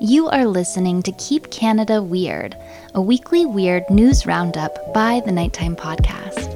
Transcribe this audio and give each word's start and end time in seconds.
You 0.00 0.28
are 0.28 0.46
listening 0.46 1.02
to 1.02 1.12
Keep 1.18 1.50
Canada 1.50 2.00
Weird, 2.00 2.56
a 2.94 3.02
weekly 3.02 3.44
weird 3.44 3.82
news 3.90 4.26
roundup 4.26 4.94
by 4.94 5.20
the 5.26 5.32
Nighttime 5.32 5.74
Podcast. 5.74 6.46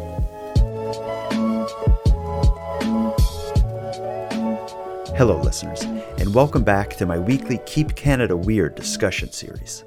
Hello, 5.17 5.40
listeners, 5.40 5.82
and 5.82 6.32
welcome 6.32 6.63
back 6.63 6.90
to 6.90 7.04
my 7.04 7.18
weekly 7.18 7.58
Keep 7.67 7.96
Canada 7.96 8.36
Weird 8.36 8.76
discussion 8.76 9.32
series. 9.32 9.82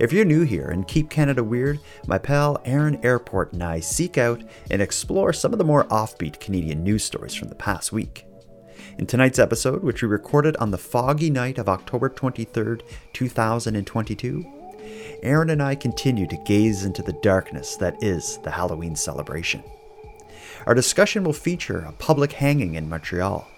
If 0.00 0.12
you're 0.12 0.24
new 0.24 0.42
here 0.42 0.66
and 0.66 0.88
Keep 0.88 1.10
Canada 1.10 1.44
Weird, 1.44 1.78
my 2.08 2.18
pal 2.18 2.60
Aaron 2.64 2.98
Airport 3.04 3.52
and 3.52 3.62
I 3.62 3.78
seek 3.78 4.18
out 4.18 4.42
and 4.68 4.82
explore 4.82 5.32
some 5.32 5.52
of 5.52 5.58
the 5.58 5.64
more 5.64 5.84
offbeat 5.84 6.40
Canadian 6.40 6.82
news 6.82 7.04
stories 7.04 7.36
from 7.36 7.50
the 7.50 7.54
past 7.54 7.92
week. 7.92 8.26
In 9.00 9.06
tonight's 9.06 9.38
episode, 9.38 9.82
which 9.82 10.02
we 10.02 10.08
recorded 10.08 10.58
on 10.58 10.72
the 10.72 10.76
foggy 10.76 11.30
night 11.30 11.56
of 11.56 11.70
October 11.70 12.10
23rd, 12.10 12.82
2022, 13.14 14.44
Aaron 15.22 15.48
and 15.48 15.62
I 15.62 15.74
continue 15.74 16.26
to 16.26 16.36
gaze 16.44 16.84
into 16.84 17.00
the 17.00 17.18
darkness 17.22 17.76
that 17.76 17.96
is 18.02 18.36
the 18.42 18.50
Halloween 18.50 18.94
celebration. 18.94 19.64
Our 20.66 20.74
discussion 20.74 21.24
will 21.24 21.32
feature 21.32 21.78
a 21.78 21.92
public 21.92 22.32
hanging 22.32 22.74
in 22.74 22.90
Montreal. 22.90 23.48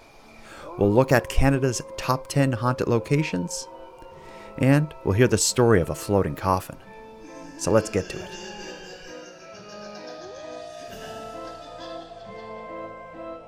We'll 0.77 0.93
look 0.93 1.11
at 1.11 1.27
Canada's 1.27 1.81
top 1.97 2.27
10 2.27 2.53
haunted 2.53 2.87
locations, 2.87 3.67
and 4.59 4.95
we'll 5.03 5.15
hear 5.15 5.27
the 5.27 5.37
story 5.37 5.81
of 5.81 5.89
a 5.89 5.95
floating 5.95 6.35
coffin. 6.35 6.77
So 7.57 7.69
let's 7.69 7.89
get 7.89 8.07
to 8.11 8.17
it. 8.17 8.29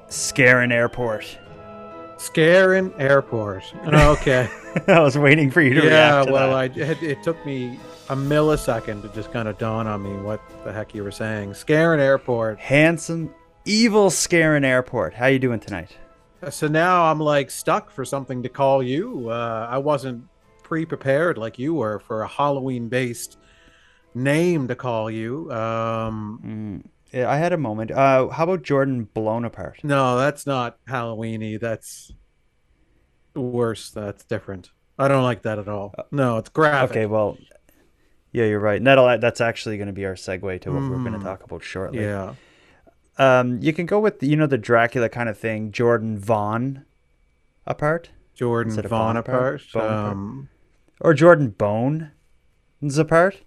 Scarin 0.10 0.74
Airport. 0.74 1.38
Scarin 2.18 2.94
Airport. 3.00 3.64
Okay. 3.86 4.50
I 4.88 5.00
was 5.00 5.18
waiting 5.18 5.52
for 5.52 5.62
you 5.62 5.74
to 5.74 5.86
yeah, 5.86 6.16
react 6.18 6.28
to 6.28 6.34
well, 6.34 6.50
that. 6.50 6.78
I, 6.78 6.92
it, 6.92 7.04
it 7.04 7.24
took 7.24 7.44
me 7.46 7.80
a 8.10 8.16
millisecond 8.16 9.02
to 9.02 9.10
just 9.10 9.32
kind 9.32 9.48
of 9.48 9.58
dawn 9.58 9.88
on 9.88 10.04
me 10.04 10.16
what 10.22 10.42
the 10.64 10.72
heck 10.72 10.94
you 10.94 11.04
were 11.04 11.12
saying. 11.12 11.52
Scarin 11.52 12.00
Airport. 12.00 12.60
Handsome, 12.60 13.34
evil 13.66 14.10
Scarin 14.10 14.64
Airport. 14.64 15.14
How 15.14 15.28
you 15.28 15.40
doing 15.40 15.60
tonight? 15.60 15.98
So 16.50 16.68
now 16.68 17.06
I'm 17.06 17.20
like 17.20 17.50
stuck 17.50 17.90
for 17.90 18.06
something 18.06 18.44
to 18.44 18.50
call 18.50 18.84
you. 18.84 19.30
Uh, 19.30 19.68
I 19.70 19.78
wasn't 19.78 20.26
pre-prepared 20.64 21.38
like 21.38 21.58
you 21.58 21.74
were 21.74 22.00
for 22.00 22.22
a 22.22 22.28
Halloween-based 22.28 23.38
name 24.14 24.68
to 24.68 24.76
call 24.76 25.10
you. 25.12 25.52
Um, 25.52 26.40
Mm, 26.44 26.84
yeah, 26.86 26.95
I 27.24 27.38
had 27.38 27.54
a 27.54 27.58
moment. 27.58 27.92
Uh, 27.92 28.28
how 28.30 28.44
about 28.44 28.64
Jordan 28.64 29.08
blown 29.14 29.46
apart? 29.46 29.80
no, 29.84 30.18
that's 30.18 30.46
not 30.46 30.78
Halloweeny. 30.86 31.60
That's 31.60 32.12
worse. 33.36 33.90
That's 33.92 34.24
different. 34.26 34.72
I 34.98 35.08
don't 35.08 35.24
like 35.24 35.42
that 35.44 35.60
at 35.60 35.68
all. 35.68 35.94
No, 36.12 36.38
it's 36.38 36.50
graphic. 36.50 36.92
Okay, 36.98 37.06
well, 37.06 37.38
yeah, 38.32 38.46
you're 38.46 38.60
right. 38.60 38.78
And 38.78 38.88
that'll 38.88 39.18
that's 39.20 39.42
actually 39.42 39.78
going 39.78 39.88
to 39.88 39.94
be 39.94 40.06
our 40.06 40.14
segue 40.16 40.62
to 40.62 40.72
what 40.72 40.82
we're 40.84 40.98
going 40.98 41.14
to 41.14 41.20
Mm. 41.20 41.24
talk 41.24 41.44
about 41.44 41.64
shortly. 41.64 42.02
Yeah. 42.02 42.36
Um, 43.18 43.60
you 43.62 43.72
can 43.74 43.86
go 43.86 44.00
with 44.00 44.22
you 44.24 44.36
know 44.36 44.48
the 44.48 44.58
Dracula 44.58 45.10
kind 45.10 45.30
of 45.30 45.38
thing. 45.38 45.72
Jordan 45.72 46.18
Vaughn 46.18 46.86
apart, 47.66 48.10
Jordan 48.34 48.74
Vaughn 48.74 49.16
apart. 49.18 49.62
Bonaparte. 49.74 50.12
Um, 50.12 50.50
or 51.02 51.14
Jordan 51.14 51.50
Bone 51.50 52.12
apart. 52.98 53.42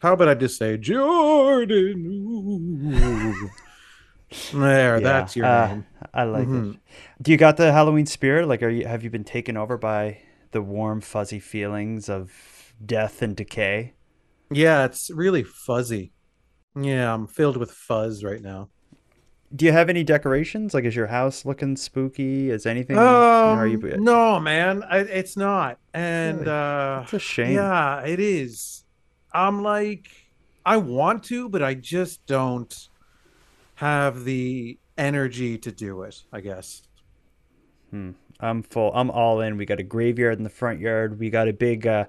How 0.00 0.14
about 0.14 0.28
I 0.28 0.34
just 0.34 0.58
say 0.58 0.76
Jordan? 0.76 2.00
There, 4.52 4.96
Yeah, 4.96 5.00
that's 5.00 5.36
your 5.36 5.46
uh, 5.46 5.66
name. 5.68 5.86
I 6.14 6.24
like 6.24 6.48
Mhm. 6.48 6.74
it. 6.74 6.80
Do 7.20 7.32
you 7.32 7.36
got 7.36 7.56
the 7.56 7.72
Halloween 7.72 8.06
spirit? 8.06 8.46
Like, 8.48 8.62
are 8.62 8.68
you 8.68 8.86
have 8.86 9.02
you 9.04 9.10
been 9.10 9.24
taken 9.24 9.56
over 9.56 9.76
by 9.76 10.18
the 10.52 10.62
warm, 10.62 11.00
fuzzy 11.00 11.40
feelings 11.40 12.08
of 12.08 12.72
death 12.84 13.22
and 13.22 13.36
decay? 13.36 13.94
Yeah, 14.50 14.84
it's 14.84 15.10
really 15.10 15.42
fuzzy. 15.42 16.12
Yeah, 16.80 17.12
I'm 17.12 17.26
filled 17.26 17.56
with 17.56 17.70
fuzz 17.72 18.22
right 18.24 18.40
now. 18.40 18.68
Do 19.54 19.64
you 19.64 19.72
have 19.72 19.90
any 19.90 20.04
decorations? 20.04 20.74
Like, 20.74 20.84
is 20.84 20.94
your 20.94 21.08
house 21.08 21.44
looking 21.44 21.76
spooky? 21.76 22.50
Is 22.50 22.66
anything? 22.66 22.96
Um, 22.96 23.04
are 23.04 23.66
you? 23.66 23.78
no, 23.98 24.38
man, 24.38 24.84
I, 24.84 24.98
it's 25.00 25.36
not. 25.36 25.78
And 25.92 26.38
Really? 26.42 26.50
uh, 26.52 27.00
It's 27.02 27.12
a 27.14 27.18
shame. 27.18 27.54
yeah, 27.54 28.00
it 28.06 28.20
is. 28.20 28.84
I'm 29.32 29.62
like, 29.62 30.08
I 30.64 30.76
want 30.76 31.24
to, 31.24 31.48
but 31.48 31.62
I 31.62 31.74
just 31.74 32.24
don't 32.26 32.88
have 33.76 34.24
the 34.24 34.78
energy 34.98 35.56
to 35.58 35.72
do 35.72 36.02
it. 36.02 36.22
I 36.32 36.40
guess. 36.40 36.82
Hmm. 37.90 38.10
I'm 38.42 38.62
full. 38.62 38.90
I'm 38.94 39.10
all 39.10 39.40
in. 39.42 39.56
We 39.58 39.66
got 39.66 39.80
a 39.80 39.82
graveyard 39.82 40.38
in 40.38 40.44
the 40.44 40.50
front 40.50 40.80
yard. 40.80 41.18
We 41.18 41.28
got 41.28 41.46
a 41.48 41.52
big, 41.52 41.86
uh, 41.86 42.06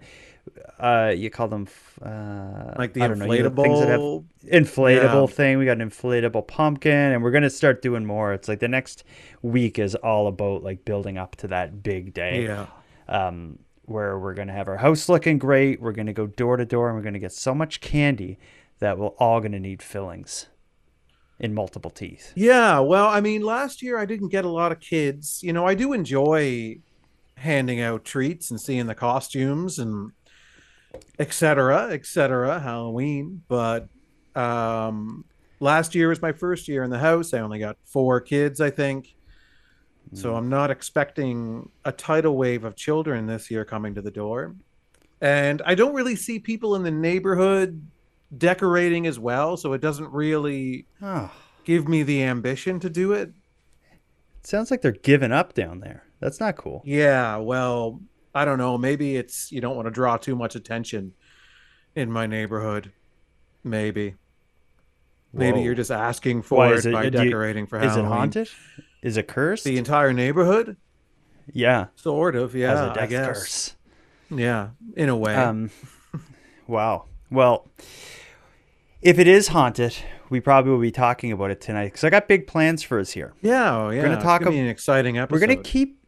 uh, 0.80 1.14
you 1.16 1.30
call 1.30 1.50
them, 1.50 1.68
uh, 2.02 2.74
Like 2.78 2.94
the 2.94 3.02
I 3.02 3.08
don't 3.10 3.20
know, 3.20 3.32
you 3.34 3.44
know, 3.44 3.50
things 3.50 3.80
that 3.82 3.90
have 3.90 4.00
inflatable. 4.00 4.26
inflatable 4.50 5.28
Yeah. 5.30 5.36
thing. 5.36 5.58
We 5.58 5.66
got 5.66 5.82
an 5.82 5.90
inflatable 5.90 6.48
pumpkin, 6.48 6.94
and 7.12 7.22
we're 7.22 7.32
gonna 7.32 7.50
start 7.50 7.82
doing 7.82 8.06
more. 8.06 8.32
It's 8.34 8.48
like 8.48 8.60
the 8.62 8.70
next 8.70 9.04
week 9.42 9.78
is 9.78 9.94
all 9.96 10.28
about 10.28 10.64
like 10.64 10.86
building 10.86 11.18
up 11.18 11.36
to 11.38 11.48
that 11.50 11.84
big 11.84 12.14
day. 12.14 12.46
Yeah. 12.46 12.68
um, 13.10 13.60
where 13.92 14.18
we're 14.18 14.34
going 14.34 14.48
to 14.48 14.54
have 14.54 14.68
our 14.68 14.78
house 14.78 15.10
looking 15.10 15.38
great. 15.38 15.82
We're 15.82 15.92
going 15.92 16.08
to 16.08 16.14
go 16.14 16.28
door 16.28 16.58
to 16.58 16.66
door 16.66 16.88
and 16.88 16.98
we're 16.98 17.04
going 17.04 17.14
to 17.14 17.20
get 17.20 17.34
so 17.34 17.54
much 17.54 17.82
candy 17.82 18.40
that 18.80 18.98
we're 18.98 19.08
all 19.08 19.40
going 19.40 19.52
to 19.52 19.60
need 19.60 19.84
fillings 19.84 20.48
in 21.40 21.54
multiple 21.54 21.92
teeth. 21.92 22.34
Yeah, 22.36 22.80
well, 22.80 23.08
I 23.08 23.22
mean, 23.22 23.42
last 23.42 23.82
year 23.82 23.98
I 23.98 24.06
didn't 24.06 24.30
get 24.30 24.46
a 24.46 24.50
lot 24.50 24.72
of 24.72 24.80
kids. 24.80 25.42
You 25.44 25.54
know, 25.54 25.66
I 25.66 25.76
do 25.76 25.94
enjoy 25.94 26.80
handing 27.36 27.82
out 27.82 28.06
treats 28.06 28.52
and 28.52 28.62
seeing 28.62 28.86
the 28.86 28.96
costumes 28.96 29.80
and 29.80 30.12
et 31.18 31.34
cetera, 31.34 31.90
et 31.92 32.06
cetera, 32.06 32.60
Halloween. 32.60 33.42
But 33.48 33.88
um, 34.36 35.26
last 35.60 35.96
year 35.96 36.10
was 36.10 36.22
my 36.22 36.32
first 36.32 36.68
year 36.68 36.84
in 36.84 36.92
the 36.92 37.00
house. 37.00 37.34
I 37.34 37.40
only 37.40 37.60
got 37.60 37.78
four 37.86 38.22
kids, 38.22 38.62
I 38.62 38.70
think. 38.70 39.16
So 40.14 40.34
mm. 40.34 40.38
I'm 40.38 40.50
not 40.50 40.72
expecting 40.72 41.70
a 41.86 41.92
tidal 41.92 42.36
wave 42.38 42.64
of 42.66 42.76
children 42.76 43.26
this 43.28 43.50
year 43.50 43.64
coming 43.64 43.96
to 43.96 44.02
the 44.02 44.12
door. 44.12 44.56
And 45.22 45.62
I 45.66 45.76
don't 45.76 45.94
really 45.94 46.16
see 46.16 46.40
people 46.40 46.76
in 46.76 46.84
the 46.84 46.92
neighborhood 46.92 47.86
decorating 48.38 49.08
as 49.08 49.20
well. 49.20 49.56
So 49.58 49.74
it 49.74 49.82
doesn't 49.82 50.12
really 50.12 50.86
Oh, 51.02 51.32
give 51.64 51.88
me 51.88 52.04
the 52.04 52.24
ambition 52.24 52.80
to 52.82 52.90
do 52.90 53.14
it. 53.14 53.32
it 54.40 54.48
sounds 54.48 54.70
like 54.72 54.82
they're 54.82 54.92
giving 54.92 55.32
up 55.32 55.54
down 55.54 55.80
there. 55.80 56.04
That's 56.20 56.40
not 56.40 56.56
cool. 56.56 56.82
Yeah, 56.86 57.38
well, 57.38 58.00
I 58.36 58.46
don't 58.46 58.58
know. 58.58 58.78
Maybe 58.78 59.16
it's 59.16 59.52
you 59.52 59.62
don't 59.62 59.76
want 59.76 59.86
to 59.88 59.92
draw 59.92 60.18
too 60.18 60.36
much 60.36 60.56
attention 60.56 61.14
in 61.96 62.12
my 62.12 62.26
neighborhood. 62.28 62.92
Maybe. 63.64 64.16
Maybe 65.34 65.62
you're 65.62 65.76
just 65.76 65.92
asking 65.92 66.42
for 66.42 66.58
Why, 66.58 66.74
it, 66.74 66.86
it- 66.86 66.92
by 66.94 67.10
do 67.10 67.20
you- 67.20 67.26
decorating 67.26 67.66
for 67.68 67.80
Halloween. 67.80 68.00
Is 68.00 68.06
it 68.06 68.08
haunted? 68.10 68.50
Is 69.02 69.18
it 69.18 69.28
cursed? 69.28 69.64
The 69.64 69.78
entire 69.78 70.14
neighborhood? 70.14 70.78
yeah. 71.54 71.88
Sort 71.96 72.36
of, 72.36 72.56
yeah, 72.56 72.94
a 72.94 73.02
I 73.02 73.06
guess. 73.08 73.26
curse. 73.28 73.76
Yeah, 74.30 74.70
in 74.96 75.10
a 75.10 75.16
way. 75.18 75.36
Um, 75.36 75.72
wow. 76.68 77.06
Well, 77.30 77.68
if 79.02 79.20
it 79.20 79.28
is 79.28 79.50
haunted, 79.50 79.96
we 80.30 80.40
probably 80.40 80.72
will 80.72 80.80
be 80.80 80.92
talking 80.92 81.32
about 81.32 81.52
it 81.52 81.60
tonight 81.60 81.86
because 81.86 82.04
I 82.04 82.10
got 82.10 82.28
big 82.28 82.48
plans 82.48 82.84
for 82.84 83.00
us 83.00 83.12
here. 83.12 83.34
yeah, 83.42 83.76
oh, 83.76 83.90
yeah. 83.90 84.04
gonna 84.04 84.22
talk 84.22 84.42
gonna 84.42 84.52
be 84.52 84.60
ab- 84.60 84.64
an 84.66 84.70
exciting 84.70 85.18
episode. 85.18 85.34
We're 85.36 85.48
gonna 85.48 85.62
keep, 85.62 86.01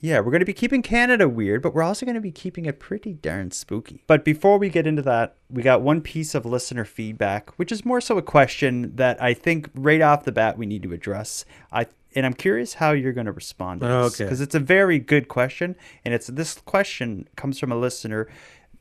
yeah, 0.00 0.20
we're 0.20 0.30
gonna 0.30 0.44
be 0.44 0.52
keeping 0.52 0.82
Canada 0.82 1.28
weird, 1.28 1.62
but 1.62 1.74
we're 1.74 1.82
also 1.82 2.06
gonna 2.06 2.20
be 2.20 2.30
keeping 2.30 2.66
it 2.66 2.78
pretty 2.78 3.14
darn 3.14 3.50
spooky. 3.50 4.04
But 4.06 4.24
before 4.24 4.58
we 4.58 4.68
get 4.68 4.86
into 4.86 5.02
that, 5.02 5.36
we 5.50 5.62
got 5.62 5.82
one 5.82 6.00
piece 6.00 6.34
of 6.34 6.44
listener 6.46 6.84
feedback, 6.84 7.50
which 7.58 7.72
is 7.72 7.84
more 7.84 8.00
so 8.00 8.18
a 8.18 8.22
question 8.22 8.94
that 8.96 9.20
I 9.22 9.34
think 9.34 9.70
right 9.74 10.00
off 10.00 10.24
the 10.24 10.32
bat 10.32 10.56
we 10.58 10.66
need 10.66 10.82
to 10.84 10.92
address. 10.92 11.44
I 11.72 11.86
and 12.14 12.24
I'm 12.24 12.34
curious 12.34 12.74
how 12.74 12.92
you're 12.92 13.12
gonna 13.12 13.32
respond 13.32 13.80
to 13.80 13.86
this 13.86 14.14
Okay. 14.14 14.24
because 14.24 14.40
it's 14.40 14.54
a 14.54 14.60
very 14.60 14.98
good 14.98 15.28
question, 15.28 15.76
and 16.04 16.14
it's 16.14 16.28
this 16.28 16.54
question 16.54 17.28
comes 17.36 17.58
from 17.58 17.70
a 17.72 17.76
listener. 17.76 18.28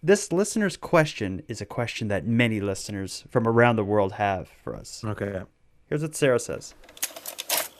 This 0.04 0.32
listener's 0.32 0.78
question 0.78 1.42
is 1.48 1.60
a 1.60 1.66
question 1.66 2.08
that 2.10 2.26
many 2.26 2.62
listeners 2.62 3.26
from 3.30 3.48
around 3.48 3.76
the 3.76 3.84
world 3.84 4.14
have 4.14 4.48
for 4.64 4.76
us. 4.76 5.04
Okay. 5.04 5.42
Here's 5.88 6.02
what 6.04 6.16
Sarah 6.16 6.40
says. 6.40 6.74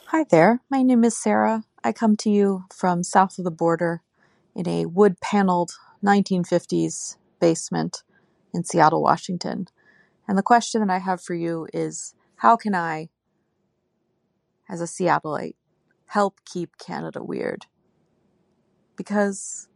Hi 0.06 0.24
there, 0.24 0.60
my 0.70 0.82
name 0.82 1.04
is 1.04 1.16
Sarah. 1.16 1.62
I 1.84 1.92
come 1.92 2.16
to 2.18 2.30
you 2.30 2.64
from 2.74 3.04
south 3.04 3.38
of 3.38 3.44
the 3.44 3.50
border 3.50 4.02
in 4.54 4.68
a 4.68 4.86
wood 4.86 5.20
paneled 5.20 5.72
1950s 6.04 7.16
basement 7.40 8.02
in 8.52 8.64
Seattle, 8.64 9.02
Washington. 9.02 9.68
And 10.26 10.36
the 10.36 10.42
question 10.42 10.80
that 10.80 10.92
I 10.92 10.98
have 10.98 11.22
for 11.22 11.34
you 11.34 11.68
is 11.72 12.14
how 12.36 12.56
can 12.56 12.74
I, 12.74 13.08
as 14.68 14.80
a 14.80 14.84
Seattleite, 14.84 15.54
help 16.06 16.40
keep 16.44 16.78
Canada 16.78 17.22
weird? 17.22 17.66
Because 18.96 19.68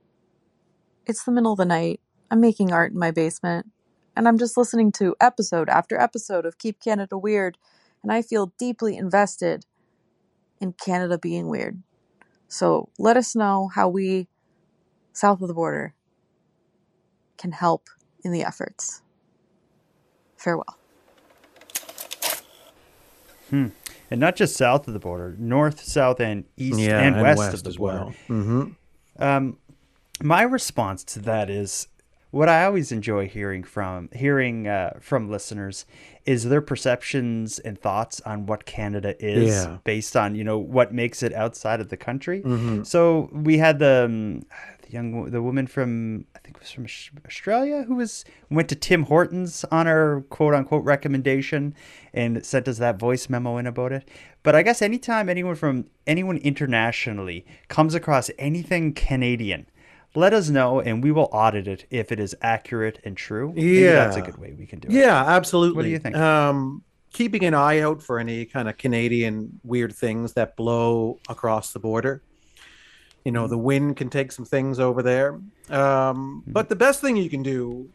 it's 1.06 1.24
the 1.24 1.32
middle 1.32 1.52
of 1.52 1.58
the 1.58 1.64
night, 1.64 2.00
I'm 2.30 2.40
making 2.40 2.72
art 2.72 2.92
in 2.92 2.98
my 2.98 3.12
basement, 3.12 3.66
and 4.16 4.26
I'm 4.26 4.38
just 4.38 4.56
listening 4.56 4.90
to 4.92 5.14
episode 5.20 5.68
after 5.68 5.98
episode 5.98 6.46
of 6.46 6.58
Keep 6.58 6.80
Canada 6.80 7.16
Weird, 7.16 7.58
and 8.02 8.12
I 8.12 8.22
feel 8.22 8.52
deeply 8.58 8.96
invested 8.96 9.66
in 10.60 10.72
Canada 10.72 11.18
being 11.18 11.48
weird. 11.48 11.82
So 12.52 12.90
let 12.98 13.16
us 13.16 13.34
know 13.34 13.70
how 13.74 13.88
we, 13.88 14.28
south 15.14 15.40
of 15.40 15.48
the 15.48 15.54
border, 15.54 15.94
can 17.38 17.50
help 17.50 17.88
in 18.22 18.30
the 18.30 18.44
efforts. 18.44 19.00
Farewell. 20.36 20.76
Hmm. 23.48 23.68
And 24.10 24.20
not 24.20 24.36
just 24.36 24.54
south 24.54 24.86
of 24.86 24.92
the 24.92 25.00
border, 25.00 25.34
north, 25.38 25.80
south, 25.82 26.20
and 26.20 26.44
east 26.58 26.78
Yeah, 26.78 27.00
and, 27.00 27.14
and 27.14 27.22
west, 27.22 27.38
west 27.38 27.54
of 27.54 27.62
the 27.62 27.70
as 27.70 27.76
border. 27.78 27.96
well. 27.96 28.14
Mm-hmm. 28.28 29.22
Um, 29.22 29.56
my 30.22 30.42
response 30.42 31.04
to 31.04 31.20
that 31.20 31.48
is 31.48 31.88
what 32.32 32.48
I 32.48 32.64
always 32.64 32.90
enjoy 32.92 33.28
hearing 33.28 33.62
from 33.62 34.08
hearing 34.12 34.66
uh, 34.66 34.94
from 35.00 35.30
listeners 35.30 35.86
is 36.26 36.44
their 36.48 36.60
perceptions 36.60 37.58
and 37.60 37.78
thoughts 37.80 38.20
on 38.22 38.46
what 38.46 38.64
Canada 38.64 39.14
is 39.24 39.48
Yeah. 39.54 39.78
based 39.84 40.16
on 40.16 40.34
you 40.34 40.42
know 40.44 40.58
what 40.58 40.92
makes 40.92 41.22
it 41.22 41.32
outside 41.32 41.80
of 41.80 41.88
the 41.88 41.96
country. 41.96 42.42
Mhm. 42.42 42.84
So 42.86 43.28
we 43.32 43.58
had 43.58 43.78
the, 43.78 44.04
um, 44.06 44.40
the 44.82 44.90
young 44.90 45.30
the 45.30 45.40
woman 45.42 45.66
from 45.66 46.24
I 46.34 46.38
think 46.40 46.56
it 46.56 46.60
was 46.62 46.70
from 46.70 46.86
Australia 47.26 47.84
who 47.86 47.96
was 47.96 48.24
went 48.50 48.68
to 48.70 48.74
Tim 48.76 49.04
Hortons 49.04 49.64
on 49.70 49.86
our 49.86 50.22
quote 50.30 50.54
unquote 50.54 50.84
recommendation 50.84 51.74
and 52.14 52.44
sent 52.44 52.66
us 52.68 52.78
that 52.78 52.98
voice 52.98 53.28
memo 53.28 53.56
in 53.58 53.66
about 53.66 53.92
it. 53.92 54.08
But 54.42 54.54
I 54.54 54.62
guess 54.62 54.80
anytime 54.82 55.28
anyone 55.28 55.54
from 55.54 55.86
anyone 56.06 56.38
internationally 56.38 57.44
comes 57.68 57.94
across 57.94 58.30
anything 58.38 58.92
Canadian, 58.92 59.66
let 60.14 60.34
us 60.34 60.50
know 60.50 60.80
and 60.80 61.02
we 61.02 61.10
will 61.10 61.28
audit 61.32 61.66
it 61.66 61.86
if 61.90 62.12
it 62.12 62.20
is 62.20 62.34
accurate 62.42 63.00
and 63.04 63.16
true. 63.16 63.52
Maybe 63.54 63.84
that's 63.84 64.16
a 64.16 64.22
good 64.22 64.38
way 64.38 64.52
we 64.52 64.66
can 64.66 64.78
do 64.78 64.88
it. 64.88 64.94
Yeah, 64.94 65.24
absolutely. 65.24 65.76
What 65.76 65.82
do 65.84 65.88
you 65.88 65.98
think? 65.98 66.16
Um, 66.16 66.82
keeping 67.12 67.44
an 67.44 67.54
eye 67.54 67.80
out 67.80 68.02
for 68.02 68.18
any 68.18 68.44
kind 68.44 68.68
of 68.68 68.76
Canadian 68.76 69.60
weird 69.64 69.94
things 69.94 70.32
that 70.34 70.56
blow 70.56 71.20
across 71.28 71.72
the 71.72 71.78
border. 71.78 72.22
You 73.24 73.32
know, 73.32 73.46
the 73.46 73.58
wind 73.58 73.96
can 73.96 74.10
take 74.10 74.32
some 74.32 74.44
things 74.44 74.80
over 74.80 75.02
there. 75.02 75.40
Um, 75.70 76.42
but 76.46 76.68
the 76.68 76.76
best 76.76 77.00
thing 77.00 77.16
you 77.16 77.30
can 77.30 77.42
do 77.42 77.88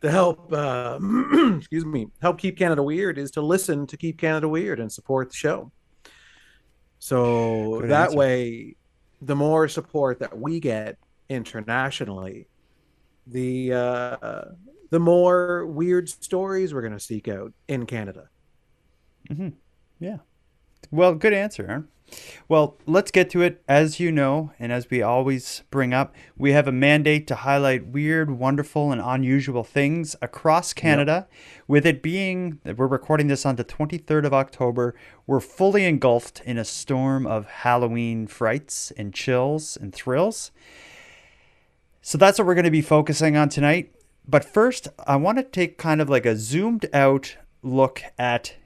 to 0.00 0.10
help, 0.10 0.52
uh, 0.52 0.98
excuse 1.56 1.84
me, 1.84 2.08
help 2.22 2.38
keep 2.38 2.56
Canada 2.56 2.82
weird 2.82 3.18
is 3.18 3.30
to 3.32 3.40
listen 3.40 3.86
to 3.88 3.96
Keep 3.96 4.18
Canada 4.18 4.48
Weird 4.48 4.78
and 4.78 4.92
support 4.92 5.30
the 5.30 5.36
show. 5.36 5.72
So 6.98 7.80
Good 7.80 7.90
that 7.90 8.06
answer. 8.06 8.16
way, 8.16 8.76
the 9.20 9.34
more 9.34 9.66
support 9.68 10.20
that 10.20 10.38
we 10.38 10.60
get 10.60 10.98
internationally, 11.34 12.48
the 13.26 13.72
uh, 13.72 14.44
the 14.90 15.00
more 15.00 15.66
weird 15.66 16.08
stories 16.08 16.72
we're 16.72 16.82
going 16.82 16.92
to 16.92 17.00
seek 17.00 17.28
out 17.28 17.52
in 17.68 17.86
Canada. 17.86 18.28
Yeah. 19.98 20.18
Well, 20.90 21.14
good 21.14 21.32
answer, 21.32 21.66
Aaron. 21.68 21.88
Well, 22.48 22.76
let's 22.86 23.10
get 23.10 23.30
to 23.30 23.42
it. 23.42 23.62
As 23.66 23.98
you 23.98 24.12
know, 24.12 24.52
and 24.58 24.70
as 24.70 24.88
we 24.90 25.02
always 25.02 25.62
bring 25.70 25.94
up, 25.94 26.14
we 26.36 26.52
have 26.52 26.68
a 26.68 26.72
mandate 26.72 27.26
to 27.28 27.34
highlight 27.36 27.86
weird, 27.86 28.30
wonderful, 28.30 28.92
and 28.92 29.00
unusual 29.00 29.64
things 29.64 30.14
across 30.20 30.72
Canada. 30.72 31.26
With 31.66 31.86
it 31.86 32.02
being 32.02 32.60
that 32.64 32.76
we're 32.76 32.86
recording 32.86 33.28
this 33.28 33.46
on 33.46 33.56
the 33.56 33.64
23rd 33.64 34.26
of 34.26 34.34
October, 34.34 34.94
we're 35.26 35.40
fully 35.40 35.86
engulfed 35.86 36.42
in 36.44 36.58
a 36.58 36.64
storm 36.64 37.26
of 37.26 37.46
Halloween 37.46 38.26
frights 38.26 38.92
and 38.96 39.14
chills 39.14 39.76
and 39.76 39.94
thrills. 39.94 40.52
So 42.06 42.18
that's 42.18 42.38
what 42.38 42.46
we're 42.46 42.54
going 42.54 42.66
to 42.66 42.70
be 42.70 42.82
focusing 42.82 43.34
on 43.34 43.48
tonight. 43.48 43.94
But 44.28 44.44
first, 44.44 44.88
I 45.06 45.16
want 45.16 45.38
to 45.38 45.42
take 45.42 45.78
kind 45.78 46.02
of 46.02 46.10
like 46.10 46.26
a 46.26 46.36
zoomed 46.36 46.84
out 46.92 47.38
look 47.62 48.02
at 48.18 48.56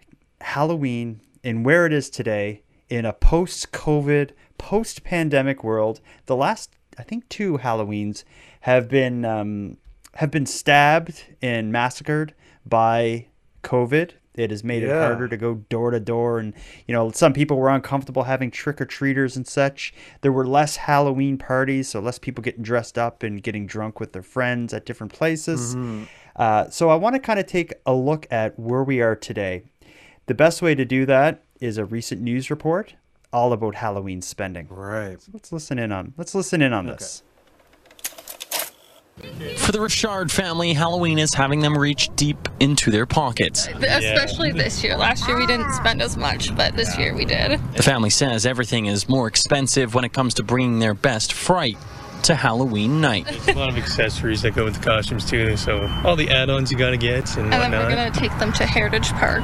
Halloween 0.40 1.20
and 1.44 1.64
where 1.64 1.86
it 1.86 1.92
is 1.92 2.10
today 2.10 2.64
in 2.88 3.04
a 3.04 3.12
post 3.12 3.70
COVID, 3.70 4.32
post 4.58 5.04
pandemic 5.04 5.62
world. 5.62 6.00
The 6.26 6.34
last, 6.34 6.72
I 6.98 7.04
think, 7.04 7.28
two 7.28 7.58
Halloweens 7.58 8.24
have 8.62 8.88
been 8.88 9.24
um, 9.24 9.76
have 10.16 10.32
been 10.32 10.44
stabbed 10.44 11.24
and 11.40 11.70
massacred 11.70 12.34
by 12.66 13.28
COVID. 13.62 14.14
It 14.38 14.50
has 14.50 14.62
made 14.62 14.82
it 14.82 14.88
harder 14.90 15.26
to 15.28 15.36
go 15.36 15.54
door 15.54 15.90
to 15.90 16.00
door, 16.00 16.38
and 16.38 16.54
you 16.86 16.94
know 16.94 17.10
some 17.10 17.32
people 17.32 17.56
were 17.56 17.68
uncomfortable 17.70 18.22
having 18.24 18.50
trick 18.50 18.80
or 18.80 18.84
treaters 18.84 19.36
and 19.36 19.46
such. 19.46 19.92
There 20.20 20.32
were 20.32 20.46
less 20.46 20.76
Halloween 20.76 21.38
parties, 21.38 21.88
so 21.88 22.00
less 22.00 22.18
people 22.18 22.42
getting 22.42 22.62
dressed 22.62 22.96
up 22.96 23.22
and 23.22 23.42
getting 23.42 23.66
drunk 23.66 24.00
with 24.00 24.12
their 24.12 24.22
friends 24.22 24.72
at 24.72 24.86
different 24.86 25.12
places. 25.12 25.74
Uh, 26.36 26.70
so 26.70 26.88
I 26.88 26.94
want 26.94 27.14
to 27.14 27.18
kind 27.20 27.40
of 27.40 27.46
take 27.46 27.74
a 27.84 27.92
look 27.92 28.26
at 28.30 28.58
where 28.58 28.84
we 28.84 29.00
are 29.00 29.16
today. 29.16 29.64
The 30.26 30.34
best 30.34 30.62
way 30.62 30.74
to 30.74 30.84
do 30.84 31.04
that 31.06 31.42
is 31.60 31.78
a 31.78 31.84
recent 31.84 32.20
news 32.20 32.48
report 32.50 32.94
all 33.32 33.52
about 33.52 33.74
Halloween 33.74 34.22
spending. 34.22 34.68
Right. 34.70 35.18
Let's 35.32 35.52
listen 35.52 35.78
in 35.78 35.90
on. 35.90 36.14
Let's 36.16 36.34
listen 36.34 36.62
in 36.62 36.72
on 36.72 36.86
this. 36.86 37.22
For 39.56 39.72
the 39.72 39.80
Richard 39.80 40.30
family, 40.30 40.72
Halloween 40.72 41.18
is 41.18 41.34
having 41.34 41.60
them 41.60 41.76
reach 41.76 42.08
deep 42.16 42.48
into 42.60 42.90
their 42.90 43.06
pockets. 43.06 43.68
Especially 43.68 44.52
this 44.52 44.82
year. 44.82 44.96
Last 44.96 45.26
year 45.28 45.36
we 45.36 45.46
didn't 45.46 45.66
ah. 45.66 45.80
spend 45.80 46.02
as 46.02 46.16
much, 46.16 46.56
but 46.56 46.74
this 46.76 46.96
year 46.98 47.14
we 47.14 47.24
did. 47.24 47.60
The 47.74 47.82
family 47.82 48.10
says 48.10 48.46
everything 48.46 48.86
is 48.86 49.08
more 49.08 49.26
expensive 49.26 49.94
when 49.94 50.04
it 50.04 50.12
comes 50.12 50.34
to 50.34 50.42
bringing 50.42 50.78
their 50.78 50.94
best 50.94 51.32
fright 51.32 51.76
to 52.24 52.34
Halloween 52.34 53.00
night. 53.00 53.26
There's 53.26 53.48
a 53.48 53.54
lot 53.54 53.68
of 53.68 53.76
accessories 53.78 54.42
that 54.42 54.54
go 54.54 54.64
with 54.64 54.74
the 54.74 54.80
costumes 54.84 55.24
too. 55.28 55.56
So 55.56 55.78
uh, 55.82 56.02
all 56.04 56.16
the 56.16 56.30
add-ons 56.30 56.70
you 56.72 56.78
gotta 56.78 56.96
get 56.96 57.36
and 57.36 57.44
And 57.44 57.52
then 57.52 57.70
whatnot. 57.72 57.84
we're 57.88 57.96
gonna 57.96 58.10
take 58.10 58.36
them 58.38 58.52
to 58.54 58.66
Heritage 58.66 59.10
Park 59.12 59.42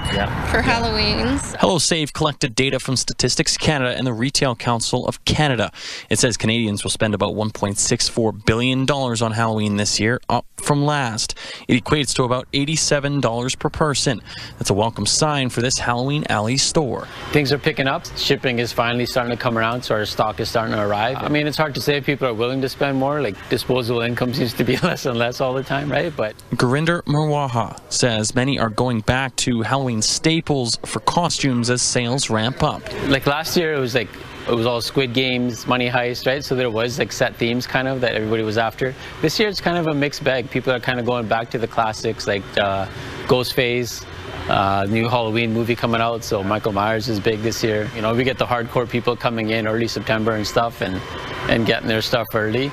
for 0.51 0.61
Halloween's. 0.63 1.55
HelloSafe 1.55 2.13
collected 2.13 2.55
data 2.55 2.79
from 2.79 2.97
Statistics 2.97 3.57
Canada 3.57 3.97
and 3.97 4.07
the 4.07 4.13
Retail 4.13 4.55
Council 4.55 5.07
of 5.07 5.25
Canada. 5.25 5.71
It 6.11 6.19
says 6.19 6.37
Canadians 6.37 6.83
will 6.85 6.91
spend 6.91 7.15
about 7.15 7.35
$1.64 7.35 8.45
billion 8.47 8.89
on 8.91 9.33
Halloween 9.33 9.77
this 9.77 9.99
year, 10.01 10.21
up 10.29 10.47
from 10.57 10.85
last. 10.85 11.35
It 11.69 11.83
equates 11.83 12.15
to 12.17 12.25
about 12.25 12.51
$87 12.53 13.59
per 13.59 13.69
person. 13.71 14.21
That's 14.59 14.71
a 14.71 14.75
welcome 14.75 15.07
sign 15.07 15.49
for 15.51 15.61
this 15.61 15.79
Halloween 15.79 16.25
Alley 16.29 16.57
store. 16.57 17.07
things 17.33 17.53
are 17.53 17.59
picking 17.59 17.87
up. 17.87 18.05
Shipping 18.17 18.59
is 18.59 18.73
finally 18.73 19.07
starting 19.07 19.31
to 19.37 19.43
come 19.43 19.57
around, 19.59 19.83
so 19.83 19.95
our 19.95 20.05
stock 20.07 20.41
is 20.41 20.49
starting 20.49 20.75
to 20.75 20.81
arrive. 20.83 21.17
I 21.21 21.29
mean, 21.29 21.47
it's 21.47 21.57
hard 21.57 21.75
to 21.75 21.81
say 21.81 21.97
if 21.99 22.07
people 22.07 22.27
are 22.29 22.35
willing 22.35 22.61
to 22.65 22.69
spend 22.69 22.99
more. 22.99 23.21
Like 23.21 23.37
disposable 23.49 24.01
income 24.01 24.35
seems 24.35 24.53
to 24.55 24.65
be 24.65 24.77
less 24.89 25.07
and 25.07 25.19
less 25.19 25.41
all 25.41 25.55
the 25.55 25.63
time, 25.63 25.91
right? 25.91 26.15
But 26.15 26.35
Gurinder 26.53 27.03
Marwaha 27.03 27.79
says 27.93 28.35
many 28.35 28.59
are 28.59 28.71
going 28.71 29.01
back 29.01 29.37
to 29.37 29.63
Halloween 29.63 30.03
staples 30.03 30.79
for 30.85 31.01
costumes 31.01 31.71
as 31.71 31.83
sales 31.83 32.31
ramp 32.31 32.63
up. 32.63 32.83
like 33.09 33.27
last 33.27 33.57
year, 33.57 33.75
it 33.75 33.79
was 33.79 33.95
like 33.95 34.09
it 34.49 34.55
was 34.55 34.67
all 34.67 34.81
Squid 34.81 35.15
Games, 35.15 35.67
Money 35.67 35.89
Heist, 35.89 36.27
right? 36.27 36.45
So 36.45 36.55
there 36.55 36.71
was 36.71 36.99
like 36.99 37.13
set 37.13 37.35
themes 37.37 37.67
kind 37.67 37.89
of 37.89 38.01
that 38.03 38.15
everybody 38.15 38.43
was 38.43 38.59
after. 38.59 38.95
This 39.23 39.39
year, 39.41 39.49
it's 39.49 39.61
kind 39.61 39.79
of 39.79 39.87
a 39.87 39.95
mixed 39.95 40.23
bag. 40.23 40.51
People 40.51 40.73
are 40.73 40.81
kind 40.81 41.01
of 41.01 41.07
going 41.07 41.27
back 41.27 41.51
to 41.51 41.59
the 41.59 41.69
classics 41.69 42.27
like 42.27 42.43
uh, 42.59 42.87
Ghostface. 43.27 44.05
Uh, 44.49 44.87
new 44.91 45.09
Halloween 45.09 45.53
movie 45.55 45.75
coming 45.75 46.03
out, 46.03 46.23
so 46.23 46.43
Michael 46.43 46.73
Myers 46.73 47.09
is 47.09 47.19
big 47.19 47.41
this 47.41 47.65
year. 47.65 47.91
You 47.97 48.03
know, 48.03 48.15
we 48.15 48.25
get 48.25 48.37
the 48.37 48.45
hardcore 48.45 48.89
people 48.89 49.17
coming 49.17 49.51
in 49.51 49.67
early 49.67 49.89
September 49.89 50.33
and 50.33 50.47
stuff, 50.47 50.83
and 50.83 51.01
and 51.49 51.65
getting 51.67 51.89
their 51.89 52.03
stuff 52.03 52.29
early. 52.35 52.71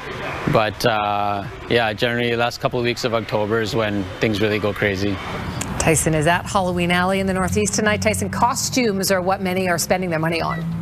But 0.51 0.85
uh, 0.85 1.47
yeah, 1.69 1.93
generally, 1.93 2.31
the 2.31 2.37
last 2.37 2.59
couple 2.59 2.79
of 2.79 2.83
weeks 2.83 3.05
of 3.05 3.13
October 3.13 3.61
is 3.61 3.73
when 3.73 4.03
things 4.19 4.41
really 4.41 4.59
go 4.59 4.73
crazy. 4.73 5.15
Tyson 5.79 6.13
is 6.13 6.27
at 6.27 6.45
Halloween 6.45 6.91
Alley 6.91 7.19
in 7.19 7.27
the 7.27 7.33
Northeast 7.33 7.73
tonight. 7.73 8.01
Tyson, 8.01 8.29
costumes 8.29 9.09
are 9.09 9.21
what 9.21 9.41
many 9.41 9.67
are 9.67 9.77
spending 9.77 10.09
their 10.09 10.19
money 10.19 10.41
on. 10.41 10.80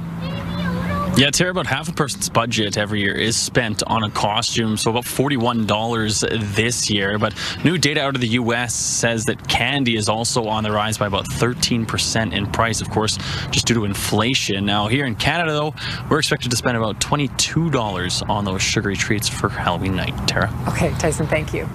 Yeah, 1.19 1.31
Tara, 1.31 1.51
about 1.51 1.67
half 1.67 1.89
a 1.89 1.91
person's 1.91 2.29
budget 2.29 2.77
every 2.77 3.01
year 3.01 3.13
is 3.13 3.35
spent 3.35 3.83
on 3.83 4.05
a 4.05 4.09
costume, 4.09 4.77
so 4.77 4.89
about 4.89 5.03
$41 5.03 6.53
this 6.55 6.89
year. 6.89 7.19
But 7.19 7.33
new 7.61 7.77
data 7.77 8.01
out 8.01 8.15
of 8.15 8.21
the 8.21 8.29
U.S. 8.29 8.73
says 8.73 9.25
that 9.25 9.45
candy 9.49 9.97
is 9.97 10.07
also 10.07 10.47
on 10.47 10.63
the 10.63 10.71
rise 10.71 10.97
by 10.97 11.07
about 11.07 11.25
13% 11.25 12.31
in 12.31 12.47
price, 12.53 12.79
of 12.79 12.89
course, 12.89 13.17
just 13.51 13.67
due 13.67 13.73
to 13.73 13.83
inflation. 13.83 14.65
Now, 14.65 14.87
here 14.87 15.05
in 15.05 15.15
Canada, 15.17 15.51
though, 15.51 15.75
we're 16.09 16.19
expected 16.19 16.51
to 16.51 16.55
spend 16.55 16.77
about 16.77 17.01
$22 17.01 18.29
on 18.29 18.45
those 18.45 18.61
sugary 18.61 18.95
treats 18.95 19.27
for 19.27 19.49
Halloween 19.49 19.97
night. 19.97 20.15
Tara? 20.25 20.49
Okay, 20.69 20.91
Tyson, 20.99 21.27
thank 21.27 21.53
you. 21.53 21.67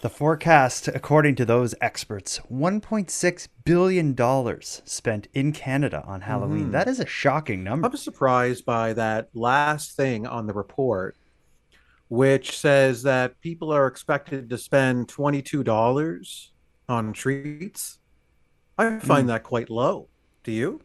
The 0.00 0.08
forecast, 0.08 0.88
according 0.88 1.34
to 1.36 1.44
those 1.44 1.74
experts, 1.82 2.40
$1.6 2.50 3.48
billion 3.66 4.62
spent 4.62 5.28
in 5.34 5.52
Canada 5.52 6.02
on 6.06 6.22
Halloween. 6.22 6.62
Mm-hmm. 6.62 6.70
That 6.70 6.88
is 6.88 7.00
a 7.00 7.06
shocking 7.06 7.62
number. 7.62 7.86
I'm 7.86 7.96
surprised 7.98 8.64
by 8.64 8.94
that 8.94 9.28
last 9.34 9.94
thing 9.94 10.26
on 10.26 10.46
the 10.46 10.54
report, 10.54 11.18
which 12.08 12.56
says 12.56 13.02
that 13.02 13.42
people 13.42 13.70
are 13.70 13.86
expected 13.86 14.48
to 14.48 14.56
spend 14.56 15.08
$22 15.08 16.48
on 16.88 17.12
treats. 17.12 17.98
I 18.78 18.98
find 19.00 19.24
hmm. 19.24 19.28
that 19.28 19.42
quite 19.42 19.68
low. 19.68 20.08
Do 20.44 20.52
you? 20.52 20.80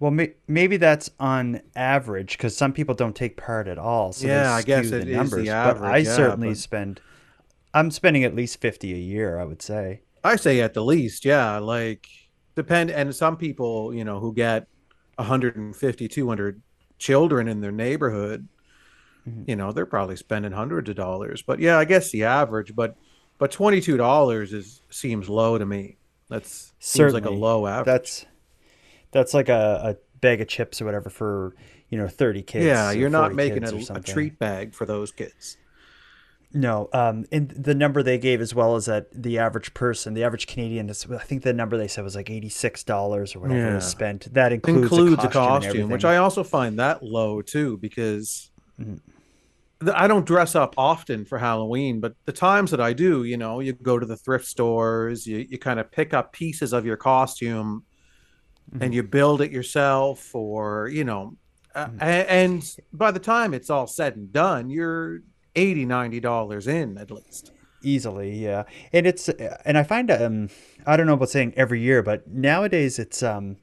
Well, 0.00 0.10
may- 0.10 0.34
maybe 0.48 0.76
that's 0.76 1.08
on 1.20 1.60
average 1.76 2.36
because 2.36 2.56
some 2.56 2.72
people 2.72 2.96
don't 2.96 3.14
take 3.14 3.36
part 3.36 3.68
at 3.68 3.78
all. 3.78 4.12
So 4.12 4.26
Yeah, 4.26 4.52
I 4.52 4.62
guess 4.62 4.86
it 4.86 4.90
the 4.90 4.98
is 4.98 5.04
the 5.04 5.12
numbers. 5.12 5.46
but 5.46 5.82
I 5.84 5.98
yeah, 5.98 6.16
certainly 6.16 6.48
but- 6.48 6.56
spend. 6.56 7.00
I'm 7.76 7.90
spending 7.90 8.24
at 8.24 8.34
least 8.34 8.60
fifty 8.60 8.92
a 8.92 8.98
year. 8.98 9.38
I 9.38 9.44
would 9.44 9.62
say. 9.62 10.02
I 10.24 10.36
say 10.36 10.60
at 10.60 10.74
the 10.74 10.84
least, 10.84 11.24
yeah. 11.24 11.58
Like 11.58 12.08
depend, 12.56 12.90
and 12.90 13.14
some 13.14 13.36
people, 13.36 13.94
you 13.94 14.04
know, 14.04 14.18
who 14.18 14.34
get 14.34 14.66
150, 15.16 16.08
200 16.08 16.62
children 16.98 17.46
in 17.46 17.60
their 17.60 17.70
neighborhood 17.70 18.48
mm-hmm. 19.28 19.42
you 19.48 19.56
know, 19.56 19.72
they're 19.72 19.86
probably 19.86 20.16
spending 20.16 20.52
hundreds 20.52 20.88
of 20.88 20.96
dollars. 20.96 21.42
But 21.42 21.60
yeah, 21.60 21.78
I 21.78 21.84
guess 21.84 22.10
the 22.10 22.24
average, 22.24 22.74
but 22.74 22.96
but 23.38 23.50
twenty 23.50 23.80
two 23.80 23.96
dollars 23.96 24.52
is 24.52 24.82
seems 24.90 25.28
low 25.28 25.58
to 25.58 25.66
me. 25.66 25.96
That's 26.28 26.72
seems 26.78 27.12
like 27.12 27.24
a 27.24 27.30
low 27.30 27.66
average. 27.66 27.86
That's 27.86 28.26
that's 29.10 29.34
like 29.34 29.48
a, 29.48 29.96
a 29.96 30.18
bag 30.20 30.40
of 30.40 30.48
chips 30.48 30.80
or 30.80 30.84
whatever 30.84 31.10
for 31.10 31.54
you 31.88 31.98
know 31.98 32.08
thirty 32.08 32.42
kids. 32.42 32.64
yeah, 32.64 32.90
you're 32.90 33.10
not 33.10 33.32
40 33.32 33.34
making 33.34 33.64
a, 33.64 33.94
a 33.94 34.00
treat 34.00 34.38
bag 34.38 34.74
for 34.74 34.86
those 34.86 35.12
kids. 35.12 35.56
No, 36.52 36.88
um, 36.92 37.26
and 37.32 37.50
the 37.50 37.74
number 37.74 38.02
they 38.02 38.16
gave 38.18 38.40
as 38.40 38.54
well 38.54 38.76
is 38.76 38.86
that 38.86 39.06
the 39.12 39.38
average 39.38 39.74
person, 39.74 40.14
the 40.14 40.24
average 40.24 40.46
Canadian, 40.46 40.88
is, 40.88 41.04
I 41.10 41.18
think 41.18 41.42
the 41.42 41.52
number 41.52 41.76
they 41.76 41.88
said 41.88 42.02
was 42.04 42.14
like 42.16 42.30
eighty 42.30 42.48
six 42.48 42.82
dollars 42.82 43.34
or 43.36 43.40
whatever 43.40 43.60
Yeah. 43.60 43.74
was 43.74 43.86
spent. 43.86 44.32
That 44.32 44.52
includes, 44.52 44.82
includes 44.84 45.24
a 45.24 45.26
a 45.26 45.30
costume, 45.30 45.52
and 45.52 45.62
costume, 45.64 45.90
which. 45.90 46.04
I 46.04 46.16
also 46.16 46.42
find 46.44 46.78
that 46.78 47.02
low 47.02 47.42
too 47.42 47.76
because 47.78 48.50
th- 48.78 48.98
I 49.94 50.06
don't 50.06 50.24
dress 50.24 50.54
up 50.54 50.74
often 50.78 51.24
for 51.26 51.36
Halloween, 51.36 52.00
but 52.00 52.14
the 52.24 52.32
times 52.32 52.70
that 52.70 52.80
I 52.80 52.92
do, 52.94 53.24
you 53.24 53.36
know, 53.36 53.60
you 53.60 53.72
go 53.74 53.98
to 53.98 54.06
the 54.06 54.16
thrift 54.16 54.46
stores, 54.46 55.26
you, 55.26 55.38
you 55.50 55.58
kind 55.58 55.78
of 55.80 55.90
pick 55.90 56.14
up 56.14 56.32
pieces 56.32 56.72
of 56.72 56.86
your 56.86 56.96
costume 56.96 57.84
Mm-hmm. 58.68 58.82
and 58.82 58.92
you 58.94 59.04
build 59.04 59.40
it 59.42 59.52
yourself, 59.52 60.34
or, 60.34 60.88
you 60.88 61.04
know, 61.04 61.36
uh, 61.76 61.86
Mm-hmm. 61.86 61.98
a- 62.00 62.30
and 62.32 62.76
by 62.92 63.12
the 63.12 63.20
time 63.20 63.54
it's 63.54 63.70
all 63.70 63.86
said 63.86 64.16
and 64.16 64.32
done, 64.32 64.70
you're 64.70 65.20
80 65.56 65.86
$90 65.86 66.68
in 66.68 66.98
at 66.98 67.10
least. 67.10 67.52
easily 67.82 68.30
yeah 68.36 68.64
and 68.92 69.06
it's 69.06 69.28
and 69.64 69.78
i 69.78 69.82
find 69.82 70.10
um 70.10 70.48
i 70.86 70.96
don't 70.96 71.06
know 71.06 71.14
about 71.14 71.28
saying 71.30 71.52
every 71.56 71.80
year 71.80 72.02
but 72.02 72.26
nowadays 72.26 72.98
it's 72.98 73.22
um 73.22 73.56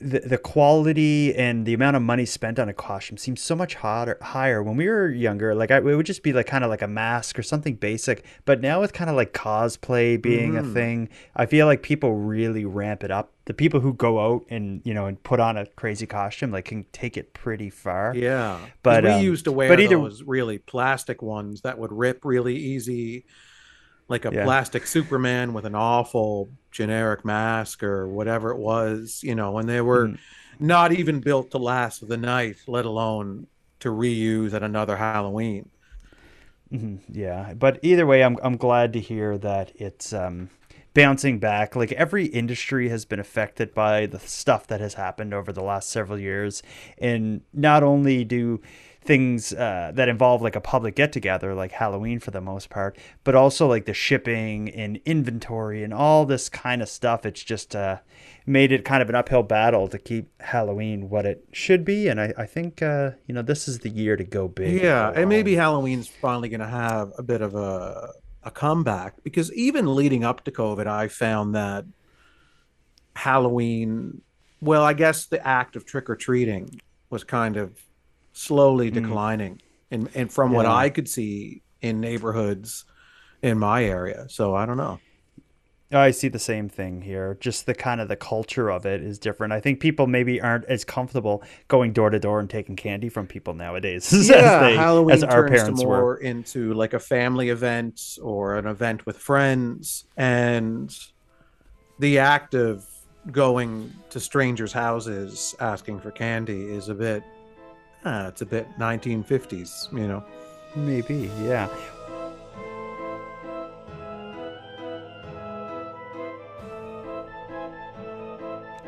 the, 0.00 0.20
the 0.20 0.38
quality 0.38 1.34
and 1.34 1.66
the 1.66 1.72
amount 1.74 1.94
of 1.96 2.02
money 2.02 2.24
spent 2.26 2.58
on 2.58 2.68
a 2.68 2.74
costume 2.74 3.16
seems 3.16 3.40
so 3.40 3.54
much 3.54 3.74
hotter, 3.76 4.18
higher. 4.20 4.62
When 4.62 4.76
we 4.76 4.88
were 4.88 5.08
younger 5.08 5.54
like 5.54 5.70
I, 5.70 5.76
it 5.78 5.82
would 5.84 6.06
just 6.06 6.22
be 6.22 6.32
like 6.32 6.46
kind 6.46 6.64
of 6.64 6.70
like 6.70 6.82
a 6.82 6.88
mask 6.88 7.38
or 7.38 7.42
something 7.42 7.76
basic 7.76 8.24
but 8.44 8.60
now 8.60 8.80
with 8.80 8.92
kind 8.92 9.08
of 9.08 9.16
like 9.16 9.32
cosplay 9.32 10.20
being 10.20 10.56
a 10.56 10.62
Mhm. 10.62 10.72
thing 10.72 11.08
i 11.36 11.46
feel 11.46 11.66
like 11.66 11.82
people 11.82 12.14
really 12.14 12.64
ramp 12.64 13.04
it 13.04 13.10
up. 13.10 13.30
The 13.46 13.54
people 13.54 13.80
who 13.80 13.92
go 13.92 14.18
out 14.24 14.46
and 14.48 14.80
you 14.84 14.94
know 14.94 15.04
and 15.06 15.22
put 15.22 15.38
on 15.38 15.56
a 15.58 15.66
crazy 15.66 16.06
costume 16.06 16.50
like 16.50 16.64
can 16.64 16.86
take 16.92 17.16
it 17.18 17.34
pretty 17.34 17.68
far. 17.68 18.14
Yeah. 18.16 18.58
But 18.82 19.04
we 19.04 19.10
um, 19.10 19.22
used 19.22 19.44
to 19.44 19.52
wear 19.52 19.68
but 19.68 19.80
either 19.80 19.96
those 19.98 20.22
really 20.22 20.58
plastic 20.58 21.20
ones 21.20 21.60
that 21.60 21.78
would 21.78 21.92
rip 21.92 22.24
really 22.24 22.56
easy, 22.56 23.26
like 24.08 24.24
a 24.24 24.30
Yeah. 24.30 24.44
plastic 24.44 24.86
Superman 24.86 25.52
with 25.54 25.64
an 25.66 25.74
awful 25.74 26.50
generic 26.70 27.24
mask 27.24 27.82
or 27.82 28.08
whatever 28.08 28.50
it 28.50 28.58
was, 28.58 29.20
you 29.22 29.34
know, 29.34 29.58
and 29.58 29.68
they 29.68 29.80
were 29.80 30.12
Mhm. 30.12 30.18
not 30.58 30.92
even 30.92 31.20
built 31.20 31.50
to 31.52 31.58
last 31.58 32.06
the 32.08 32.16
night, 32.16 32.56
let 32.66 32.84
alone 32.84 33.46
to 33.80 33.90
reuse 33.90 34.52
at 34.54 34.62
another 34.62 34.96
Halloween. 34.96 35.70
Mhm, 36.72 37.00
Yeah, 37.08 37.54
but 37.54 37.78
either 37.82 38.06
way, 38.06 38.22
I'm 38.24 38.36
I'm 38.42 38.56
glad 38.56 38.92
to 38.94 39.00
hear 39.00 39.38
that 39.38 39.72
it's 39.76 40.12
um, 40.12 40.50
bouncing 40.94 41.38
back. 41.38 41.76
Like 41.76 41.92
every 41.92 42.26
industry 42.26 42.88
has 42.88 43.04
been 43.04 43.20
affected 43.20 43.74
by 43.74 44.06
the 44.06 44.18
stuff 44.18 44.66
that 44.68 44.80
has 44.80 44.94
happened 44.94 45.34
over 45.34 45.52
the 45.52 45.62
last 45.62 45.90
several 45.90 46.18
years, 46.18 46.62
and 46.98 47.42
not 47.52 47.82
only 47.82 48.24
do 48.24 48.60
things 49.04 49.52
uh, 49.52 49.92
that 49.94 50.08
involve 50.08 50.42
like 50.42 50.56
a 50.56 50.60
public 50.60 50.96
get 50.96 51.12
together, 51.12 51.54
like 51.54 51.72
Halloween 51.72 52.18
for 52.20 52.30
the 52.30 52.40
most 52.40 52.70
part, 52.70 52.96
but 53.22 53.34
also 53.34 53.66
like 53.66 53.84
the 53.84 53.94
shipping 53.94 54.70
and 54.70 55.00
inventory 55.04 55.82
and 55.82 55.92
all 55.92 56.24
this 56.24 56.48
kind 56.48 56.82
of 56.82 56.88
stuff. 56.88 57.26
It's 57.26 57.42
just 57.42 57.76
uh, 57.76 57.98
made 58.46 58.72
it 58.72 58.84
kind 58.84 59.02
of 59.02 59.08
an 59.08 59.14
uphill 59.14 59.42
battle 59.42 59.88
to 59.88 59.98
keep 59.98 60.30
Halloween 60.40 61.08
what 61.10 61.26
it 61.26 61.44
should 61.52 61.84
be, 61.84 62.08
and 62.08 62.20
I 62.20 62.32
I 62.36 62.46
think 62.46 62.82
uh, 62.82 63.12
you 63.26 63.34
know 63.34 63.42
this 63.42 63.68
is 63.68 63.80
the 63.80 63.90
year 63.90 64.16
to 64.16 64.24
go 64.24 64.48
big. 64.48 64.82
Yeah, 64.82 65.12
and 65.14 65.28
maybe 65.28 65.56
all- 65.58 65.62
Halloween's 65.62 66.08
finally 66.08 66.48
going 66.48 66.60
to 66.60 66.66
have 66.66 67.12
a 67.18 67.22
bit 67.22 67.40
of 67.42 67.54
a 67.54 68.10
a 68.42 68.50
comeback 68.50 69.22
because 69.22 69.52
even 69.54 69.94
leading 69.94 70.22
up 70.24 70.44
to 70.44 70.50
COVID, 70.50 70.86
I 70.86 71.08
found 71.08 71.54
that 71.54 71.86
Halloween, 73.16 74.20
well, 74.60 74.82
I 74.82 74.92
guess 74.92 75.26
the 75.26 75.44
act 75.46 75.76
of 75.76 75.84
trick 75.84 76.10
or 76.10 76.16
treating 76.16 76.80
was 77.10 77.24
kind 77.24 77.56
of 77.56 77.78
slowly 78.34 78.90
declining, 78.90 79.62
and 79.90 80.10
and 80.14 80.30
from 80.30 80.52
what 80.52 80.66
Hmm. 80.66 80.72
I 80.72 80.90
could 80.90 81.08
see 81.08 81.62
in 81.80 82.00
neighborhoods 82.00 82.84
in 83.42 83.58
my 83.58 83.84
area. 83.84 84.26
So 84.28 84.54
I 84.54 84.66
don't 84.66 84.76
know. 84.76 85.00
I 85.92 86.10
see 86.10 86.26
the 86.28 86.40
same 86.40 86.68
thing 86.68 87.02
here. 87.02 87.36
Just 87.40 87.66
the 87.66 87.74
kind 87.74 88.00
of 88.00 88.08
the 88.08 88.16
culture 88.16 88.68
of 88.68 88.84
it 88.84 89.00
is 89.00 89.16
different. 89.18 89.52
I 89.52 89.60
think 89.60 89.78
people 89.78 90.08
maybe 90.08 90.40
aren't 90.40 90.64
as 90.64 90.84
comfortable 90.84 91.44
going 91.68 91.92
door 91.92 92.10
to 92.10 92.18
door 92.18 92.40
and 92.40 92.50
taking 92.50 92.74
candy 92.74 93.08
from 93.08 93.28
people 93.28 93.54
nowadays 93.54 94.12
as, 94.12 94.28
yeah, 94.28 94.60
they, 94.60 94.74
Halloween 94.76 95.14
as 95.14 95.22
our 95.22 95.46
turns 95.46 95.60
parents 95.60 95.84
more 95.84 96.02
were. 96.04 96.16
into 96.16 96.74
like 96.74 96.94
a 96.94 96.98
family 96.98 97.50
event 97.50 98.18
or 98.20 98.56
an 98.56 98.66
event 98.66 99.06
with 99.06 99.18
friends, 99.18 100.04
and 100.16 100.96
the 102.00 102.18
act 102.18 102.54
of 102.54 102.84
going 103.30 103.92
to 104.10 104.18
strangers' 104.18 104.72
houses 104.72 105.54
asking 105.60 106.00
for 106.00 106.10
candy 106.10 106.62
is 106.64 106.88
a 106.88 106.94
bit, 106.94 107.22
uh, 108.04 108.26
it's 108.28 108.42
a 108.42 108.46
bit 108.46 108.68
1950s, 108.78 109.92
you 109.92 110.06
know. 110.06 110.24
Maybe, 110.76 111.30
yeah. 111.42 111.68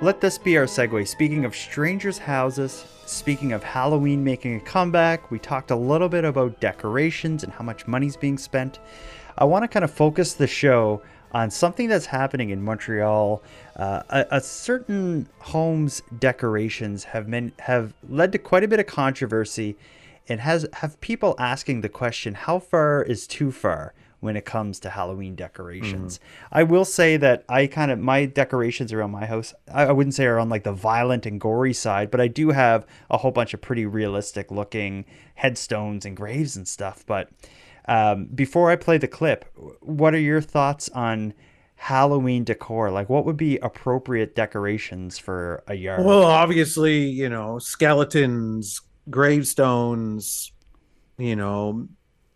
Let 0.02 0.20
this 0.20 0.36
be 0.36 0.58
our 0.58 0.66
segue. 0.66 1.08
Speaking 1.08 1.44
of 1.46 1.56
strangers' 1.56 2.18
houses, 2.18 2.84
speaking 3.06 3.52
of 3.52 3.62
Halloween 3.62 4.22
making 4.22 4.56
a 4.56 4.60
comeback, 4.60 5.30
we 5.30 5.38
talked 5.38 5.70
a 5.70 5.76
little 5.76 6.08
bit 6.08 6.24
about 6.24 6.60
decorations 6.60 7.44
and 7.44 7.52
how 7.52 7.64
much 7.64 7.86
money's 7.86 8.16
being 8.16 8.36
spent. 8.36 8.78
I 9.38 9.44
want 9.44 9.62
to 9.64 9.68
kind 9.68 9.84
of 9.84 9.90
focus 9.90 10.34
the 10.34 10.46
show 10.46 11.02
on 11.32 11.50
something 11.50 11.88
that's 11.88 12.06
happening 12.06 12.50
in 12.50 12.62
Montreal. 12.62 13.42
Uh, 13.76 14.02
a, 14.08 14.26
a 14.32 14.40
certain 14.40 15.28
home's 15.38 16.02
decorations 16.18 17.04
have 17.04 17.30
been, 17.30 17.52
have 17.60 17.94
led 18.08 18.32
to 18.32 18.38
quite 18.38 18.64
a 18.64 18.68
bit 18.68 18.80
of 18.80 18.86
controversy, 18.86 19.76
and 20.28 20.40
has 20.40 20.66
have 20.74 21.00
people 21.00 21.34
asking 21.38 21.80
the 21.82 21.88
question: 21.88 22.34
How 22.34 22.58
far 22.58 23.02
is 23.02 23.26
too 23.26 23.52
far? 23.52 23.94
when 24.20 24.36
it 24.36 24.44
comes 24.44 24.80
to 24.80 24.90
Halloween 24.90 25.34
decorations. 25.34 26.18
I 26.50 26.62
will 26.62 26.84
say 26.84 27.16
that 27.18 27.44
I 27.48 27.66
kind 27.66 27.90
of 27.90 27.98
my 27.98 28.24
decorations 28.24 28.92
around 28.92 29.10
my 29.10 29.26
house, 29.26 29.54
I, 29.72 29.84
I 29.84 29.92
wouldn't 29.92 30.14
say 30.14 30.24
are 30.26 30.38
on 30.38 30.48
like 30.48 30.64
the 30.64 30.72
violent 30.72 31.26
and 31.26 31.40
gory 31.40 31.72
side, 31.72 32.10
but 32.10 32.20
I 32.20 32.28
do 32.28 32.50
have 32.50 32.86
a 33.10 33.18
whole 33.18 33.30
bunch 33.30 33.54
of 33.54 33.60
pretty 33.60 33.86
realistic 33.86 34.50
looking 34.50 35.04
headstones 35.36 36.04
and 36.04 36.16
graves 36.16 36.56
and 36.56 36.66
stuff. 36.66 37.04
But 37.06 37.28
um, 37.88 38.26
before 38.34 38.70
I 38.70 38.76
play 38.76 38.98
the 38.98 39.08
clip, 39.08 39.44
what 39.80 40.14
are 40.14 40.20
your 40.20 40.40
thoughts 40.40 40.88
on 40.90 41.34
Halloween 41.76 42.44
decor? 42.44 42.90
Like, 42.90 43.08
what 43.08 43.24
would 43.24 43.36
be 43.36 43.58
appropriate 43.58 44.34
decorations 44.34 45.18
for 45.18 45.62
a 45.66 45.74
yard? 45.74 46.04
Well, 46.04 46.24
obviously, 46.24 47.06
you 47.06 47.28
know, 47.28 47.58
skeletons, 47.58 48.80
gravestones, 49.08 50.52
you 51.18 51.36
know, 51.36 51.88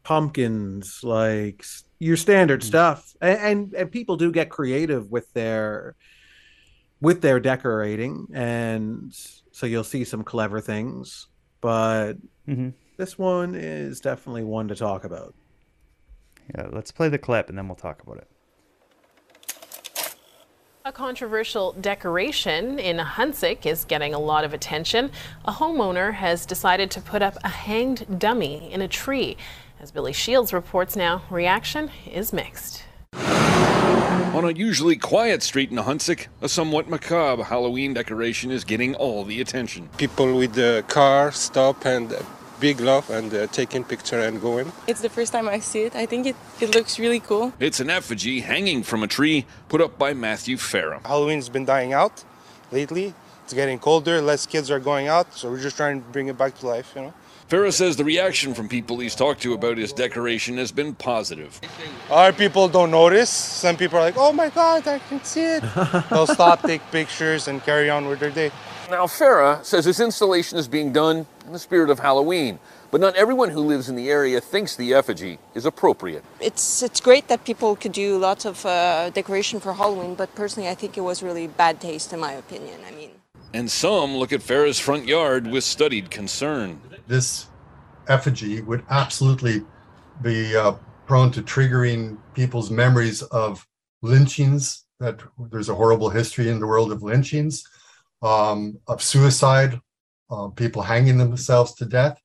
pumpkins, 0.05 1.01
like 1.03 1.65
your 1.99 2.17
standard 2.17 2.63
stuff. 2.63 3.15
And, 3.21 3.39
and 3.41 3.75
and 3.75 3.93
people 3.93 4.17
do 4.17 4.33
get 4.33 4.51
creative 4.51 5.11
with 5.11 5.33
their 5.35 5.97
with 7.01 7.23
their 7.23 7.41
decorating 7.41 8.27
and 8.35 9.13
so 9.53 9.67
you'll 9.67 9.85
see 9.85 10.05
some 10.05 10.23
clever 10.23 10.61
things, 10.61 11.27
but 11.61 12.15
Mhm. 12.47 12.75
this 12.99 13.19
one 13.19 13.55
is 13.55 14.01
definitely 14.01 14.45
one 14.45 14.69
to 14.69 14.75
talk 14.75 15.05
about. 15.05 15.35
Yeah, 16.57 16.69
let's 16.71 16.91
play 16.91 17.09
the 17.09 17.19
clip 17.19 17.49
and 17.49 17.57
then 17.57 17.69
we'll 17.69 17.77
talk 17.77 18.03
about 18.03 18.19
it. 18.19 18.29
A 20.85 20.93
controversial 20.93 21.73
decoration 21.75 22.79
in 22.79 22.97
Ahuntsic 22.97 23.67
is 23.67 23.85
getting 23.85 24.15
a 24.15 24.19
lot 24.19 24.45
of 24.45 24.55
attention. 24.55 25.11
A 25.45 25.53
homeowner 25.53 26.15
has 26.15 26.47
decided 26.47 26.91
to 26.93 27.01
put 27.01 27.21
up 27.21 27.37
a 27.45 27.49
hanged 27.49 28.19
dummy 28.19 28.73
in 28.73 28.81
a 28.81 28.89
tree. 28.89 29.37
As 29.79 29.91
Billy 29.91 30.13
Shields 30.13 30.53
reports 30.53 30.97
now, 30.97 31.23
reaction 31.31 31.91
is 32.11 32.33
mixed. 32.33 32.85
On 33.15 34.45
a 34.45 34.53
usually 34.53 34.97
quiet 34.97 35.43
street 35.43 35.71
in 35.71 35.77
Ahuntsic, 35.77 36.29
a 36.41 36.49
somewhat 36.49 36.89
macabre 36.89 37.45
Halloween 37.45 37.93
decoration 37.95 38.51
is 38.51 38.65
getting 38.65 38.95
all 38.95 39.25
the 39.25 39.41
attention. 39.41 39.89
People 39.99 40.37
with 40.37 40.55
the 40.55 40.83
car 40.89 41.31
stop 41.31 41.85
and 41.85 42.17
big 42.61 42.81
love 42.81 43.09
and 43.11 43.33
uh, 43.35 43.47
taking 43.49 43.83
picture 43.85 44.21
and 44.21 44.41
going. 44.41 44.73
It's 44.87 45.01
the 45.01 45.09
first 45.09 45.33
time 45.33 45.49
I 45.49 45.61
see 45.61 45.83
it. 45.85 45.97
I 45.97 46.07
think 46.07 46.27
it, 46.27 46.37
it 46.61 46.75
looks 46.75 46.99
really 46.99 47.21
cool. 47.21 47.53
It's 47.59 47.81
an 47.81 47.91
effigy 47.91 48.41
hanging 48.41 48.83
from 48.83 49.03
a 49.03 49.07
tree 49.07 49.47
put 49.69 49.81
up 49.81 49.99
by 49.99 50.13
Matthew 50.15 50.57
Farah. 50.57 51.05
Halloween's 51.05 51.49
been 51.49 51.65
dying 51.65 51.93
out 51.93 52.25
lately. 52.71 53.15
It's 53.45 53.55
getting 53.55 53.79
colder, 53.79 54.21
less 54.21 54.47
kids 54.47 54.71
are 54.71 54.79
going 54.79 55.09
out, 55.09 55.35
so 55.35 55.51
we're 55.51 55.61
just 55.61 55.77
trying 55.77 56.03
to 56.03 56.09
bring 56.11 56.29
it 56.29 56.39
back 56.39 56.57
to 56.59 56.69
life, 56.69 56.93
you 56.95 57.03
know. 57.03 57.15
Farah 57.49 57.73
says 57.73 57.97
the 57.97 58.05
reaction 58.05 58.55
from 58.55 58.69
people 58.69 59.01
he's 59.01 59.17
talked 59.17 59.43
to 59.43 59.55
about 59.55 59.77
his 59.77 59.93
decoration 59.93 60.57
has 60.59 60.71
been 60.71 60.95
positive. 60.95 61.61
Other 62.09 62.33
people 62.33 62.69
don't 62.69 62.93
notice. 62.93 63.29
Some 63.29 63.77
people 63.77 63.99
are 63.99 64.03
like, 64.03 64.15
oh 64.17 64.33
my 64.33 64.51
god, 64.51 64.87
I 64.87 65.01
can 65.01 65.25
see 65.25 65.43
it. 65.43 65.65
They'll 66.11 66.29
stop, 66.29 66.63
take 66.63 66.81
pictures, 66.93 67.49
and 67.49 67.61
carry 67.65 67.91
on 67.91 68.07
with 68.07 68.21
their 68.21 68.31
day. 68.31 68.53
Now, 68.91 69.07
Farah 69.07 69.65
says 69.65 69.85
this 69.85 70.01
installation 70.01 70.59
is 70.59 70.67
being 70.67 70.93
done 70.93 71.25
in 71.47 71.53
the 71.53 71.61
spirit 71.61 71.91
of 71.91 72.01
Halloween, 72.01 72.59
but 72.91 73.01
not 73.01 73.15
everyone 73.15 73.51
who 73.51 73.61
lives 73.61 73.89
in 73.89 73.95
the 73.95 74.11
area 74.11 74.41
thinks 74.41 74.75
the 74.75 74.95
effigy 74.95 75.39
is 75.55 75.65
appropriate. 75.65 76.25
It's 76.41 76.83
it's 76.83 77.01
great 77.01 77.29
that 77.29 77.45
people 77.45 77.77
could 77.77 77.93
do 77.93 78.19
lots 78.19 78.45
of 78.45 78.67
uh, 78.67 79.11
decoration 79.11 79.61
for 79.61 79.75
Halloween, 79.75 80.17
but 80.17 80.35
personally, 80.35 80.69
I 80.69 80.75
think 80.75 80.99
it 80.99 81.03
was 81.03 81.23
really 81.23 81.47
bad 81.47 81.81
taste, 81.81 82.13
in 82.13 82.19
my 82.19 82.33
opinion. 82.33 82.81
I 82.85 82.91
mean, 82.91 83.11
And 83.55 83.71
some 83.71 84.17
look 84.17 84.33
at 84.33 84.41
Farah's 84.41 84.81
front 84.81 85.07
yard 85.07 85.47
with 85.47 85.63
studied 85.63 86.11
concern. 86.11 86.81
This 87.07 87.47
effigy 88.09 88.61
would 88.61 88.83
absolutely 88.91 89.63
be 90.21 90.57
uh, 90.57 90.73
prone 91.07 91.31
to 91.31 91.43
triggering 91.43 92.19
people's 92.35 92.73
memories 92.73 93.23
of 93.23 93.65
lynchings. 94.03 94.85
That 94.99 95.21
there's 95.53 95.69
a 95.69 95.77
horrible 95.77 96.11
history 96.11 96.49
in 96.49 96.59
the 96.59 96.67
world 96.67 96.91
of 96.91 97.05
lynchings, 97.05 97.65
um, 98.23 98.79
of 98.87 99.03
suicide, 99.03 99.81
uh, 100.31 100.49
people 100.49 100.83
hanging 100.83 101.19
themselves 101.19 101.75
to 101.75 101.85
death, 101.85 102.21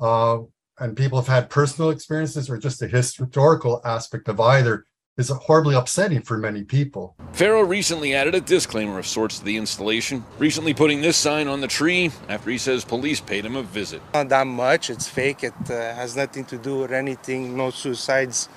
uh, 0.00 0.38
and 0.80 0.96
people 0.96 1.18
have 1.18 1.28
had 1.28 1.50
personal 1.50 1.90
experiences 1.90 2.48
or 2.48 2.58
just 2.58 2.82
a 2.82 2.88
historical 2.88 3.80
aspect 3.84 4.28
of 4.28 4.40
either 4.40 4.84
is 5.18 5.30
horribly 5.30 5.74
upsetting 5.74 6.22
for 6.22 6.38
many 6.38 6.62
people. 6.62 7.16
Farah 7.32 7.68
recently 7.68 8.14
added 8.14 8.36
a 8.36 8.40
disclaimer 8.40 9.00
of 9.00 9.06
sorts 9.06 9.40
to 9.40 9.44
the 9.44 9.56
installation, 9.56 10.24
recently 10.38 10.72
putting 10.72 11.00
this 11.02 11.16
sign 11.16 11.48
on 11.48 11.60
the 11.60 11.66
tree 11.66 12.12
after 12.28 12.50
he 12.50 12.58
says 12.58 12.84
police 12.84 13.20
paid 13.20 13.44
him 13.44 13.56
a 13.56 13.64
visit. 13.64 14.00
Not 14.14 14.28
that 14.28 14.46
much. 14.46 14.90
It's 14.90 15.08
fake. 15.08 15.42
It 15.42 15.52
uh, 15.68 15.94
has 15.94 16.14
nothing 16.16 16.44
to 16.46 16.56
do 16.56 16.78
with 16.78 16.92
anything. 16.92 17.56
No 17.56 17.70
suicides. 17.70 18.48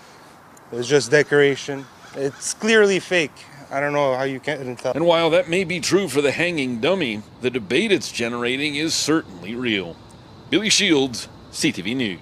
It's 0.72 0.88
just 0.88 1.10
decoration. 1.10 1.86
It's 2.16 2.54
clearly 2.54 3.00
fake. 3.00 3.32
I 3.72 3.80
don't 3.80 3.94
know 3.94 4.16
how 4.16 4.24
you 4.24 4.40
can 4.40 4.76
tell. 4.76 4.92
And 4.94 5.06
while 5.06 5.30
that 5.30 5.50
may 5.50 5.64
be 5.64 5.80
true 5.80 6.08
for 6.08 6.22
the 6.22 6.32
hanging 6.32 6.80
dummy, 6.82 7.22
the 7.42 7.50
debate 7.50 7.92
it's 7.92 8.12
generating 8.12 8.76
is 8.76 8.94
certainly 8.94 9.56
real. 9.56 9.96
Billy 10.50 10.70
Shields, 10.70 11.30
CTV 11.52 11.96
News. 11.96 12.20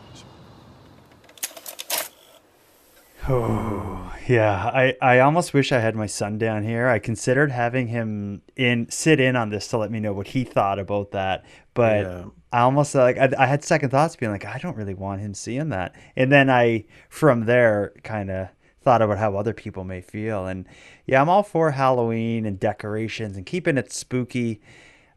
Oh, 3.28 4.14
yeah. 4.28 4.72
I, 4.74 4.96
I 5.02 5.20
almost 5.20 5.54
wish 5.54 5.72
I 5.72 5.80
had 5.80 5.96
my 5.96 6.06
son 6.06 6.38
down 6.38 6.64
here. 6.64 6.88
I 6.88 7.00
considered 7.00 7.52
having 7.52 7.88
him 7.88 8.42
in 8.56 8.90
sit 8.90 9.20
in 9.20 9.36
on 9.36 9.50
this 9.50 9.68
to 9.70 9.78
let 9.78 9.92
me 9.92 10.00
know 10.00 10.14
what 10.14 10.28
he 10.28 10.44
thought 10.44 10.80
about 10.80 11.12
that. 11.12 11.46
But 11.74 12.02
Yeah. 12.06 12.26
I 12.52 12.62
almost 12.62 12.96
like 12.96 13.18
I, 13.18 13.30
I 13.38 13.46
had 13.46 13.64
second 13.64 13.90
thoughts 13.90 14.16
being 14.16 14.32
like, 14.32 14.46
I 14.46 14.58
don't 14.58 14.76
really 14.76 14.96
want 14.96 15.22
him 15.22 15.34
seeing 15.36 15.70
that. 15.70 15.94
And 16.16 16.32
then 16.32 16.50
I 16.50 16.86
from 17.10 17.46
there 17.46 17.94
kind 18.04 18.32
of 18.32 18.48
thought 18.82 19.02
about 19.02 19.18
how 19.18 19.36
other 19.36 19.54
people 19.54 19.84
may 19.84 20.02
feel. 20.02 20.46
And 20.48 20.66
yeah, 21.06 21.22
I'm 21.22 21.30
all 21.30 21.44
for 21.44 21.72
Halloween 21.72 22.46
and 22.46 22.60
decorations 22.60 23.36
and 23.38 23.46
keeping 23.46 23.78
it 23.78 23.92
spooky. 23.92 24.62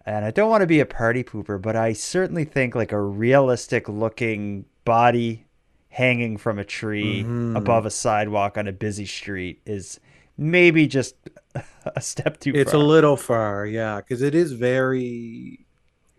And 0.05 0.25
I 0.25 0.31
don't 0.33 0.51
want 0.51 0.63
to 0.63 0.67
be 0.67 0.81
a 0.81 0.87
party 0.87 1.23
pooper, 1.23 1.61
but 1.63 1.77
I 1.77 1.93
certainly 1.93 2.45
think 2.45 2.75
like 2.75 2.91
a 2.93 3.01
realistic 3.01 3.89
looking 3.89 4.65
body 4.85 5.47
hanging 5.91 6.37
from 6.39 6.59
a 6.59 6.65
tree 6.65 7.23
Mhm. 7.23 7.57
above 7.57 7.87
a 7.87 7.91
sidewalk 7.91 8.57
on 8.59 8.67
a 8.67 8.73
busy 8.73 9.05
street 9.07 9.61
is 9.67 10.01
maybe 10.39 10.87
just 10.89 11.15
a 11.85 12.01
step 12.01 12.41
too 12.41 12.53
It's 12.55 12.73
far. 12.73 12.81
a 12.81 12.83
little 12.85 13.17
far, 13.17 13.67
yeah, 13.67 13.97
because 13.99 14.23
it 14.23 14.35
is 14.35 14.53
very 14.53 15.67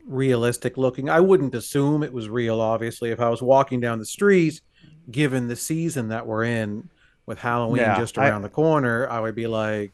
realistic 0.05 0.77
looking. 0.77 1.09
I 1.09 1.19
wouldn't 1.19 1.55
assume 1.55 2.03
it 2.03 2.13
was 2.13 2.29
real, 2.29 2.61
obviously, 2.61 3.09
if 3.11 3.19
I 3.19 3.29
was 3.29 3.41
walking 3.41 3.79
down 3.79 3.99
the 3.99 4.05
street, 4.05 4.61
given 5.11 5.47
the 5.47 5.55
season 5.55 6.09
that 6.09 6.27
we're 6.27 6.43
in 6.45 6.89
with 7.25 7.39
Halloween 7.39 7.81
Yeah, 7.81 7.97
just 7.97 8.17
I- 8.17 8.29
around 8.29 8.41
the 8.41 8.49
corner, 8.49 9.07
I 9.09 9.19
would 9.19 9.35
be 9.35 9.47
like, 9.47 9.93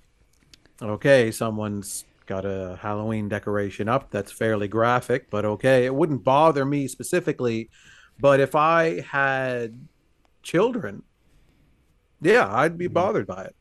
okay, 0.81 1.31
someone's 1.31 2.05
got 2.25 2.45
a 2.45 2.77
Halloween 2.81 3.27
decoration 3.27 3.89
up 3.89 4.12
that's 4.12 4.31
fairly 4.31 4.67
graphic, 4.67 5.29
but 5.29 5.45
okay. 5.45 5.86
It 5.86 5.93
wouldn't 5.95 6.24
bother 6.24 6.63
me 6.65 6.88
specifically, 6.88 7.69
but 8.19 8.39
if 8.39 8.55
I 8.55 9.01
had 9.01 9.79
children, 10.44 11.03
yeah, 12.22 12.48
I'd 12.53 12.72
Mm-hmm. 12.72 12.77
be 12.77 12.87
bothered 12.87 13.27
by 13.27 13.44
it. 13.46 13.55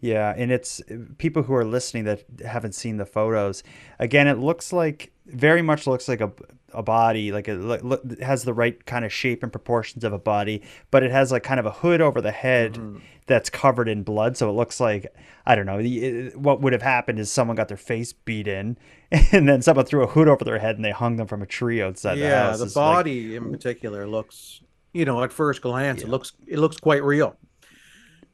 Yeah, 0.00 0.34
and 0.36 0.50
it's 0.50 0.82
people 1.18 1.44
who 1.44 1.54
are 1.54 1.64
listening 1.64 2.04
that 2.04 2.24
haven't 2.44 2.74
seen 2.74 2.96
the 2.96 3.06
photos. 3.06 3.62
Again, 4.00 4.26
it 4.26 4.38
looks 4.38 4.72
like 4.72 5.11
very 5.26 5.62
much 5.62 5.86
looks 5.86 6.08
like 6.08 6.20
a 6.20 6.32
a 6.74 6.82
body, 6.82 7.32
like 7.32 7.48
it, 7.48 8.22
has 8.22 8.44
the 8.44 8.54
right 8.54 8.84
kind 8.86 9.04
of 9.04 9.12
shape 9.12 9.42
and 9.42 9.52
proportions 9.52 10.04
of 10.04 10.12
a 10.14 10.18
body, 10.18 10.62
but 10.90 11.02
it 11.02 11.10
has 11.10 11.30
like 11.30 11.42
kind 11.42 11.60
of 11.60 11.66
a 11.66 11.70
hood 11.70 12.00
over 12.00 12.20
the 12.22 12.30
head 12.30 12.74
mm-hmm. 12.74 12.98
that's 13.26 13.50
covered 13.50 13.88
in 13.88 14.02
blood, 14.02 14.36
so 14.38 14.48
it 14.48 14.52
looks 14.54 14.80
like 14.80 15.14
I 15.44 15.54
don't 15.54 15.66
know. 15.66 15.78
it- 15.80 16.36
What 16.38 16.60
would 16.60 16.72
have 16.72 16.82
happened 16.82 17.18
is 17.18 17.30
someone 17.30 17.56
got 17.56 17.68
their 17.68 17.76
face 17.76 18.12
beat 18.12 18.48
in, 18.48 18.78
and 19.32 19.48
then 19.48 19.60
someone 19.62 19.84
threw 19.84 20.02
a 20.02 20.06
hood 20.06 20.28
over 20.28 20.44
their 20.44 20.58
head 20.58 20.76
and 20.76 20.84
they 20.84 20.92
hung 20.92 21.16
them 21.16 21.26
from 21.26 21.42
a 21.42 21.46
tree 21.46 21.82
outside 21.82 22.14
the 22.16 22.22
yeah, 22.22 22.44
house. 22.48 22.58
the 22.58 22.64
It's 22.66 22.76
like- 22.76 22.96
body 22.96 23.36
in 23.36 23.50
particular 23.50 24.06
looks, 24.06 24.62
you 24.92 25.04
know, 25.04 25.22
at 25.22 25.32
first 25.32 25.60
glance, 25.62 26.02
it 26.02 26.08
looks 26.08 26.32
it 26.46 26.58
looks 26.58 26.78
quite 26.78 27.02
real. 27.04 27.36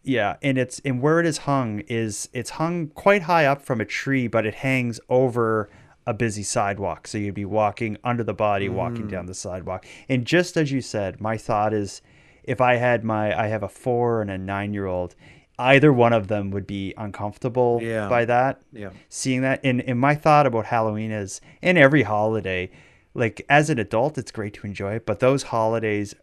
Yeah, 0.05 0.37
and 0.43 0.57
it's 0.57 0.81
and 0.85 1.03
where 1.03 1.19
it 1.21 1.27
is 1.27 1.39
hung 1.39 1.81
is 1.81 2.29
it's 2.33 2.51
hung 2.51 2.89
quite 2.89 3.23
high 3.23 3.47
up 3.47 3.63
from 3.63 3.81
a 3.81 3.85
tree, 3.85 4.27
but 4.29 4.47
it 4.47 4.55
hangs 4.55 5.01
over 5.09 5.69
a 6.09 6.15
busy 6.15 6.43
sidewalk. 6.43 7.07
So 7.07 7.19
you'd 7.19 7.35
be 7.35 7.45
walking 7.45 7.97
under 8.03 8.25
the 8.25 8.35
body, 8.35 8.69
walking 8.69 9.07
Mm. 9.07 9.11
down 9.11 9.27
the 9.27 9.35
sidewalk. 9.35 9.85
And 10.09 10.25
just 10.25 10.57
as 10.57 10.73
you 10.73 10.81
said, 10.81 11.21
my 11.21 11.37
thought 11.37 11.73
is 11.75 12.01
if 12.45 12.61
I 12.61 12.77
had 12.77 13.05
my 13.05 13.39
I 13.39 13.49
have 13.49 13.63
a 13.63 13.69
4 13.69 14.23
and 14.23 14.31
a 14.31 14.39
9-year-old, 14.39 15.15
either 15.59 15.93
one 15.93 16.15
of 16.15 16.29
them 16.29 16.51
would 16.51 16.67
be 16.67 16.95
uncomfortable 16.97 17.81
Yeah. 17.83 18.09
by 18.09 18.25
that. 18.25 18.61
Yeah. 18.73 18.91
Seeing 19.11 19.43
that 19.43 19.61
and 19.63 19.83
and 19.83 19.99
my 20.01 20.15
thought 20.15 20.47
about 20.47 20.67
Halloween 20.67 21.11
is 21.11 21.41
in 21.61 21.77
every 21.77 22.03
holiday 22.05 22.71
like 23.15 23.45
as 23.49 23.69
an 23.69 23.79
adult 23.79 24.17
it's 24.17 24.31
great 24.31 24.55
to 24.55 24.67
enjoy 24.67 24.93
it, 24.95 25.05
but 25.05 25.19
those 25.21 25.43
holidays 25.45 26.15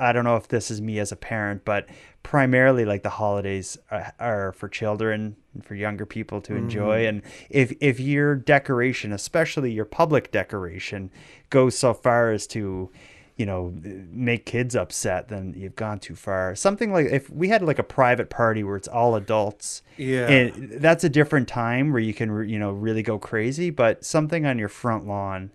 I 0.00 0.12
don't 0.12 0.24
know 0.24 0.36
if 0.36 0.48
this 0.48 0.70
is 0.70 0.80
me 0.80 0.98
as 0.98 1.12
a 1.12 1.16
parent, 1.16 1.64
but 1.64 1.86
primarily 2.22 2.84
like 2.84 3.02
the 3.02 3.10
holidays 3.10 3.78
are, 3.90 4.12
are 4.18 4.52
for 4.52 4.68
children 4.68 5.36
and 5.54 5.64
for 5.64 5.74
younger 5.74 6.04
people 6.06 6.40
to 6.42 6.56
enjoy. 6.56 7.04
Mhm. 7.04 7.08
And 7.08 7.22
if 7.50 7.72
if 7.80 8.00
your 8.00 8.34
decoration, 8.34 9.12
especially 9.12 9.70
your 9.72 9.84
public 9.84 10.30
decoration, 10.32 11.10
goes 11.50 11.78
so 11.78 11.94
far 11.94 12.30
as 12.32 12.46
to 12.48 12.90
you 13.36 13.44
know 13.44 13.74
make 14.10 14.46
kids 14.46 14.74
upset 14.74 15.28
then 15.28 15.52
you've 15.54 15.76
gone 15.76 15.98
too 15.98 16.14
far 16.14 16.54
something 16.54 16.90
like 16.90 17.04
if 17.04 17.28
we 17.28 17.48
had 17.50 17.60
like 17.60 17.78
a 17.78 17.82
private 17.82 18.30
party 18.30 18.64
where 18.64 18.76
it's 18.76 18.88
all 18.88 19.14
adults 19.14 19.82
Yeah. 19.98 20.26
and 20.26 20.80
that's 20.80 21.04
a 21.04 21.10
different 21.10 21.46
time 21.46 21.92
where 21.92 22.00
you 22.00 22.14
can 22.14 22.48
you 22.48 22.58
know 22.58 22.70
really 22.72 23.02
go 23.02 23.18
crazy 23.18 23.68
but 23.68 24.06
something 24.06 24.46
on 24.46 24.58
your 24.58 24.70
front 24.70 25.06
lawn 25.06 25.50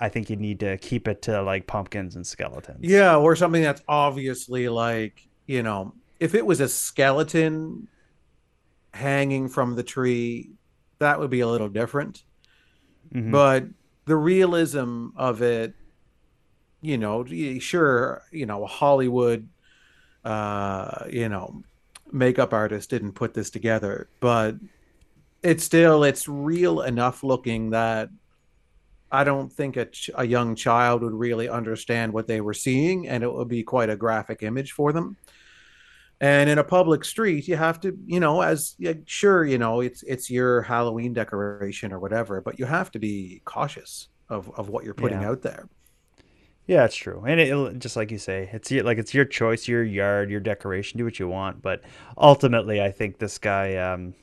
i 0.00 0.08
think 0.08 0.28
you 0.30 0.36
need 0.36 0.60
to 0.60 0.76
keep 0.78 1.08
it 1.08 1.22
to 1.22 1.42
like 1.42 1.66
pumpkins 1.66 2.16
and 2.16 2.26
skeletons 2.26 2.78
Yeah, 2.80 3.16
or 3.16 3.36
something 3.36 3.62
that's 3.62 3.82
obviously 3.88 4.68
like, 4.68 5.26
you 5.46 5.62
know, 5.62 5.94
if 6.20 6.34
it 6.34 6.44
was 6.44 6.60
a 6.60 6.68
skeleton 6.68 7.88
hanging 8.92 9.48
from 9.48 9.74
the 9.74 9.82
tree, 9.82 10.50
that 10.98 11.18
would 11.18 11.30
be 11.30 11.40
a 11.40 11.48
little 11.48 11.68
different. 11.68 12.24
Mhm. 13.14 13.30
But 13.30 13.64
the 14.06 14.16
realism 14.16 15.08
of 15.16 15.42
it, 15.42 15.74
you 16.80 16.98
know, 16.98 17.24
sure, 17.58 18.22
you 18.32 18.46
know, 18.46 18.64
a 18.64 18.66
Hollywood 18.66 19.48
uh, 20.24 21.04
you 21.08 21.28
know, 21.28 21.62
makeup 22.10 22.52
artist 22.52 22.90
didn't 22.90 23.12
put 23.12 23.32
this 23.32 23.48
together, 23.48 24.08
but 24.20 24.56
it's 25.42 25.62
still 25.62 26.02
it's 26.02 26.28
real 26.28 26.80
enough 26.80 27.22
looking 27.22 27.70
that 27.70 28.10
I 29.20 29.24
don't 29.24 29.52
think 29.52 29.76
a, 29.76 29.86
ch- 29.86 30.10
a 30.14 30.24
young 30.26 30.54
child 30.56 31.02
would 31.02 31.14
really 31.14 31.48
understand 31.48 32.12
what 32.12 32.26
they 32.26 32.40
were 32.40 32.54
seeing, 32.54 33.08
and 33.08 33.22
it 33.24 33.32
would 33.32 33.48
be 33.48 33.62
quite 33.64 33.90
a 33.90 33.96
graphic 33.96 34.42
image 34.42 34.72
for 34.72 34.92
them. 34.92 35.16
And 36.20 36.48
in 36.48 36.58
a 36.58 36.64
public 36.64 37.04
street, 37.04 37.46
you 37.48 37.56
have 37.56 37.78
to, 37.80 37.96
you 38.06 38.20
know, 38.20 38.40
as 38.40 38.74
yeah, 38.78 38.94
sure, 39.06 39.44
you 39.44 39.58
know, 39.58 39.80
it's 39.80 40.02
it's 40.02 40.30
your 40.30 40.62
Halloween 40.62 41.12
decoration 41.12 41.92
or 41.92 41.98
whatever, 41.98 42.40
but 42.40 42.58
you 42.58 42.64
have 42.66 42.90
to 42.92 42.98
be 42.98 43.42
cautious 43.44 44.08
of 44.28 44.50
of 44.58 44.68
what 44.70 44.84
you're 44.84 44.94
putting 44.94 45.20
Yeah. 45.20 45.28
out 45.30 45.42
there. 45.42 45.68
Yeah, 46.66 46.84
it's 46.84 46.96
true, 46.96 47.22
and 47.24 47.38
it, 47.38 47.78
just 47.78 47.94
like 47.96 48.10
you 48.10 48.18
say, 48.18 48.50
it's 48.52 48.72
like 48.72 48.98
it's 48.98 49.14
your 49.14 49.24
choice, 49.24 49.68
your 49.68 49.84
yard, 49.84 50.30
your 50.30 50.40
decoration. 50.40 50.98
Do 50.98 51.04
what 51.04 51.18
you 51.20 51.28
want, 51.28 51.62
but 51.62 51.82
ultimately, 52.18 52.82
I 52.82 52.90
think 52.90 53.18
this 53.18 53.38
guy, 53.38 53.76
um, 53.76 54.14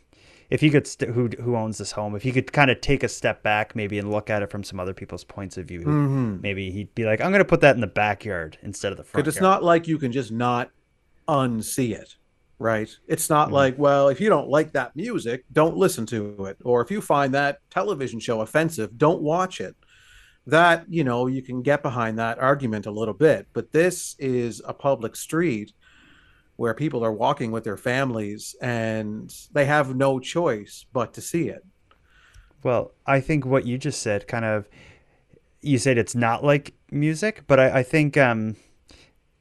if 0.53 0.61
he 0.61 0.69
could, 0.69 0.85
st- 0.85 1.09
who 1.15 1.27
who 1.41 1.55
owns 1.55 1.79
this 1.79 1.91
home, 1.91 2.15
if 2.15 2.21
he 2.21 2.31
could 2.31 2.53
kind 2.53 2.69
of 2.69 2.79
take 2.79 3.01
a 3.03 3.09
step 3.09 3.41
back, 3.41 3.75
maybe 3.75 3.97
and 3.97 4.11
look 4.11 4.29
at 4.29 4.43
it 4.43 4.51
from 4.51 4.63
some 4.63 4.79
other 4.79 4.93
people's 4.93 5.23
points 5.23 5.57
of 5.57 5.65
view, 5.65 5.81
Mhm. 5.81 6.41
maybe 6.43 6.69
he'd 6.69 6.93
be 6.93 7.05
like, 7.05 7.21
I'm 7.21 7.31
going 7.31 7.39
to 7.39 7.45
put 7.53 7.61
that 7.61 7.73
in 7.75 7.81
the 7.81 7.87
backyard 7.87 8.59
instead 8.61 8.91
of 8.91 8.97
the 8.99 9.03
front. 9.03 9.25
Because 9.25 9.35
it's 9.35 9.41
yard." 9.41 9.51
not 9.61 9.63
like 9.63 9.87
you 9.87 9.97
can 9.97 10.11
just 10.11 10.31
not 10.31 10.69
unsee 11.27 11.93
it, 11.95 12.15
right? 12.59 12.89
It's 13.07 13.29
not 13.31 13.49
Mhm. 13.49 13.53
like, 13.53 13.79
well, 13.79 14.09
if 14.09 14.21
you 14.21 14.29
don't 14.29 14.47
like 14.47 14.73
that 14.73 14.95
music, 14.95 15.43
don't 15.51 15.75
listen 15.75 16.05
to 16.07 16.45
it. 16.45 16.57
Or 16.63 16.81
if 16.81 16.91
you 16.91 17.01
find 17.01 17.33
that 17.33 17.57
television 17.71 18.19
show 18.19 18.41
offensive, 18.41 18.95
don't 18.97 19.23
watch 19.23 19.59
it. 19.59 19.75
That, 20.45 20.85
you 20.89 21.03
know, 21.03 21.25
you 21.27 21.41
can 21.41 21.63
get 21.63 21.81
behind 21.81 22.19
that 22.19 22.37
argument 22.37 22.85
a 22.85 22.91
little 22.91 23.13
bit. 23.13 23.47
But 23.53 23.71
this 23.71 24.15
is 24.19 24.61
a 24.65 24.73
public 24.73 25.15
street 25.15 25.73
where 26.55 26.73
people 26.73 27.03
are 27.03 27.11
walking 27.11 27.51
with 27.51 27.63
their 27.63 27.77
families 27.77 28.55
and 28.61 29.33
they 29.51 29.65
have 29.65 29.95
no 29.95 30.19
choice 30.19 30.85
but 30.93 31.13
to 31.13 31.21
see 31.21 31.49
it. 31.49 31.65
Well, 32.63 32.91
I 33.05 33.19
think 33.19 33.45
what 33.45 33.65
you 33.65 33.77
just 33.77 34.01
said 34.01 34.27
kind 34.27 34.45
of 34.45 34.69
you 35.61 35.77
said 35.77 35.97
it's 35.97 36.15
not 36.15 36.43
like 36.43 36.73
music, 36.91 37.43
but 37.47 37.59
I, 37.59 37.79
I 37.79 37.83
think 37.83 38.17
um, 38.17 38.57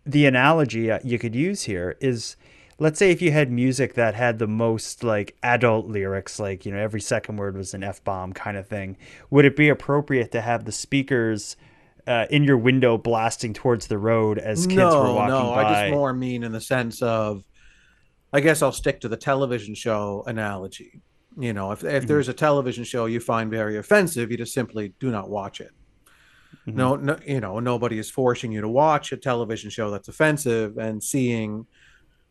the 0.06 0.24
analogy 0.26 0.90
uh, 0.90 1.00
you 1.02 1.18
could 1.18 1.34
use 1.34 1.62
here 1.62 1.96
is 2.00 2.36
let's 2.78 2.98
say 2.98 3.10
if 3.10 3.22
you 3.22 3.30
had 3.30 3.50
music 3.50 3.94
that 3.94 4.14
had 4.14 4.38
the 4.38 4.46
most 4.46 5.04
like 5.04 5.36
adult 5.42 5.86
lyrics, 5.86 6.40
like, 6.40 6.66
you 6.66 6.72
know, 6.72 6.78
every 6.78 7.00
second 7.00 7.36
word 7.36 7.56
was 7.56 7.74
an 7.74 7.84
F 7.84 8.02
bomb 8.02 8.32
kind 8.32 8.56
of 8.56 8.66
thing, 8.66 8.96
would 9.30 9.44
it 9.44 9.56
be 9.56 9.68
appropriate 9.68 10.32
to 10.32 10.40
have 10.40 10.64
the 10.64 10.72
speakers 10.72 11.56
uh, 12.06 12.26
in 12.30 12.44
your 12.44 12.58
window 12.58 12.98
blasting 12.98 13.52
towards 13.54 13.86
the 13.86 13.98
road 13.98 14.38
as 14.38 14.66
kids 14.66 14.76
no, 14.76 15.02
were 15.02 15.14
walking 15.14 15.34
no, 15.34 15.54
by? 15.54 15.64
I 15.64 15.82
just 15.82 15.94
more 15.94 16.12
mean 16.12 16.42
in 16.42 16.52
the 16.52 16.60
sense 16.60 17.02
of, 17.02 17.44
I 18.32 18.40
guess 18.40 18.62
I'll 18.62 18.72
stick 18.72 19.00
to 19.00 19.08
the 19.08 19.16
television 19.16 19.74
show 19.74 20.24
analogy. 20.26 21.00
You 21.38 21.52
know, 21.52 21.72
if 21.72 21.82
if 21.82 21.90
Mm-hmm. 21.90 22.06
there's 22.08 22.28
a 22.28 22.34
television 22.34 22.84
show 22.84 23.06
you 23.06 23.20
find 23.20 23.50
very 23.50 23.78
offensive, 23.78 24.30
you 24.30 24.36
just 24.36 24.52
simply 24.52 24.94
do 25.00 25.10
not 25.10 25.30
watch 25.30 25.60
it. 25.60 25.70
Mm-hmm. 26.66 26.76
No, 26.76 26.96
no, 26.96 27.18
you 27.26 27.40
know, 27.40 27.58
nobody 27.60 27.98
is 27.98 28.10
forcing 28.10 28.52
you 28.52 28.60
to 28.60 28.68
watch 28.68 29.12
a 29.12 29.16
television 29.16 29.70
show 29.70 29.90
that's 29.90 30.08
offensive 30.08 30.76
and 30.78 31.02
seeing 31.02 31.66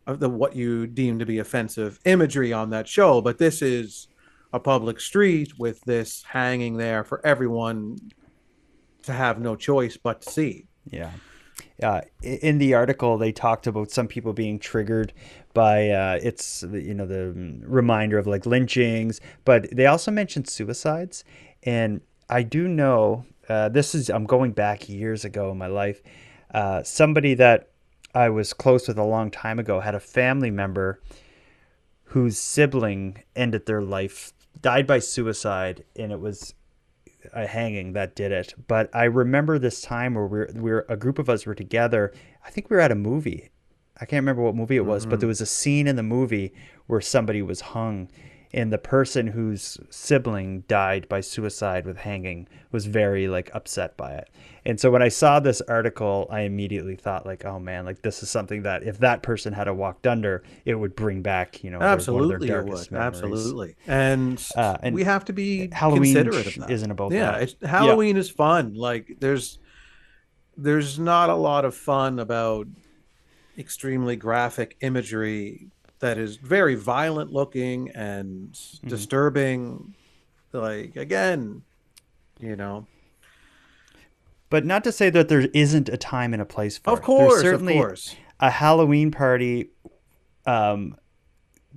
the 0.05 0.29
what 0.29 0.55
you 0.55 0.87
deem 0.87 1.19
to 1.19 1.25
be 1.25 1.39
offensive 1.39 1.99
imagery 2.05 2.53
on 2.53 2.69
that 2.71 2.87
show. 2.87 3.21
But 3.21 3.37
this 3.37 3.61
is 3.61 4.07
a 4.53 4.59
public 4.59 4.99
street 4.99 5.57
with 5.57 5.81
this 5.81 6.23
hanging 6.23 6.77
there 6.77 7.03
for 7.03 7.25
everyone 7.25 7.97
to 9.03 9.13
have 9.13 9.39
no 9.39 9.55
choice 9.55 9.97
but 9.97 10.21
to 10.21 10.29
see. 10.29 10.67
Yeah. 10.89 11.11
Uh, 11.81 12.01
in 12.21 12.57
the 12.59 12.73
article, 12.73 13.17
they 13.17 13.31
talked 13.31 13.67
about 13.67 13.91
some 13.91 14.07
people 14.07 14.33
being 14.33 14.59
triggered 14.59 15.13
by 15.53 15.89
uh, 15.89 16.19
it's 16.21 16.63
you 16.71 16.93
know 16.93 17.05
the 17.05 17.33
reminder 17.65 18.17
of 18.17 18.27
like 18.27 18.45
lynchings, 18.45 19.19
but 19.45 19.67
they 19.75 19.85
also 19.85 20.11
mentioned 20.11 20.47
suicides. 20.47 21.23
And 21.63 22.01
I 22.29 22.43
do 22.43 22.67
know 22.67 23.25
uh, 23.49 23.69
this 23.69 23.95
is 23.95 24.09
I'm 24.09 24.25
going 24.25 24.51
back 24.51 24.89
years 24.89 25.25
ago 25.25 25.51
in 25.51 25.57
my 25.57 25.67
life. 25.67 26.01
Uh, 26.53 26.83
somebody 26.83 27.33
that 27.35 27.69
I 28.13 28.29
was 28.29 28.53
close 28.53 28.87
with 28.87 28.97
a 28.97 29.03
long 29.03 29.31
time 29.31 29.57
ago 29.59 29.79
had 29.79 29.95
a 29.95 29.99
family 29.99 30.51
member 30.51 31.01
whose 32.05 32.37
sibling 32.37 33.23
ended 33.35 33.65
their 33.65 33.81
life, 33.81 34.33
died 34.61 34.85
by 34.85 34.99
suicide, 34.99 35.85
and 35.95 36.11
it 36.11 36.19
was 36.19 36.53
a 37.33 37.45
hanging 37.47 37.93
that 37.93 38.15
did 38.15 38.31
it. 38.31 38.53
But 38.67 38.89
I 38.93 39.05
remember 39.05 39.59
this 39.59 39.81
time 39.81 40.15
where 40.15 40.25
we're 40.25 40.49
we're 40.55 40.85
a 40.89 40.97
group 40.97 41.19
of 41.19 41.29
us 41.29 41.45
were 41.45 41.55
together. 41.55 42.13
I 42.45 42.49
think 42.49 42.69
we 42.69 42.75
were 42.75 42.81
at 42.81 42.91
a 42.91 42.95
movie. 42.95 43.49
I 43.99 44.05
can't 44.05 44.21
remember 44.23 44.41
what 44.41 44.55
movie 44.55 44.77
it 44.77 44.85
was, 44.85 45.05
but 45.05 45.17
Mhm. 45.17 45.19
there 45.21 45.27
was 45.27 45.41
a 45.41 45.45
scene 45.45 45.85
in 45.87 45.95
the 45.95 46.03
movie 46.03 46.53
where 46.87 47.01
somebody 47.01 47.41
was 47.41 47.61
hung, 47.61 48.09
and 48.53 48.71
the 48.71 48.77
person 48.77 49.27
whose 49.27 49.77
sibling 49.89 50.61
died 50.67 51.07
by 51.09 51.21
suicide 51.21 51.85
with 51.85 51.97
hanging 51.97 52.47
was 52.71 52.85
very 52.85 53.27
like 53.27 53.49
upset 53.53 53.95
by 53.97 54.13
it. 54.13 54.29
And 54.63 54.79
so 54.79 54.91
when 54.91 55.01
I 55.01 55.07
saw 55.07 55.39
this 55.39 55.59
article, 55.61 56.27
I 56.29 56.41
immediately 56.41 56.95
thought 56.95 57.25
like, 57.25 57.45
oh 57.45 57.59
man, 57.59 57.83
like 57.85 58.01
this 58.03 58.21
is 58.21 58.29
something 58.29 58.61
that 58.63 58.83
if 58.83 58.99
that 58.99 59.23
person 59.23 59.53
had 59.53 59.67
a 59.67 59.73
walked 59.73 60.05
under, 60.05 60.43
it 60.65 60.75
would 60.75 60.95
bring 60.95 61.21
back, 61.21 61.63
you 61.63 61.71
know, 61.71 61.79
their- 61.79 61.87
one 61.87 61.97
of 61.97 62.05
their 62.05 62.13
Absolutely, 62.13 62.47
it 62.47 62.51
darkest 62.51 62.91
would. 62.91 62.99
memories. 62.99 63.15
Absolutely, 63.23 63.75
and, 63.87 64.47
Uh, 64.55 64.77
and 64.83 64.93
we 64.93 65.03
have 65.03 65.25
to 65.25 65.33
be 65.33 65.69
Halloween 65.71 66.13
considerate 66.13 66.45
sh- 66.45 66.57
of 66.57 66.63
that. 66.67 66.71
isn't 66.71 66.91
about 66.91 67.11
yeah, 67.11 67.31
that. 67.31 67.41
It's, 67.43 67.55
Halloween 67.65 68.17
is 68.17 68.29
fun. 68.29 68.75
Like 68.75 69.17
there's 69.19 69.57
there's 70.57 70.99
not 70.99 71.29
a 71.29 71.35
lot 71.35 71.65
of 71.65 71.73
fun 71.73 72.19
about 72.19 72.67
extremely 73.57 74.15
graphic 74.15 74.77
imagery 74.81 75.67
that 76.01 76.17
is 76.17 76.35
very 76.37 76.75
violent 76.75 77.31
looking 77.31 77.89
and 77.91 78.51
Mm-hmm. 78.53 78.87
disturbing. 78.89 79.95
Like 80.53 80.95
again, 80.97 81.61
you 82.39 82.55
know, 82.57 82.85
But 84.49 84.65
not 84.65 84.83
to 84.83 84.91
say 84.91 85.09
that 85.09 85.29
there 85.29 85.47
isn't 85.53 85.87
a 85.87 85.95
time 85.97 86.33
and 86.33 86.41
a 86.41 86.45
place 86.45 86.77
for 86.77 86.91
Of 86.91 86.99
it. 86.99 87.03
course, 87.03 87.35
of 87.35 87.41
There's 87.43 87.53
certainly 87.53 87.73
course. 87.75 88.15
a 88.41 88.49
Halloween 88.49 89.11
party 89.11 89.69
um, 90.45 90.97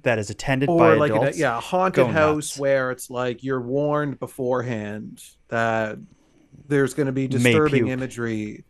that 0.02 0.18
is 0.18 0.28
attended 0.30 0.66
by 0.68 0.92
or 0.92 0.96
like 0.96 1.12
in 1.12 1.22
a, 1.22 1.30
yeah, 1.32 1.56
a 1.58 1.60
haunted 1.60 2.08
house 2.08 2.34
nuts. 2.52 2.58
where 2.58 2.90
it's 2.90 3.10
like 3.10 3.44
you're 3.44 3.60
warned 3.60 4.18
beforehand 4.18 5.22
that 5.48 5.98
there's 6.66 6.94
going 6.94 7.06
to 7.06 7.12
be 7.12 7.28
disturbing 7.28 7.88
imagery 7.88 8.64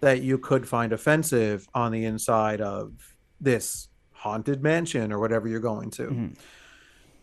that 0.00 0.22
you 0.22 0.38
could 0.38 0.66
find 0.66 0.92
offensive 0.92 1.68
on 1.74 1.92
the 1.92 2.04
inside 2.06 2.60
of 2.62 2.92
this 3.40 3.88
haunted 4.24 4.62
mansion 4.62 5.12
or 5.12 5.18
whatever 5.20 5.46
you're 5.46 5.60
going 5.60 5.90
to. 5.90 6.02
Mm-hmm. 6.02 6.28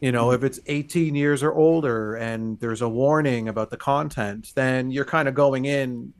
You 0.01 0.11
know, 0.11 0.31
if 0.31 0.43
it's 0.43 0.59
18 0.67 1.15
years 1.15 1.41
or 1.41 1.51
older 1.51 2.15
and 2.15 2.59
there's 2.59 2.81
a 2.81 2.89
warning 2.89 3.49
about 3.49 3.71
the 3.71 3.77
content, 3.77 4.51
then 4.53 4.91
you're 4.91 5.05
kind 5.05 5.27
of 5.27 5.33
going 5.33 5.65
in 5.65 6.13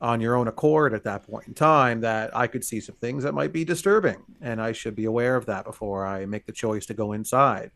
on 0.00 0.22
your 0.22 0.36
own 0.36 0.48
accord 0.48 0.94
at 0.94 1.04
that 1.04 1.26
point 1.26 1.48
in 1.48 1.54
time 1.54 2.00
that 2.00 2.34
I 2.34 2.46
could 2.46 2.64
see 2.64 2.80
some 2.80 2.94
things 2.96 3.24
that 3.24 3.34
might 3.34 3.52
be 3.52 3.64
disturbing 3.64 4.22
and 4.40 4.60
I 4.60 4.72
should 4.72 4.96
be 4.96 5.04
aware 5.04 5.36
of 5.36 5.44
that 5.46 5.64
before 5.64 6.06
I 6.06 6.24
make 6.24 6.46
the 6.46 6.52
choice 6.52 6.86
to 6.86 6.94
go 6.94 7.12
inside. 7.12 7.70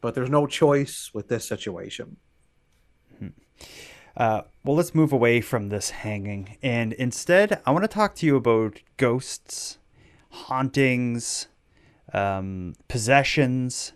But 0.00 0.14
there's 0.14 0.30
no 0.30 0.46
choice 0.46 1.10
with 1.12 1.28
this 1.28 1.48
situation. 1.48 2.16
Uh, 4.16 4.42
well, 4.62 4.76
let's 4.76 4.94
move 4.94 5.12
away 5.12 5.40
from 5.40 5.68
this 5.68 5.90
hanging. 5.90 6.56
And 6.62 6.92
instead, 6.92 7.60
I 7.66 7.72
want 7.72 7.82
to 7.82 7.88
talk 7.88 8.14
to 8.16 8.26
you 8.26 8.36
about 8.36 8.80
ghosts, 8.96 9.78
hauntings, 10.34 11.48
um, 12.12 12.74
possessions, 12.88 13.92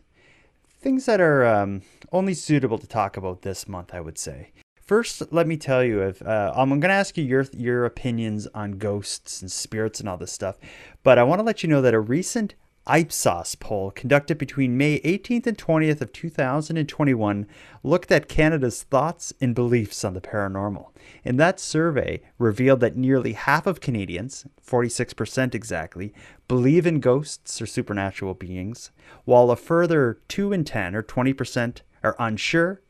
things 0.80 1.06
that 1.06 1.20
are 1.20 1.44
um, 1.44 1.82
only 2.12 2.34
suitable 2.34 2.78
to 2.78 2.86
talk 2.86 3.16
about 3.16 3.42
this 3.42 3.68
month, 3.68 3.92
I 3.92 4.00
would 4.00 4.18
say. 4.18 4.52
First, 4.80 5.32
let 5.32 5.46
me 5.46 5.58
tell 5.58 5.84
you 5.84 6.00
if 6.00 6.22
uh, 6.22 6.52
I'm 6.56 6.70
going 6.70 6.80
to 6.80 6.88
ask 6.88 7.18
you 7.18 7.24
your 7.24 7.44
your 7.52 7.84
opinions 7.84 8.46
on 8.54 8.78
ghosts 8.78 9.42
and 9.42 9.52
spirits 9.52 10.00
and 10.00 10.08
all 10.08 10.16
this 10.16 10.32
stuff, 10.32 10.56
but 11.02 11.18
I 11.18 11.24
want 11.24 11.40
to 11.40 11.42
let 11.42 11.62
you 11.62 11.68
know 11.68 11.82
that 11.82 11.92
a 11.92 12.00
recent 12.00 12.54
Ipsos 12.88 13.54
poll 13.54 13.90
conducted 13.90 14.38
between 14.38 14.78
May 14.78 15.00
18th 15.00 15.46
and 15.46 15.58
20th 15.58 16.00
of 16.00 16.12
2021 16.12 17.46
looked 17.82 18.10
at 18.10 18.28
Canada's 18.28 18.82
thoughts 18.82 19.32
and 19.40 19.54
beliefs 19.54 20.04
on 20.04 20.14
the 20.14 20.20
paranormal. 20.20 20.88
And 21.24 21.38
that 21.38 21.60
survey 21.60 22.22
revealed 22.38 22.80
that 22.80 22.96
nearly 22.96 23.34
half 23.34 23.66
of 23.66 23.80
Canadians, 23.80 24.46
46% 24.66 25.54
exactly, 25.54 26.14
believe 26.48 26.86
in 26.86 27.00
ghosts 27.00 27.60
or 27.60 27.66
supernatural 27.66 28.34
beings, 28.34 28.90
while 29.24 29.50
a 29.50 29.56
further 29.56 30.18
2 30.28 30.52
in 30.52 30.64
10 30.64 30.94
or 30.94 31.02
20% 31.02 31.80
are 32.02 32.16
unsure, 32.18 32.80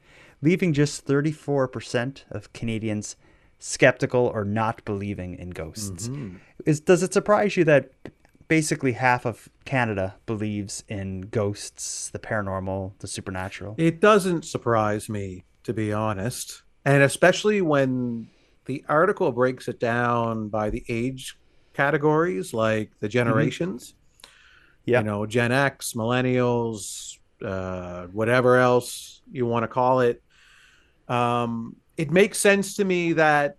leaving 0.41 0.73
just 0.73 1.07
34% 1.07 2.23
of 2.31 2.53
Canadians 2.53 3.17
skeptical 3.59 4.27
or 4.27 4.45
not 4.45 4.85
believing 4.85 5.35
in 5.35 5.51
ghosts. 5.51 6.09
Mm-hmm. 6.09 6.37
Is 6.65 6.81
does 6.81 7.03
it 7.03 7.13
surprise 7.13 7.57
you 7.57 7.65
that 7.65 7.91
basically 8.49 8.93
half 8.93 9.25
of 9.25 9.49
Canada 9.65 10.17
believes 10.27 10.83
in 10.89 11.23
ghosts, 11.23 12.11
the 12.11 12.19
paranormal, 12.19 12.93
the 12.99 13.07
supernatural? 13.07 13.75
It 13.79 14.01
doesn't 14.01 14.45
surprise 14.45 15.09
me, 15.09 15.45
to 15.65 15.73
be 15.73 15.93
honest. 15.93 16.63
And 16.85 17.03
especially 17.03 17.61
when 17.61 18.29
the 18.65 18.85
article 18.89 19.31
breaks 19.33 19.69
it 19.69 19.79
down 19.79 20.49
by 20.49 20.71
the 20.71 20.85
age 20.89 21.39
categories, 21.75 22.53
like 22.53 22.91
the 23.01 23.09
generations. 23.09 23.95
Yeah. 24.85 25.01
You 25.01 25.05
know, 25.05 25.27
Gen 25.27 25.53
X, 25.53 25.93
millennials, 25.93 27.19
uh, 27.45 28.07
whatever 28.07 28.57
else 28.57 29.21
you 29.31 29.45
want 29.47 29.65
to 29.65 29.69
call 29.69 30.01
it. 30.01 30.23
Um, 31.09 31.77
it 31.97 32.11
makes 32.11 32.39
sense 32.39 32.77
to 32.77 32.85
me 32.85 33.13
that 33.15 33.59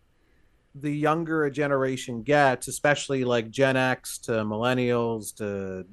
the 0.76 0.92
younger 0.92 1.46
a 1.46 1.52
generation 1.52 2.24
gets, 2.24 2.68
especially 2.68 3.24
like 3.24 3.50
Gen 3.50 3.76
X 3.76 4.18
to 4.20 4.32
millennials 4.32 5.36
to, 5.38 5.86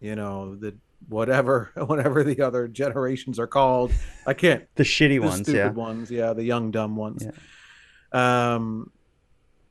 you 0.00 0.16
know, 0.16 0.56
the 0.56 0.74
whatever 1.08 1.70
whatever 1.86 2.24
the 2.24 2.40
other 2.40 2.68
generations 2.68 3.38
are 3.38 3.46
called. 3.46 3.92
I 4.26 4.34
can't 4.34 4.64
The 4.74 4.84
shitty 4.84 5.20
the 5.20 5.20
ones, 5.20 5.42
stupid 5.42 5.56
yeah. 5.56 5.70
ones, 5.70 6.10
yeah, 6.10 6.32
the 6.32 6.44
young 6.44 6.70
dumb 6.70 6.96
ones. 6.96 7.24
Yeah. 7.24 8.54
Um, 8.54 8.90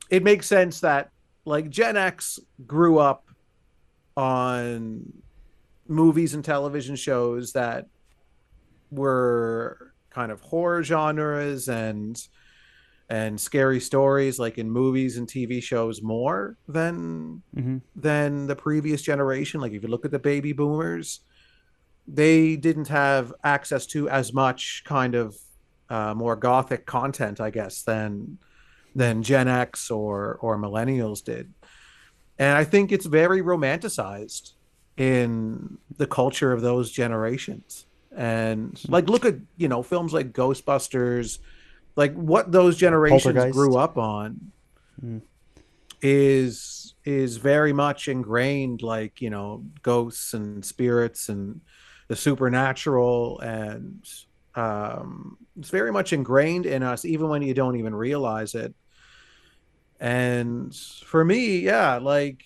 it 0.09 0.23
makes 0.23 0.47
sense 0.47 0.81
that 0.81 1.11
like 1.45 1.69
Gen 1.69 1.97
X 1.97 2.39
grew 2.67 2.99
up 2.99 3.25
on 4.15 5.11
movies 5.87 6.33
and 6.33 6.43
television 6.43 6.95
shows 6.95 7.53
that 7.53 7.87
were 8.91 9.93
kind 10.09 10.31
of 10.31 10.41
horror 10.41 10.83
genres 10.83 11.69
and 11.69 12.21
and 13.11 13.39
scary 13.39 13.81
stories 13.81 14.39
like 14.39 14.57
in 14.57 14.71
movies 14.71 15.17
and 15.17 15.27
TV 15.27 15.61
shows 15.61 16.01
more 16.01 16.55
than 16.67 17.43
Mhm. 17.55 17.81
than 17.93 18.47
the 18.47 18.55
previous 18.55 19.01
generation. 19.01 19.59
Like 19.59 19.73
if 19.73 19.83
you 19.83 19.89
look 19.89 20.05
at 20.05 20.11
the 20.11 20.19
baby 20.31 20.53
boomers 20.53 21.19
they 22.07 22.55
didn't 22.55 22.87
have 22.87 23.31
access 23.43 23.85
to 23.85 24.09
as 24.09 24.33
much 24.33 24.81
kind 24.85 25.13
of 25.13 25.35
uh, 25.89 26.13
more 26.15 26.35
gothic 26.35 26.85
content 26.85 27.39
I 27.39 27.49
guess 27.51 27.83
than 27.83 28.37
than 28.95 29.23
Gen 29.23 29.47
X 29.47 29.91
or 29.91 30.37
or 30.41 30.57
millennials 30.57 31.23
did. 31.23 31.53
And 32.39 32.57
I 32.57 32.63
think 32.63 32.91
it's 32.91 33.05
very 33.05 33.41
romanticized 33.41 34.53
in 34.97 35.77
the 35.97 36.07
culture 36.07 36.51
of 36.53 36.61
those 36.61 36.91
generations. 36.91 37.85
And 38.15 38.81
like 38.87 39.07
look 39.09 39.25
at 39.25 39.35
you 39.57 39.67
know 39.67 39.83
films 39.83 40.11
like 40.13 40.31
Ghostbusters, 40.33 41.39
like 41.95 42.13
what 42.13 42.51
those 42.51 42.77
generations 42.77 43.53
grew 43.53 43.75
up 43.77 43.97
on 43.97 44.51
Mm. 45.03 45.21
is 46.01 46.93
is 47.05 47.37
very 47.37 47.73
much 47.73 48.07
ingrained 48.07 48.83
like 48.83 49.19
you 49.21 49.31
know 49.31 49.65
ghosts 49.81 50.33
and 50.35 50.63
spirits 50.63 51.29
and 51.29 51.61
the 52.07 52.15
supernatural. 52.15 53.39
And 53.39 54.05
um 54.55 55.37
it's 55.57 55.69
very 55.69 55.91
much 55.91 56.13
ingrained 56.13 56.65
in 56.65 56.83
us 56.83 57.05
even 57.05 57.29
when 57.29 57.41
you 57.41 57.53
don't 57.53 57.77
even 57.77 57.95
realize 57.95 58.53
it. 58.53 58.75
And 59.99 60.75
for 61.05 61.23
me 61.23 61.59
yeah 61.59 61.97
like 61.97 62.43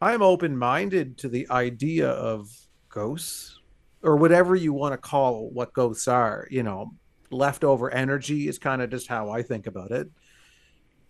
i'm 0.00 0.22
open-minded 0.22 1.18
to 1.18 1.28
the 1.28 1.46
idea 1.50 2.08
of 2.08 2.48
ghosts 2.88 3.58
or 4.02 4.16
whatever 4.16 4.54
you 4.54 4.72
want 4.72 4.92
to 4.92 4.98
call 4.98 5.50
what 5.50 5.72
ghosts 5.72 6.06
are 6.06 6.46
you 6.50 6.62
know 6.62 6.92
leftover 7.30 7.90
energy 7.90 8.48
is 8.48 8.58
kind 8.58 8.82
of 8.82 8.90
just 8.90 9.08
how 9.08 9.30
i 9.30 9.42
think 9.42 9.66
about 9.66 9.90
it 9.90 10.10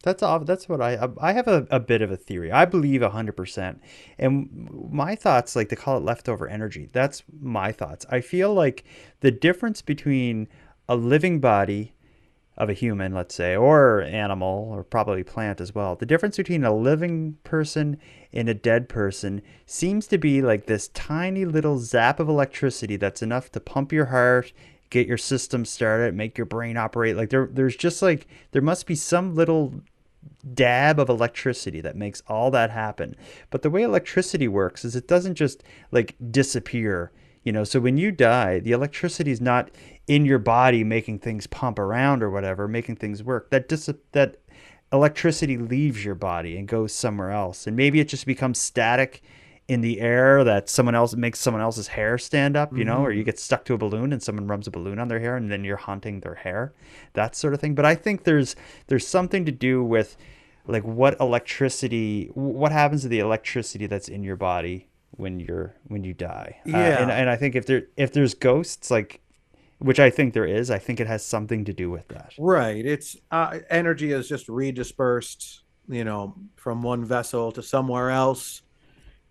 That's 0.03 0.23
all. 0.23 0.39
That's 0.45 0.69
what 0.69 0.81
I. 0.81 0.97
I 1.21 1.33
have 1.33 1.49
a, 1.49 1.67
a 1.71 1.81
bit 1.81 2.03
of 2.03 2.11
a 2.13 2.17
theory. 2.17 2.53
I 2.53 2.65
believe 2.67 3.03
hundred 3.03 3.37
percent, 3.37 3.83
and 4.17 4.69
my 4.93 5.17
thoughts, 5.17 5.57
like 5.57 5.69
to 5.71 5.77
call 5.77 5.97
it 5.99 6.05
leftover 6.05 6.49
energy. 6.49 6.89
That's 6.93 7.25
my 7.41 7.73
thoughts. 7.73 8.07
I 8.09 8.21
feel 8.21 8.55
like 8.55 8.85
the 9.21 9.33
difference 9.33 9.83
between 9.83 10.47
a 10.89 10.95
living 10.95 11.41
body 11.41 11.95
of 12.57 12.69
a 12.69 12.75
human, 12.75 13.13
let's 13.15 13.35
say, 13.35 13.57
or 13.57 14.03
animal, 14.03 14.69
or 14.73 14.83
probably 14.83 15.23
plant 15.23 15.61
as 15.61 15.75
well. 15.75 15.95
The 15.97 16.07
difference 16.07 16.37
between 16.37 16.65
a 16.65 16.75
living 16.75 17.37
person 17.45 17.99
and 18.33 18.49
a 18.49 18.55
dead 18.55 18.89
person 18.89 19.43
seems 19.67 20.07
to 20.09 20.19
be 20.19 20.43
like 20.43 20.67
this 20.67 20.89
tiny 20.89 21.45
little 21.45 21.79
zap 21.79 22.19
of 22.21 22.29
electricity 22.29 22.97
that's 22.97 23.23
enough 23.23 23.51
to 23.53 23.61
pump 23.61 23.93
your 23.93 24.07
heart, 24.07 24.53
get 24.91 25.07
your 25.07 25.19
system 25.19 25.65
started, 25.65 26.15
make 26.15 26.39
your 26.39 26.47
brain 26.47 26.77
operate. 26.77 27.17
Like 27.17 27.31
there, 27.31 27.49
there's 27.51 27.77
just 27.77 28.03
like 28.03 28.27
there 28.53 28.63
must 28.63 28.87
be 28.87 28.95
some 28.95 29.35
little 29.35 29.75
dab 30.55 30.99
of 30.99 31.09
electricity 31.09 31.81
that 31.81 31.97
makes 31.97 32.23
all 32.27 32.51
that 32.51 32.71
happen. 32.71 33.17
But 33.51 33.63
the 33.63 33.71
way 33.71 33.83
electricity 33.83 34.49
works 34.49 34.85
is 34.85 34.97
it 34.97 35.09
doesn't 35.09 35.35
just 35.35 35.63
like 35.91 36.15
disappear. 36.31 37.13
You 37.45 37.53
know, 37.53 37.65
so 37.65 37.81
when 37.81 37.97
you 37.97 38.11
die, 38.11 38.59
the 38.59 38.73
electricity 38.73 39.31
is 39.31 39.41
not 39.41 39.71
in 40.07 40.25
your 40.25 40.39
body 40.39 40.85
making 40.85 41.21
things 41.21 41.47
pump 41.47 41.79
around 41.79 42.23
or 42.23 42.31
whatever, 42.31 42.69
making 42.69 42.97
things 42.97 43.23
work. 43.23 43.51
That 43.51 43.69
dis- 43.69 43.91
that 44.13 44.39
electricity 44.93 45.57
leaves 45.57 46.05
your 46.05 46.15
body 46.15 46.57
and 46.57 46.67
goes 46.67 46.95
somewhere 46.95 47.31
else. 47.31 47.67
And 47.67 47.77
maybe 47.77 48.01
it 48.01 48.09
just 48.09 48.27
becomes 48.27 48.59
static 48.59 49.23
in 49.69 49.83
the 49.83 50.01
air 50.01 50.43
that 50.45 50.69
someone 50.71 50.95
else 50.95 51.15
makes 51.15 51.39
someone 51.39 51.63
else's 51.63 51.89
hair 51.89 52.17
stand 52.17 52.57
up, 52.57 52.75
you 52.77 52.85
know, 52.87 53.05
or 53.05 53.13
you 53.13 53.23
get 53.23 53.39
stuck 53.39 53.65
to 53.67 53.75
a 53.75 53.79
balloon 53.79 54.15
and 54.15 54.23
someone 54.23 54.47
rubs 54.47 54.67
a 54.67 54.71
balloon 54.71 54.99
on 54.99 55.09
their 55.09 55.21
hair 55.21 55.37
and 55.37 55.53
then 55.53 55.63
you're 55.63 55.77
haunting 55.77 56.21
their 56.21 56.37
hair, 56.37 56.73
that 57.13 57.37
sort 57.37 57.53
of 57.53 57.61
thing. 57.61 57.75
But 57.75 57.85
I 57.85 57.95
think 57.95 58.25
there's 58.25 58.57
there's 58.87 59.07
something 59.07 59.45
to 59.45 59.53
do 59.53 59.85
with 59.85 60.17
like 60.67 60.85
what 60.85 61.21
electricity 61.21 62.31
what 62.35 62.73
happens 62.73 63.03
to 63.03 63.09
the 63.09 63.19
electricity 63.19 63.87
that's 63.87 64.09
in 64.09 64.23
your 64.23 64.37
body 64.37 64.89
when 65.11 65.39
you're 65.39 65.75
when 65.87 66.03
you 66.03 66.15
die. 66.15 66.57
Uh, 66.67 66.71
Yeah. 66.71 67.03
and, 67.03 67.11
and 67.11 67.29
I 67.31 67.37
think 67.37 67.55
if 67.55 67.67
there 67.67 67.83
if 67.99 68.13
there's 68.13 68.33
ghosts 68.35 68.91
like 68.91 69.21
which 69.81 70.01
I 70.01 70.11
think 70.11 70.35
there 70.35 70.45
is, 70.47 70.71
I 70.73 70.79
think 70.79 70.99
it 70.99 71.07
has 71.07 71.25
something 71.25 71.65
to 71.67 71.73
do 71.73 71.89
with 71.91 72.09
that. 72.09 72.33
Right. 72.39 72.85
It's 72.85 73.17
uh, 73.31 73.59
energy 73.71 74.11
is 74.13 74.29
just 74.29 74.49
redispersed, 74.49 75.61
you 75.89 76.05
know, 76.05 76.35
from 76.57 76.83
one 76.83 77.05
vessel 77.05 77.53
to 77.53 77.63
somewhere 77.63 78.11
else, 78.11 78.63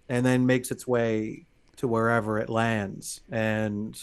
and 0.09 0.25
then 0.25 0.45
makes 0.45 0.71
its 0.71 0.87
way 0.87 1.45
to 1.77 1.87
wherever 1.87 2.39
it 2.39 2.49
lands. 2.49 3.21
And 3.31 3.95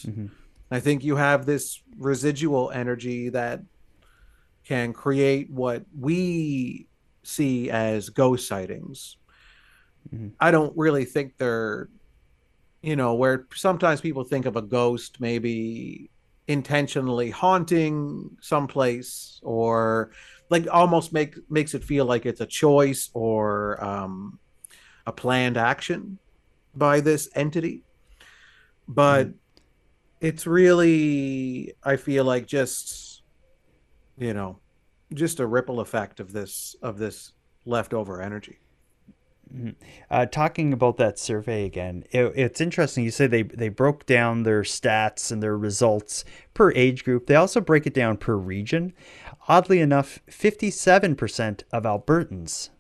I 0.70 0.80
think 0.80 1.04
you 1.04 1.16
have 1.16 1.46
this 1.46 1.82
residual 1.98 2.70
energy 2.70 3.30
that 3.30 3.60
can 4.64 4.92
create 4.92 5.50
what 5.50 5.84
we 5.98 6.86
see 7.22 7.70
as 7.70 8.08
ghost 8.10 8.46
sightings. 8.48 9.16
I 10.40 10.50
don't 10.50 10.76
really 10.76 11.04
think 11.04 11.36
they're, 11.38 11.88
you 12.82 12.96
know, 12.96 13.14
where 13.14 13.46
sometimes 13.54 14.00
people 14.00 14.24
think 14.24 14.46
of 14.46 14.56
a 14.56 14.62
ghost 14.62 15.20
maybe 15.20 16.10
intentionally 16.46 17.30
haunting 17.30 18.36
someplace 18.40 19.40
or 19.42 20.10
like 20.50 20.66
almost 20.70 21.12
make 21.12 21.36
makes 21.50 21.72
it 21.74 21.82
feel 21.82 22.04
like 22.04 22.26
it's 22.26 22.42
a 22.42 22.46
choice 22.46 23.10
or 23.14 23.82
um, 23.82 24.38
a 25.06 25.12
planned 25.12 25.56
action 25.56 26.18
by 26.74 27.00
this 27.00 27.28
entity 27.34 27.82
but 28.88 29.28
it's 30.20 30.46
really 30.46 31.72
i 31.82 31.96
feel 31.96 32.24
like 32.24 32.46
just 32.46 33.22
you 34.18 34.34
know 34.34 34.58
just 35.12 35.40
a 35.40 35.46
ripple 35.46 35.80
effect 35.80 36.20
of 36.20 36.32
this 36.32 36.74
of 36.82 36.98
this 36.98 37.32
leftover 37.64 38.20
energy 38.20 38.58
Mhm. 39.54 39.74
Uh, 40.10 40.26
talking 40.26 40.72
about 40.72 40.96
that 40.96 41.18
survey 41.18 41.64
again, 41.64 42.02
it, 42.10 42.32
it's 42.34 42.60
interesting. 42.60 43.04
You 43.04 43.10
say 43.12 43.26
they 43.26 43.42
they 43.42 43.68
broke 43.68 44.04
down 44.06 44.42
their 44.42 44.62
stats 44.62 45.30
and 45.30 45.42
their 45.42 45.56
results 45.56 46.24
per 46.54 46.72
age 46.72 47.04
group. 47.04 47.26
They 47.26 47.36
also 47.36 47.60
break 47.60 47.86
it 47.86 47.94
down 47.94 48.16
per 48.16 48.34
region. 48.36 48.94
Oddly 49.46 49.80
enough, 49.80 50.18
fifty-seven 50.28 51.14
percent 51.14 51.64
of 51.72 51.84
Albertans, 51.84 52.70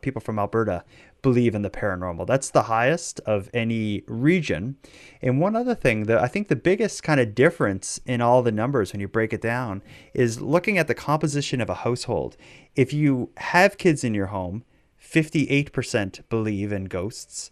people 0.00 0.20
from 0.20 0.38
Alberta, 0.38 0.84
believe 1.22 1.54
in 1.54 1.62
the 1.62 1.70
paranormal. 1.70 2.26
That's 2.26 2.50
the 2.50 2.64
highest 2.64 3.20
of 3.20 3.50
any 3.52 4.02
region. 4.06 4.76
And 5.20 5.40
one 5.40 5.56
other 5.56 5.74
thing 5.74 6.04
that 6.04 6.18
I 6.18 6.28
think 6.28 6.48
the 6.48 6.56
biggest 6.56 7.02
kind 7.02 7.20
of 7.20 7.34
difference 7.34 8.00
in 8.06 8.20
all 8.20 8.42
the 8.42 8.52
numbers 8.52 8.92
when 8.92 9.00
you 9.00 9.08
break 9.08 9.32
it 9.32 9.40
down 9.40 9.82
is 10.14 10.40
looking 10.40 10.78
at 10.78 10.86
the 10.86 10.94
composition 10.94 11.60
of 11.60 11.68
a 11.68 11.74
household. 11.74 12.36
If 12.74 12.92
you 12.92 13.30
have 13.38 13.78
kids 13.78 14.04
in 14.04 14.14
your 14.14 14.26
home 14.26 14.64
58% 15.02 16.28
believe 16.28 16.72
in 16.72 16.84
ghosts. 16.86 17.50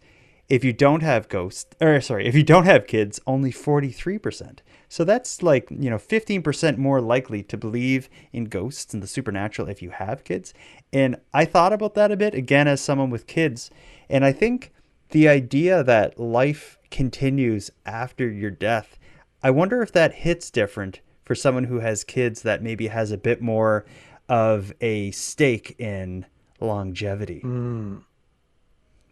If 0.49 0.63
you 0.63 0.73
don't 0.73 1.03
have 1.03 1.29
ghosts, 1.29 1.75
or 1.81 2.01
sorry, 2.01 2.27
if 2.27 2.35
you 2.35 2.43
don't 2.43 2.67
have 2.67 2.87
kids, 2.87 3.19
only 3.27 3.51
43%. 3.53 4.59
So 4.89 5.03
that's 5.03 5.43
like, 5.43 5.69
you 5.71 5.91
know, 5.91 5.97
15% 5.97 6.77
more 6.77 7.01
likely 7.01 7.43
to 7.45 7.57
believe 7.57 8.09
in 8.33 8.45
ghosts 8.45 8.93
and 8.93 9.03
the 9.03 9.07
supernatural 9.07 9.69
if 9.69 9.83
you 9.83 9.91
have 9.91 10.25
kids. 10.25 10.53
And 10.93 11.17
I 11.33 11.47
thought 11.47 11.73
about 11.73 11.95
that 11.95 12.13
a 12.13 12.17
bit 12.17 12.35
again 12.35 12.69
as 12.69 12.81
someone 12.81 13.11
with 13.11 13.27
kids. 13.27 13.71
And 14.09 14.25
I 14.25 14.33
think 14.33 14.73
the 15.11 15.29
idea 15.29 15.83
that 15.83 16.21
life 16.21 16.79
continues 16.91 17.71
after 17.87 18.31
your 18.31 18.51
death, 18.51 18.99
I 19.43 19.51
wonder 19.51 19.83
if 19.83 19.93
that 19.93 20.15
hits 20.15 20.51
different 20.51 21.01
for 21.25 21.35
someone 21.35 21.65
who 21.65 21.81
has 21.81 22.05
kids 22.05 22.43
that 22.43 22.63
maybe 22.63 22.89
has 22.89 23.11
a 23.11 23.19
bit 23.19 23.41
more 23.41 23.85
of 24.29 24.73
a 24.81 25.11
stake 25.13 25.75
in 25.79 26.27
longevity. 26.61 27.41
Mm. 27.45 28.03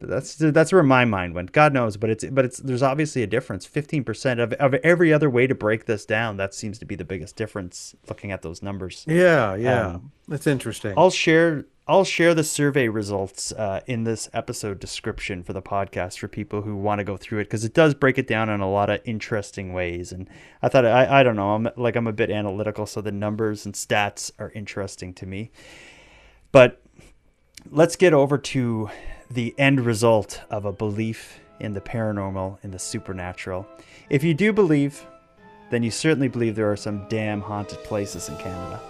That's 0.07 0.35
that's 0.37 0.73
where 0.73 0.83
my 0.83 1.05
mind 1.05 1.35
went. 1.35 1.53
God 1.53 1.73
knows, 1.73 1.97
but 1.97 2.11
it's 2.11 2.25
but 2.25 2.45
it's 2.45 2.59
there's 2.59 2.83
obviously 2.83 3.23
a 3.23 3.27
difference. 3.27 3.65
Fifteen 3.67 4.05
percent 4.05 4.41
of 4.41 4.53
of 4.55 4.75
every 4.75 5.13
other 5.13 5.31
way 5.31 5.47
to 5.47 5.55
break 5.55 5.87
this 5.87 6.05
down, 6.05 6.37
that 6.39 6.55
seems 6.55 6.79
to 6.81 6.85
be 6.85 6.95
the 6.95 7.05
biggest 7.05 7.37
difference. 7.37 7.95
Looking 8.09 8.33
at 8.33 8.43
those 8.43 8.63
numbers. 8.63 9.05
yeah 9.07 9.55
yeah 9.55 9.87
Um, 9.87 10.13
that's 10.29 10.47
interesting 10.47 10.95
I'll 10.97 11.11
share 11.11 11.67
I'll 11.89 12.05
share 12.05 12.33
the 12.33 12.45
survey 12.45 12.89
results 12.89 13.51
uh, 13.53 13.81
in 13.87 14.05
this 14.05 14.31
episode 14.33 14.79
description 14.79 15.43
for 15.43 15.53
the 15.53 15.61
podcast 15.61 16.19
for 16.19 16.29
people 16.29 16.63
who 16.63 16.77
want 16.77 17.01
to 17.01 17.05
go 17.05 17.17
through 17.17 17.41
it 17.41 17.45
because 17.45 17.65
it 17.65 17.75
does 17.75 17.93
break 17.93 18.19
it 18.19 18.29
down 18.29 18.49
in 18.49 18.61
a 18.61 18.71
lot 18.71 18.89
of 18.89 19.01
interesting 19.05 19.73
ways. 19.73 20.13
And 20.13 20.29
I 20.63 20.69
thought 20.69 20.87
I 20.87 21.21
I 21.21 21.23
don't 21.23 21.37
know 21.37 21.55
I'm 21.55 21.69
like 21.77 21.97
I'm 21.97 22.07
a 22.07 22.13
bit 22.13 22.31
analytical, 22.31 22.87
so 22.87 23.01
the 23.01 23.13
numbers 23.13 23.67
and 23.67 23.75
stats 23.75 24.31
are 24.39 24.53
interesting 24.55 25.13
to 25.15 25.27
me. 25.27 25.51
But 26.53 26.81
let's 27.71 27.97
get 27.97 28.13
over 28.13 28.39
to 28.39 28.89
the 29.35 29.55
end 29.59 29.81
result 29.81 30.41
of 30.51 30.65
a 30.65 30.73
belief 30.73 31.41
in 31.61 31.73
the 31.73 31.81
paranormal, 31.81 32.59
in 32.63 32.71
the 32.71 32.79
supernatural. 32.79 33.67
If 34.11 34.25
you 34.25 34.35
do 34.35 34.53
believe, 34.53 35.07
then 35.71 35.83
you 35.83 35.91
certainly 35.91 36.29
believe 36.29 36.55
there 36.55 36.71
are 36.71 36.77
some 36.77 37.07
damn 37.09 37.41
haunted 37.41 37.83
places 37.85 38.29
in 38.29 38.37
Canada. 38.37 38.81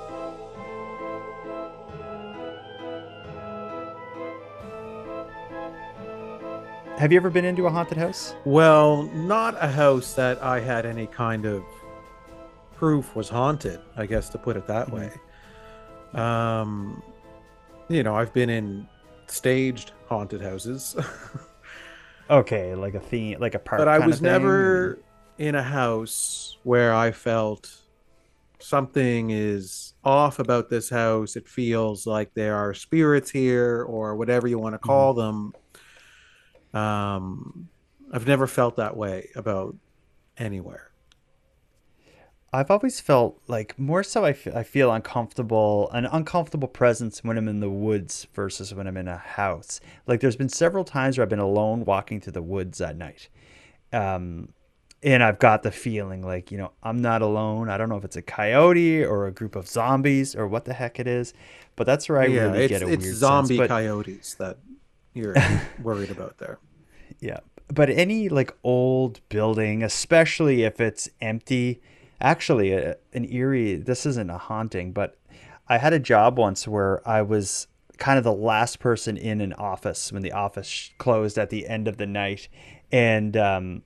Have 6.99 7.11
you 7.11 7.17
ever 7.17 7.31
been 7.31 7.45
into 7.45 7.67
a 7.67 7.71
haunted 7.71 7.99
house? 7.99 8.35
Well, 8.45 9.03
not 9.15 9.57
a 9.61 9.69
house 9.69 10.15
that 10.15 10.43
I 10.43 10.61
had 10.61 10.87
any 10.87 11.07
kind 11.07 11.47
of 11.47 11.63
proof 12.77 13.15
was 13.17 13.29
haunted, 13.29 13.81
I 13.97 14.07
guess 14.07 14.29
to 14.31 14.39
put 14.39 14.57
it 14.57 14.67
that 14.67 14.91
way. 14.91 15.11
Um 16.15 17.03
you 17.89 18.03
know, 18.03 18.15
I've 18.15 18.33
been 18.33 18.49
in 18.49 18.89
staged 19.33 19.93
haunted 20.09 20.41
houses, 20.43 20.97
Okay, 22.31 22.75
like 22.75 22.95
a 22.95 23.01
theme, 23.01 23.39
like 23.41 23.55
a 23.55 23.59
park. 23.59 23.81
but 23.81 23.89
I 23.89 23.99
was 23.99 24.23
never 24.23 24.99
in 25.39 25.55
a 25.55 25.63
house 25.63 26.57
where 26.63 26.95
I 26.95 27.11
felt 27.11 27.75
something 28.59 29.31
is 29.31 29.95
off 30.05 30.39
about 30.39 30.71
this 30.71 30.89
house. 30.89 31.37
It 31.37 31.49
feels 31.49 32.07
like 32.07 32.33
there 32.35 32.57
are 32.57 32.73
spirits 32.75 33.31
here 33.31 33.83
or 33.83 34.15
whatever 34.17 34.47
you 34.47 34.59
want 34.59 34.75
to 34.75 34.79
call 34.79 35.15
them. 35.15 35.53
Um 36.73 37.69
I've 38.13 38.27
never 38.27 38.47
felt 38.47 38.77
that 38.77 38.97
way 38.97 39.31
about 39.35 39.75
anywhere. 40.37 40.92
I've 42.55 42.71
always 42.71 43.01
felt 43.01 43.41
like 43.49 43.79
more 43.79 44.03
so 44.03 44.25
I, 44.27 44.31
f- 44.31 44.47
I 44.55 44.63
feel 44.63 44.93
uncomfortable, 44.93 45.91
an 45.93 46.05
uncomfortable 46.05 46.69
presence 46.69 47.25
when 47.25 47.39
I'm 47.39 47.49
in 47.49 47.61
the 47.61 47.71
woods 47.71 48.27
versus 48.35 48.75
when 48.75 48.87
I'm 48.87 48.99
in 48.99 49.09
a 49.09 49.17
house. 49.17 49.81
Like 50.07 50.21
there's 50.21 50.37
been 50.37 50.51
several 50.51 50.85
times 50.85 51.17
where 51.17 51.23
I've 51.23 51.31
been 51.31 51.39
alone 51.39 51.85
walking 51.87 52.21
through 52.21 52.35
the 52.35 52.43
woods 52.43 52.81
at 52.83 52.97
night. 52.97 53.31
Um, 53.93 54.51
and 55.03 55.23
I've 55.23 55.39
got 55.39 55.63
the 55.63 55.73
feeling 55.73 56.23
like, 56.23 56.53
you 56.53 56.59
know, 56.59 56.73
I'm 56.83 57.01
not 57.01 57.23
alone. 57.23 57.71
I 57.71 57.77
don't 57.79 57.89
know 57.89 57.97
if 57.97 58.05
it's 58.05 58.17
a 58.17 58.23
coyote 58.23 59.03
or 59.03 59.27
a 59.27 59.33
group 59.33 59.57
of 59.57 59.67
zombies 59.67 60.37
or 60.37 60.47
what 60.47 60.65
the 60.67 60.75
heck 60.75 61.01
it 61.01 61.07
is, 61.07 61.33
but 61.75 61.87
that's 61.87 62.09
where 62.09 62.21
I 62.21 62.27
yeah, 62.27 62.43
really 62.43 62.69
get 62.69 62.83
a 62.83 62.89
it's 62.89 63.03
weird 63.05 63.17
zombie 63.17 63.49
sense. 63.57 63.59
But- 63.59 63.69
coyotes 63.69 64.35
that 64.35 64.59
you're 65.15 65.35
worried 65.83 66.11
about 66.11 66.37
there. 66.39 66.59
Yeah. 67.19 67.41
But 67.69 67.89
any 67.89 68.29
like 68.29 68.55
old 68.63 69.21
building, 69.31 69.83
especially 69.83 70.65
if 70.65 70.81
it's 70.81 71.09
empty, 71.23 71.81
actually 72.23 72.73
a, 72.73 72.97
an 73.13 73.31
eerie, 73.31 73.77
this 73.77 74.07
isn't 74.07 74.31
a 74.31 74.39
haunting, 74.39 74.93
but 74.93 75.19
I 75.69 75.79
had 75.79 75.93
a 75.93 75.99
job 75.99 76.39
once 76.39 76.67
where 76.67 77.07
I 77.07 77.23
was 77.23 77.67
kind 77.99 78.19
of 78.19 78.25
the 78.25 78.33
last 78.33 78.79
person 78.81 79.17
in 79.17 79.41
an 79.41 79.53
office 79.53 80.11
when 80.13 80.23
the 80.23 80.33
office 80.33 80.91
closed 80.99 81.39
at 81.39 81.51
the 81.51 81.69
end 81.69 81.87
of 81.87 81.99
the 81.99 82.07
night. 82.07 82.49
And 82.91 83.37
um, 83.37 83.83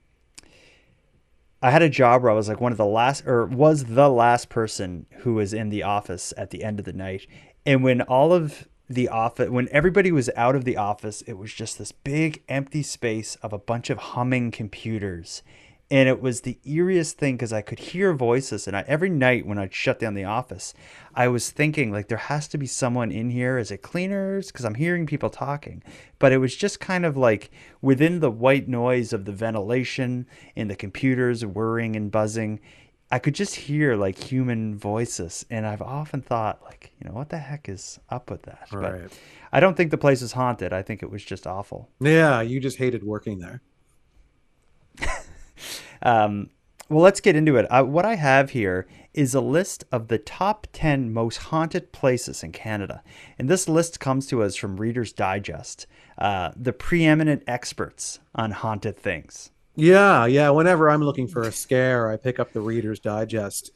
I 1.63 1.71
had 1.71 1.83
a 1.83 1.89
job 1.89 2.23
where 2.23 2.31
I 2.31 2.35
was 2.35 2.49
like 2.49 2.61
one 2.61 2.73
of 2.73 2.79
the 2.79 2.87
last, 2.87 3.27
or 3.27 3.47
was 3.47 3.85
the 3.85 4.09
last 4.09 4.49
person 4.49 5.07
who 5.19 5.35
was 5.35 5.53
in 5.53 5.69
the 5.69 5.83
office 5.83 6.33
at 6.37 6.51
the 6.51 6.63
end 6.63 6.79
of 6.79 6.85
the 6.85 6.93
night. 6.93 7.27
And 7.65 7.83
when 7.83 8.03
all 8.03 8.33
of 8.33 8.69
the 8.89 9.09
office, 9.09 9.51
when 9.51 9.69
everybody 9.73 10.13
was 10.13 10.31
out 10.37 10.55
of 10.55 10.65
the 10.65 10.77
office, 10.77 11.23
it 11.23 11.35
was 11.35 11.53
just 11.53 11.79
this 11.79 11.93
big 11.93 12.43
empty 12.49 12.83
space 12.83 13.35
of 13.37 13.53
a 13.53 13.59
bunch 13.59 13.91
of 13.91 13.99
humming 13.99 14.51
computers. 14.51 15.43
And 15.89 16.09
it 16.09 16.21
was 16.21 16.41
the 16.41 16.59
eeriest 16.67 17.13
thing 17.13 17.37
because 17.37 17.53
I 17.53 17.63
could 17.63 17.79
hear 17.79 18.13
voices. 18.13 18.67
And 18.67 18.77
I, 18.77 18.85
every 18.89 19.09
night 19.09 19.47
when 19.47 19.57
I'd 19.57 19.73
shut 19.73 20.01
down 20.01 20.15
the 20.15 20.25
office, 20.25 20.75
I 21.15 21.29
was 21.29 21.51
thinking, 21.51 21.93
like, 21.93 22.09
there 22.09 22.19
has 22.19 22.49
to 22.49 22.59
be 22.59 22.67
someone 22.67 23.13
in 23.13 23.31
here. 23.31 23.57
Is 23.57 23.71
it 23.71 23.83
cleaners? 23.83 24.49
Because 24.49 24.65
I'm 24.65 24.75
hearing 24.75 25.07
people 25.07 25.31
talking. 25.31 25.85
But 26.19 26.33
it 26.33 26.39
was 26.39 26.57
just 26.57 26.81
kind 26.81 27.07
of 27.07 27.17
like 27.17 27.53
within 27.81 28.19
the 28.19 28.33
white 28.33 28.67
noise 28.67 29.13
of 29.13 29.27
the 29.27 29.33
ventilation 29.33 30.27
and 30.57 30.69
the 30.69 30.75
computers 30.75 31.47
whirring 31.47 31.95
and 31.95 32.11
buzzing, 32.11 32.59
I 33.13 33.21
could 33.21 33.37
just 33.37 33.55
hear 33.55 33.95
like 33.95 34.19
human 34.19 34.77
voices. 34.77 35.47
And 35.51 35.65
I've 35.65 35.83
often 35.83 36.21
thought, 36.21 36.63
like, 36.65 36.91
you 36.99 37.09
know, 37.09 37.15
what 37.15 37.29
the 37.29 37.39
heck 37.39 37.69
is 37.69 38.01
up 38.11 38.29
with 38.29 38.43
that? 38.43 38.67
Right. 38.73 39.03
But 39.03 39.19
I 39.53 39.61
don't 39.61 39.77
think 39.77 39.93
the 39.93 39.99
place 39.99 40.21
is 40.21 40.33
haunted. 40.33 40.73
I 40.73 40.83
think 40.83 41.05
it 41.05 41.11
was 41.13 41.25
just 41.25 41.47
awful. 41.47 41.89
Yeah, 42.01 42.41
you 42.41 42.59
just 42.59 42.79
hated 42.79 43.05
working 43.05 43.39
there. 43.39 43.63
Um, 46.03 46.51
well, 46.89 47.03
let's 47.03 47.21
get 47.21 47.35
into 47.35 47.57
it. 47.57 47.67
Uh, 47.69 47.83
what 47.83 48.05
I 48.05 48.15
have 48.15 48.51
here 48.51 48.87
is 49.13 49.35
a 49.35 49.41
list 49.41 49.85
of 49.91 50.09
the 50.09 50.19
top 50.19 50.69
10 50.73 51.13
most 51.13 51.39
haunted 51.39 51.91
places 51.91 52.45
in 52.45 52.53
Canada. 52.53 53.03
And 53.39 53.49
this 53.49 53.69
list 53.69 53.99
comes 53.99 54.27
to 54.29 54.43
us 54.43 54.55
from 54.55 54.77
Reader's 54.77 55.13
Digest, 55.13 55.87
uh, 56.19 56.53
the 56.55 56.73
preeminent 56.73 57.43
experts 57.49 58.21
on 58.35 58.53
haunted 58.53 58.97
things. 58.97 59.51
Yeah, 59.75 60.27
yeah. 60.27 60.51
Whenever 60.51 60.89
I'm 60.89 61.03
looking 61.03 61.27
for 61.27 61.43
a 61.43 61.53
scare, 61.65 62.11
I 62.11 62.17
pick 62.17 62.39
up 62.39 62.53
the 62.53 62.61
Reader's 62.61 63.01
Digest. 63.01 63.71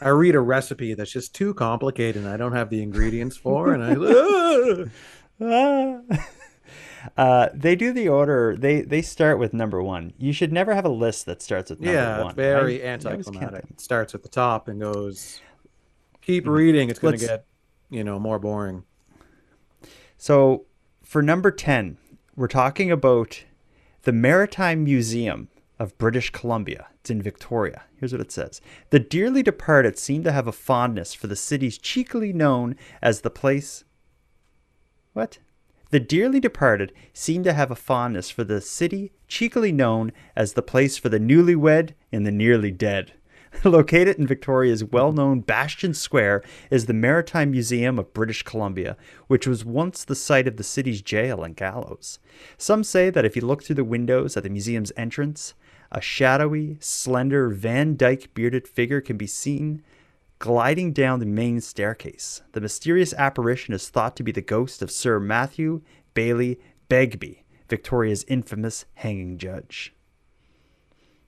I 0.00 0.08
read 0.08 0.34
a 0.34 0.40
recipe 0.40 0.94
that's 0.94 1.10
just 1.10 1.34
too 1.34 1.52
complicated 1.52 2.22
and 2.22 2.32
I 2.32 2.36
don't 2.36 2.52
have 2.52 2.70
the 2.70 2.82
ingredients 2.82 3.36
for, 3.36 3.72
and 3.72 3.82
I. 3.82 4.90
Ah. 5.42 6.00
Uh, 7.16 7.48
they 7.54 7.76
do 7.76 7.92
the 7.92 8.08
order. 8.08 8.56
They 8.56 8.82
they 8.82 9.02
start 9.02 9.38
with 9.38 9.52
number 9.52 9.82
one. 9.82 10.12
You 10.18 10.32
should 10.32 10.52
never 10.52 10.74
have 10.74 10.84
a 10.84 10.90
list 10.90 11.26
that 11.26 11.42
starts 11.42 11.70
with 11.70 11.80
number 11.80 11.92
yeah, 11.92 12.18
one. 12.18 12.26
it's 12.28 12.36
very 12.36 12.82
I- 12.82 12.86
I 12.86 12.92
anticlimactic. 12.92 13.64
It 13.70 13.80
starts 13.80 14.14
at 14.14 14.22
the 14.22 14.28
top 14.28 14.68
and 14.68 14.80
goes. 14.80 15.40
Keep 16.22 16.46
reading. 16.46 16.90
It's 16.90 16.98
going 16.98 17.18
to 17.18 17.26
get, 17.26 17.46
you 17.88 18.04
know, 18.04 18.18
more 18.18 18.38
boring. 18.38 18.84
So 20.16 20.66
for 21.02 21.22
number 21.22 21.50
10, 21.50 21.96
we're 22.36 22.46
talking 22.46 22.90
about 22.90 23.44
the 24.02 24.12
Maritime 24.12 24.84
Museum 24.84 25.48
of 25.78 25.96
British 25.98 26.30
Columbia. 26.30 26.88
It's 27.00 27.10
in 27.10 27.22
Victoria. 27.22 27.84
Here's 27.96 28.12
what 28.12 28.20
it 28.20 28.30
says 28.30 28.60
The 28.90 28.98
dearly 29.00 29.42
departed 29.42 29.98
seem 29.98 30.22
to 30.24 30.32
have 30.32 30.46
a 30.46 30.52
fondness 30.52 31.14
for 31.14 31.26
the 31.26 31.36
cities 31.36 31.78
cheekily 31.78 32.32
known 32.32 32.76
as 33.00 33.22
the 33.22 33.30
place. 33.30 33.84
What? 35.14 35.38
The 35.90 36.00
dearly 36.00 36.38
departed 36.38 36.92
seem 37.12 37.42
to 37.42 37.52
have 37.52 37.70
a 37.70 37.76
fondness 37.76 38.30
for 38.30 38.44
the 38.44 38.60
city 38.60 39.10
cheekily 39.26 39.72
known 39.72 40.12
as 40.36 40.52
the 40.52 40.62
place 40.62 40.96
for 40.96 41.08
the 41.08 41.18
newlywed 41.18 41.94
and 42.12 42.24
the 42.24 42.30
nearly 42.30 42.70
dead. 42.70 43.12
Located 43.64 44.16
in 44.16 44.26
Victoria's 44.28 44.84
well 44.84 45.10
known 45.10 45.40
Bastion 45.40 45.92
Square 45.92 46.44
is 46.70 46.86
the 46.86 46.92
Maritime 46.92 47.50
Museum 47.50 47.98
of 47.98 48.14
British 48.14 48.44
Columbia, 48.44 48.96
which 49.26 49.48
was 49.48 49.64
once 49.64 50.04
the 50.04 50.14
site 50.14 50.46
of 50.46 50.56
the 50.56 50.62
city's 50.62 51.02
jail 51.02 51.42
and 51.42 51.56
gallows. 51.56 52.20
Some 52.56 52.84
say 52.84 53.10
that 53.10 53.24
if 53.24 53.34
you 53.34 53.42
look 53.42 53.64
through 53.64 53.74
the 53.74 53.84
windows 53.84 54.36
at 54.36 54.44
the 54.44 54.50
museum's 54.50 54.92
entrance, 54.96 55.54
a 55.90 56.00
shadowy, 56.00 56.76
slender 56.78 57.48
Van 57.48 57.96
Dyke 57.96 58.32
bearded 58.32 58.68
figure 58.68 59.00
can 59.00 59.16
be 59.16 59.26
seen 59.26 59.82
gliding 60.40 60.92
down 60.92 61.20
the 61.20 61.26
main 61.26 61.60
staircase. 61.60 62.42
The 62.52 62.60
mysterious 62.60 63.14
apparition 63.14 63.72
is 63.72 63.88
thought 63.88 64.16
to 64.16 64.22
be 64.24 64.32
the 64.32 64.40
ghost 64.40 64.82
of 64.82 64.90
Sir 64.90 65.20
Matthew 65.20 65.82
Baillie 66.14 66.58
Begbie, 66.88 67.44
Victoria's 67.68 68.24
infamous 68.26 68.84
hanging 68.94 69.38
judge. 69.38 69.94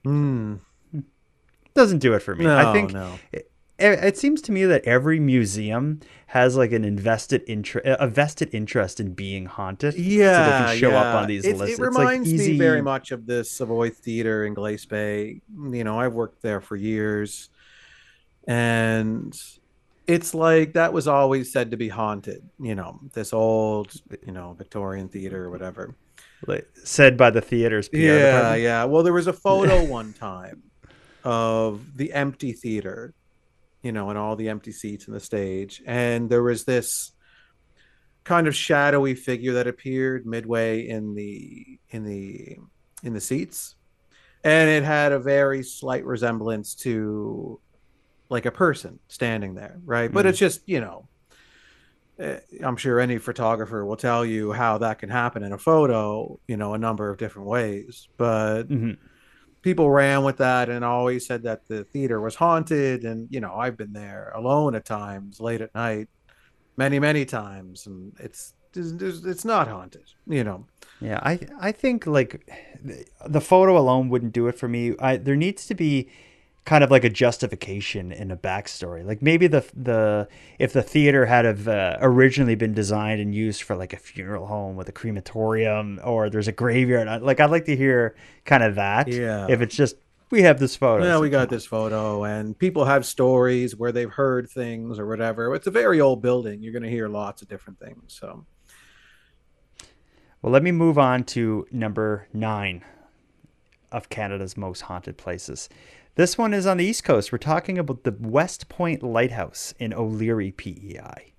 Hmm. 0.03 0.55
Doesn't 1.73 1.99
do 1.99 2.13
it 2.13 2.19
for 2.19 2.35
me. 2.35 2.45
I 2.45 2.73
think 2.73 2.91
no. 2.93 3.17
it, 3.31 3.49
it 3.79 4.17
seems 4.17 4.41
to 4.43 4.51
me 4.51 4.65
that 4.65 4.83
every 4.83 5.19
museum 5.19 6.01
has 6.27 6.55
like 6.55 6.71
an 6.71 6.83
invested 6.83 7.43
interest, 7.47 7.85
a 7.87 8.07
vested 8.07 8.49
interest 8.53 8.99
in 8.99 9.13
being 9.13 9.45
haunted. 9.45 9.93
so 9.93 9.97
they 9.99 10.03
Yeah, 10.03 10.65
can 10.67 10.77
show 10.77 10.91
up 10.91 11.15
on 11.15 11.27
these 11.27 11.45
It's- 11.45 11.59
lists. 11.59 11.79
It 11.79 11.83
It's 11.83 11.95
like 11.95 11.97
reminds 12.07 12.33
easy- 12.33 12.51
me 12.53 12.57
very 12.59 12.81
much 12.81 13.11
of 13.11 13.25
the 13.25 13.43
Savoy 13.43 13.89
Theater 13.89 14.45
in 14.45 14.53
Glace 14.53 14.85
Bay. 14.85 15.41
You 15.57 15.83
know, 15.83 15.99
I've 15.99 16.13
worked 16.13 16.41
there 16.43 16.61
for 16.61 16.75
years, 16.75 17.49
and 18.47 19.35
it's 20.07 20.33
like 20.33 20.73
that 20.73 20.93
was 20.93 21.07
always 21.07 21.51
said 21.51 21.71
to 21.71 21.77
be 21.77 21.89
haunted. 21.89 22.47
You 22.59 22.75
know, 22.75 22.99
this 23.13 23.33
old, 23.33 23.93
you 24.25 24.31
know, 24.31 24.53
Victorian 24.53 25.07
theater 25.07 25.45
or 25.45 25.49
whatever. 25.49 25.95
like, 26.47 26.67
said 26.83 27.17
by 27.17 27.29
the 27.29 27.41
theater's 27.41 27.89
PR 27.89 27.97
yeah, 27.97 28.25
department. 28.25 28.61
yeah. 28.61 28.83
Well, 28.85 29.03
there 29.03 29.13
was 29.13 29.27
a 29.27 29.33
photo 29.33 29.83
one 29.85 30.13
time 30.13 30.63
of 31.23 31.95
the 31.95 32.13
empty 32.13 32.51
theater, 32.51 33.13
you 33.81 33.91
know, 33.91 34.09
and 34.09 34.17
all 34.17 34.35
the 34.35 34.49
empty 34.49 34.71
seats 34.71 35.07
in 35.07 35.13
the 35.13 35.19
stage, 35.19 35.81
and 35.85 36.29
there 36.29 36.43
was 36.43 36.65
this 36.65 37.11
kind 38.23 38.47
of 38.47 38.55
shadowy 38.55 39.15
figure 39.15 39.53
that 39.53 39.67
appeared 39.67 40.25
midway 40.25 40.87
in 40.87 41.13
the 41.13 41.79
in 41.89 42.03
the 42.03 42.57
in 43.03 43.13
the 43.13 43.21
seats, 43.21 43.75
and 44.43 44.69
it 44.69 44.83
had 44.83 45.11
a 45.11 45.19
very 45.19 45.63
slight 45.63 46.05
resemblance 46.05 46.75
to 46.75 47.59
like 48.33 48.45
a 48.45 48.51
person 48.51 48.99
standing 49.07 49.53
there, 49.55 49.77
right? 49.85 50.11
But 50.11 50.25
Mm. 50.25 50.29
it's 50.29 50.39
just 50.39 50.61
you 50.67 50.81
know. 50.81 51.07
eh, 52.19 52.39
I'm 52.63 52.77
sure 52.77 52.99
any 52.99 53.17
photographer 53.17 53.83
will 53.85 53.95
tell 53.97 54.23
you 54.23 54.51
how 54.53 54.77
that 54.79 54.99
can 54.99 55.09
happen 55.09 55.41
in 55.43 55.51
a 55.51 55.57
photo, 55.57 56.39
you 56.47 56.57
know, 56.57 56.73
a 56.75 56.77
number 56.77 57.09
of 57.09 57.17
different 57.17 57.47
ways. 57.47 58.07
But 58.17 58.63
Mhm. 58.69 58.97
people 59.63 59.89
ran 59.89 60.23
with 60.23 60.37
that 60.37 60.69
and 60.69 60.85
always 60.85 61.25
said 61.25 61.41
that 61.43 61.65
the 61.67 61.83
theater 61.85 62.21
was 62.21 62.35
haunted. 62.35 63.03
And, 63.03 63.27
you 63.31 63.39
know, 63.39 63.55
I've 63.55 63.77
been 63.77 63.93
there 63.93 64.31
alone 64.35 64.75
at 64.75 64.85
times, 64.85 65.39
late 65.39 65.61
at 65.61 65.73
night, 65.73 66.07
many, 66.77 66.99
many 66.99 67.25
times. 67.25 67.87
And 67.87 68.13
it's, 68.19 68.53
it's, 68.75 69.25
it's 69.25 69.45
not 69.45 69.67
haunted, 69.67 70.05
you 70.27 70.43
know. 70.43 70.67
Yeah, 71.01 71.19
I 71.23 71.39
I 71.59 71.71
think 71.71 72.05
like 72.05 72.31
the- 72.83 73.05
the 73.27 73.41
photo 73.41 73.75
alone 73.77 74.09
wouldn't 74.09 74.33
do 74.33 74.47
it 74.47 74.57
for 74.61 74.67
me. 74.67 74.93
I 74.99 75.17
there 75.17 75.35
needs 75.35 75.65
to 75.67 75.73
be 75.75 76.09
kind 76.65 76.83
of 76.83 76.91
like 76.91 77.03
a 77.03 77.09
justification 77.09 78.11
and 78.11 78.31
a 78.31 78.35
backstory. 78.35 79.05
Like 79.05 79.21
maybe 79.21 79.47
the 79.47 79.65
the 79.75 80.27
if 80.59 80.73
the 80.73 80.81
theater 80.81 81.25
had 81.25 81.45
have 81.45 81.67
uh, 81.67 81.97
originally 81.99 82.55
been 82.55 82.73
designed 82.73 83.19
and 83.19 83.35
used 83.35 83.63
for 83.63 83.75
like 83.75 83.93
a 83.93 83.97
funeral 83.97 84.47
home 84.47 84.75
with 84.75 84.87
a 84.87 84.91
crematorium 84.91 85.99
or 86.03 86.29
there's 86.29 86.47
a 86.47 86.53
graveyard. 86.53 87.21
Like 87.21 87.39
I'd 87.39 87.51
like 87.51 87.65
to 87.65 87.75
hear 87.75 88.15
kind 88.45 88.63
of 88.63 88.75
that. 88.75 89.07
Yeah. 89.07 89.47
If 89.49 89.61
it's 89.61 89.75
just 89.75 89.97
we 90.29 90.43
have 90.43 90.57
this 90.59 90.75
photo. 90.75 91.05
Yeah, 91.05 91.19
we 91.19 91.29
got 91.29 91.49
this 91.49 91.65
photo, 91.65 92.23
and 92.23 92.57
people 92.57 92.85
have 92.85 93.05
stories 93.05 93.75
where 93.75 93.91
they've 93.91 94.09
heard 94.09 94.49
things 94.49 94.97
or 94.97 95.05
whatever. 95.05 95.53
It's 95.53 95.67
a 95.67 95.71
very 95.71 96.01
old 96.01 96.23
building. 96.23 96.63
You're 96.63 96.73
going 96.73 96.83
to 96.83 96.89
hear 96.89 97.07
lots 97.07 97.43
of 97.43 97.49
different 97.49 97.79
things. 97.79 98.17
So, 98.19 98.43
Well, 100.41 100.51
let 100.51 100.63
me 100.63 100.71
move 100.71 100.97
on 100.97 101.23
to 101.25 101.67
number 101.71 102.27
nine 102.33 102.83
of 103.93 104.09
Canada's 104.09 104.57
most 104.57 104.81
haunted 104.81 105.17
places. 105.17 105.69
This 106.15 106.37
one 106.37 106.53
is 106.53 106.65
on 106.65 106.77
the 106.77 106.85
East 106.85 107.03
Coast. 107.03 107.31
We're 107.31 107.37
talking 107.37 107.77
about 107.77 108.03
the 108.03 108.15
West 108.19 108.67
Point 108.67 109.01
Lighthouse 109.01 109.73
in 109.79 109.93
O'Leary, 109.93 110.51
PEI. 110.51 111.33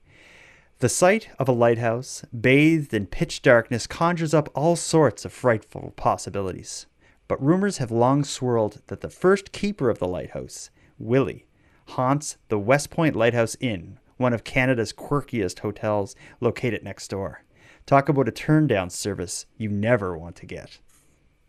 The 0.79 0.89
sight 0.89 1.29
of 1.39 1.49
a 1.49 1.53
lighthouse, 1.53 2.25
bathed 2.39 2.95
in 2.95 3.07
pitch 3.07 3.43
darkness, 3.43 3.87
conjures 3.87 4.35
up 4.35 4.49
all 4.55 4.77
sorts 4.77 5.25
of 5.25 5.33
frightful 5.33 5.93
possibilities. 5.97 6.87
But 7.29 7.43
rumors 7.43 7.79
have 7.79 7.91
long 7.91 8.25
swirled 8.25 8.83
that 8.87 9.01
the 9.01 9.11
first 9.11 9.53
keeper 9.53 9.91
of 9.91 9.99
the 9.99 10.09
lighthouse 10.09 10.71
Willie, 10.99 11.47
haunts 11.89 12.37
the 12.49 12.59
West 12.59 12.91
Point 12.91 13.17
Lighthouse 13.17 13.57
Inn, 13.61 13.99
one 14.17 14.33
of 14.33 14.45
Canada's 14.45 14.93
quirkiest 14.93 15.61
hotels 15.61 16.15
located 16.41 16.83
next 16.83 17.09
door. 17.09 17.43
Talk 17.87 18.09
about 18.09 18.29
a 18.29 18.33
turn 18.33 18.67
down 18.67 18.91
service 18.91 19.47
you 19.59 19.69
never 19.69 20.17
want 20.17 20.37
to 20.37 20.47
get. 20.47 20.79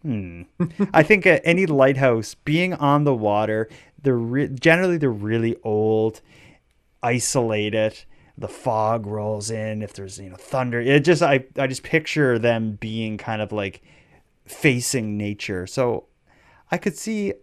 Hmm. 0.05 0.43
I 0.93 1.01
think 1.01 1.25
uh, 1.25 1.39
any 1.43 1.65
lighthouse 1.65 2.35
being 2.35 2.75
on 2.75 3.05
the 3.05 3.15
water, 3.15 3.67
they're 4.03 4.15
re- 4.15 4.49
generally 4.49 4.97
they're 4.97 5.09
really 5.09 5.55
old, 5.63 6.21
isolated. 7.01 8.03
The 8.37 8.47
fog 8.47 9.07
rolls 9.07 9.49
in. 9.49 9.81
If 9.81 9.93
there's 9.93 10.19
you 10.19 10.29
know 10.29 10.35
thunder, 10.35 10.79
it 10.79 10.99
just 10.99 11.23
I 11.23 11.45
I 11.57 11.65
just 11.65 11.81
picture 11.81 12.37
them 12.37 12.73
being 12.73 13.17
kind 13.17 13.41
of 13.41 13.51
like 13.51 13.81
facing 14.45 15.17
nature. 15.17 15.65
So 15.65 16.05
I 16.69 16.77
could 16.77 16.95
see 16.95 17.33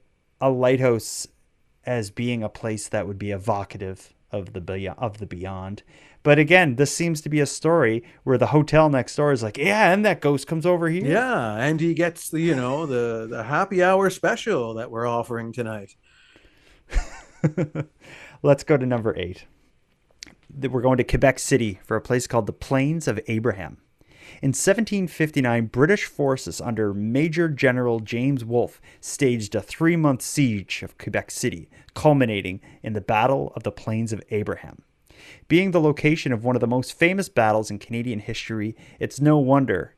a 0.41 0.49
lighthouse 0.49 1.27
as 1.85 2.11
being 2.11 2.45
a 2.45 2.49
place 2.49 2.87
that 2.89 3.09
would 3.09 3.19
be 3.19 3.33
evocative 3.33 4.15
of 4.33 4.53
the 4.53 4.61
beyond, 4.61 4.99
of 4.99 5.19
the 5.19 5.27
beyond. 5.27 5.83
But 6.23 6.39
again, 6.39 6.77
this 6.77 6.95
seems 6.95 7.21
to 7.23 7.29
be 7.29 7.41
a 7.41 7.47
story 7.47 8.03
where 8.25 8.39
the 8.39 8.49
hotel 8.49 8.89
next 8.89 9.17
door 9.17 9.33
is 9.33 9.43
like, 9.43 9.59
yeah, 9.59 9.93
and 9.93 10.05
that 10.05 10.21
ghost 10.21 10.47
comes 10.47 10.65
over 10.65 10.89
here. 10.89 11.05
Yeah, 11.05 11.57
and 11.57 11.81
he 11.81 11.95
gets 11.95 12.31
the 12.31 12.41
you 12.41 12.55
know 12.55 12.87
the 12.87 13.27
the 13.29 13.45
happy 13.45 13.83
hour 13.83 14.09
special 14.11 14.75
that 14.75 14.91
we're 14.91 15.07
offering 15.07 15.53
tonight. 15.53 15.97
Let's 18.43 18.65
go 18.65 18.77
to 18.77 18.87
number 18.87 19.17
eight. 19.17 19.47
We're 20.61 20.83
going 20.83 20.99
to 20.99 21.05
Quebec 21.05 21.39
City 21.39 21.81
for 21.85 21.97
a 21.97 22.01
place 22.01 22.27
called 22.27 22.47
the 22.47 22.53
Plains 22.53 23.09
of 23.09 23.19
Abraham. 23.27 23.79
In 24.43 24.49
1759, 24.49 25.67
British 25.67 26.07
forces 26.07 26.61
under 26.61 26.93
Major 26.93 27.49
General 27.49 28.01
James 28.01 28.45
Wolfe 28.45 28.81
staged 29.01 29.55
a 29.55 29.61
three 29.61 29.95
month 29.95 30.21
siege 30.21 30.83
of 30.83 30.99
Quebec 30.99 31.31
City, 31.31 31.71
culminating 31.95 32.61
in 32.83 32.93
the 32.93 33.01
Battle 33.01 33.53
of 33.55 33.63
the 33.63 33.71
Plains 33.71 34.13
of 34.13 34.21
Abraham. 34.31 34.83
Being 35.47 35.71
the 35.71 35.81
location 35.81 36.33
of 36.33 36.45
one 36.45 36.57
of 36.57 36.61
the 36.61 36.67
most 36.67 36.93
famous 36.93 37.29
battles 37.29 37.71
in 37.71 37.79
Canadian 37.79 38.19
history, 38.19 38.75
it's 38.99 39.21
no 39.21 39.39
wonder 39.39 39.95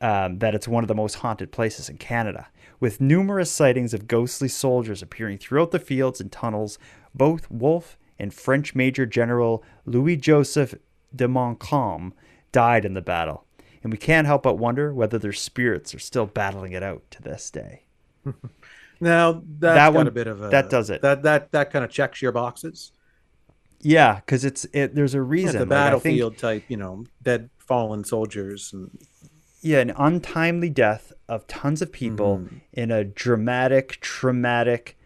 um, 0.00 0.38
that 0.38 0.54
it's 0.54 0.66
one 0.66 0.82
of 0.82 0.88
the 0.88 0.94
most 0.94 1.16
haunted 1.16 1.52
places 1.52 1.90
in 1.90 1.98
Canada. 1.98 2.46
With 2.80 2.98
numerous 2.98 3.50
sightings 3.50 3.92
of 3.92 4.08
ghostly 4.08 4.48
soldiers 4.48 5.02
appearing 5.02 5.36
throughout 5.36 5.70
the 5.70 5.78
fields 5.78 6.18
and 6.18 6.32
tunnels, 6.32 6.78
both 7.14 7.50
Wolfe 7.50 7.98
and 8.18 8.32
French 8.32 8.74
Major 8.74 9.04
General 9.04 9.62
Louis 9.84 10.16
Joseph 10.16 10.74
de 11.14 11.28
Montcalm 11.28 12.14
died 12.54 12.84
in 12.86 12.94
the 12.94 13.02
battle, 13.02 13.44
and 13.82 13.92
we 13.92 13.98
can't 13.98 14.26
help 14.26 14.44
but 14.44 14.54
wonder 14.56 14.94
whether 14.94 15.18
their 15.18 15.32
spirits 15.34 15.94
are 15.94 15.98
still 15.98 16.24
battling 16.26 16.72
it 16.72 16.82
out 16.82 17.02
to 17.10 17.20
this 17.22 17.50
day. 17.50 17.82
Now 19.00 19.32
that's 19.32 19.42
That 19.60 19.74
got 19.74 19.92
one- 19.92 20.06
a 20.06 20.10
bit 20.12 20.28
of 20.28 20.40
a 20.40 20.48
that 20.48 20.70
does 20.70 20.88
it. 20.88 21.02
That 21.02 21.24
that 21.24 21.50
that 21.52 21.70
kind 21.72 21.84
of 21.84 21.90
checks 21.90 22.22
your 22.22 22.30
boxes. 22.32 22.92
Yeah, 23.80 24.14
because 24.20 24.44
it's 24.44 24.64
it. 24.72 24.94
There's 24.94 25.14
a 25.14 25.18
Yeah, 25.18 25.24
reason. 25.26 25.52
the 25.54 25.58
Like, 25.58 25.68
think- 25.68 25.70
battlefield 25.70 26.38
type, 26.38 26.62
you 26.68 26.76
know, 26.78 27.04
dead 27.20 27.50
fallen 27.58 28.04
soldiers 28.04 28.72
and 28.72 28.96
yeah, 29.60 29.80
an 29.80 29.92
untimely 29.96 30.70
death 30.70 31.12
of 31.28 31.46
tons 31.48 31.82
of 31.82 31.90
people 31.92 32.38
Mm-hmm. 32.38 32.56
in 32.72 32.90
a 32.92 33.02
dramatic, 33.04 33.98
traumatic 34.00 34.96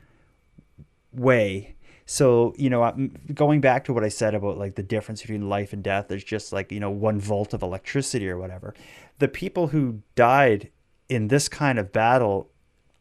way. 1.12 1.74
So, 2.11 2.55
you 2.57 2.71
know, 2.71 3.11
going 3.35 3.61
back 3.61 3.85
to 3.85 3.93
what 3.93 4.03
I 4.03 4.09
said 4.09 4.35
about 4.35 4.57
like 4.57 4.77
the 4.77 4.83
difference 4.83 5.21
between 5.21 5.51
life 5.51 5.75
and 5.75 5.85
death, 5.85 6.07
there's 6.09 6.25
just 6.25 6.55
like, 6.55 6.73
you 6.73 6.81
know, 6.81 6.91
one 6.91 7.21
volt 7.21 7.53
of 7.53 7.61
electricity 7.61 8.31
or 8.31 8.39
whatever. 8.39 8.73
The 9.19 9.29
people 9.29 9.69
who 9.69 10.01
died 10.15 10.71
in 11.11 11.29
this 11.29 11.51
kind 11.51 11.79
of 11.79 11.93
battle, 11.93 12.49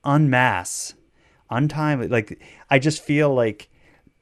unmass, 0.04 0.96
untimely, 1.50 2.10
like, 2.10 2.42
I 2.70 2.80
just 2.80 3.02
feel 3.02 3.34
like 3.34 3.70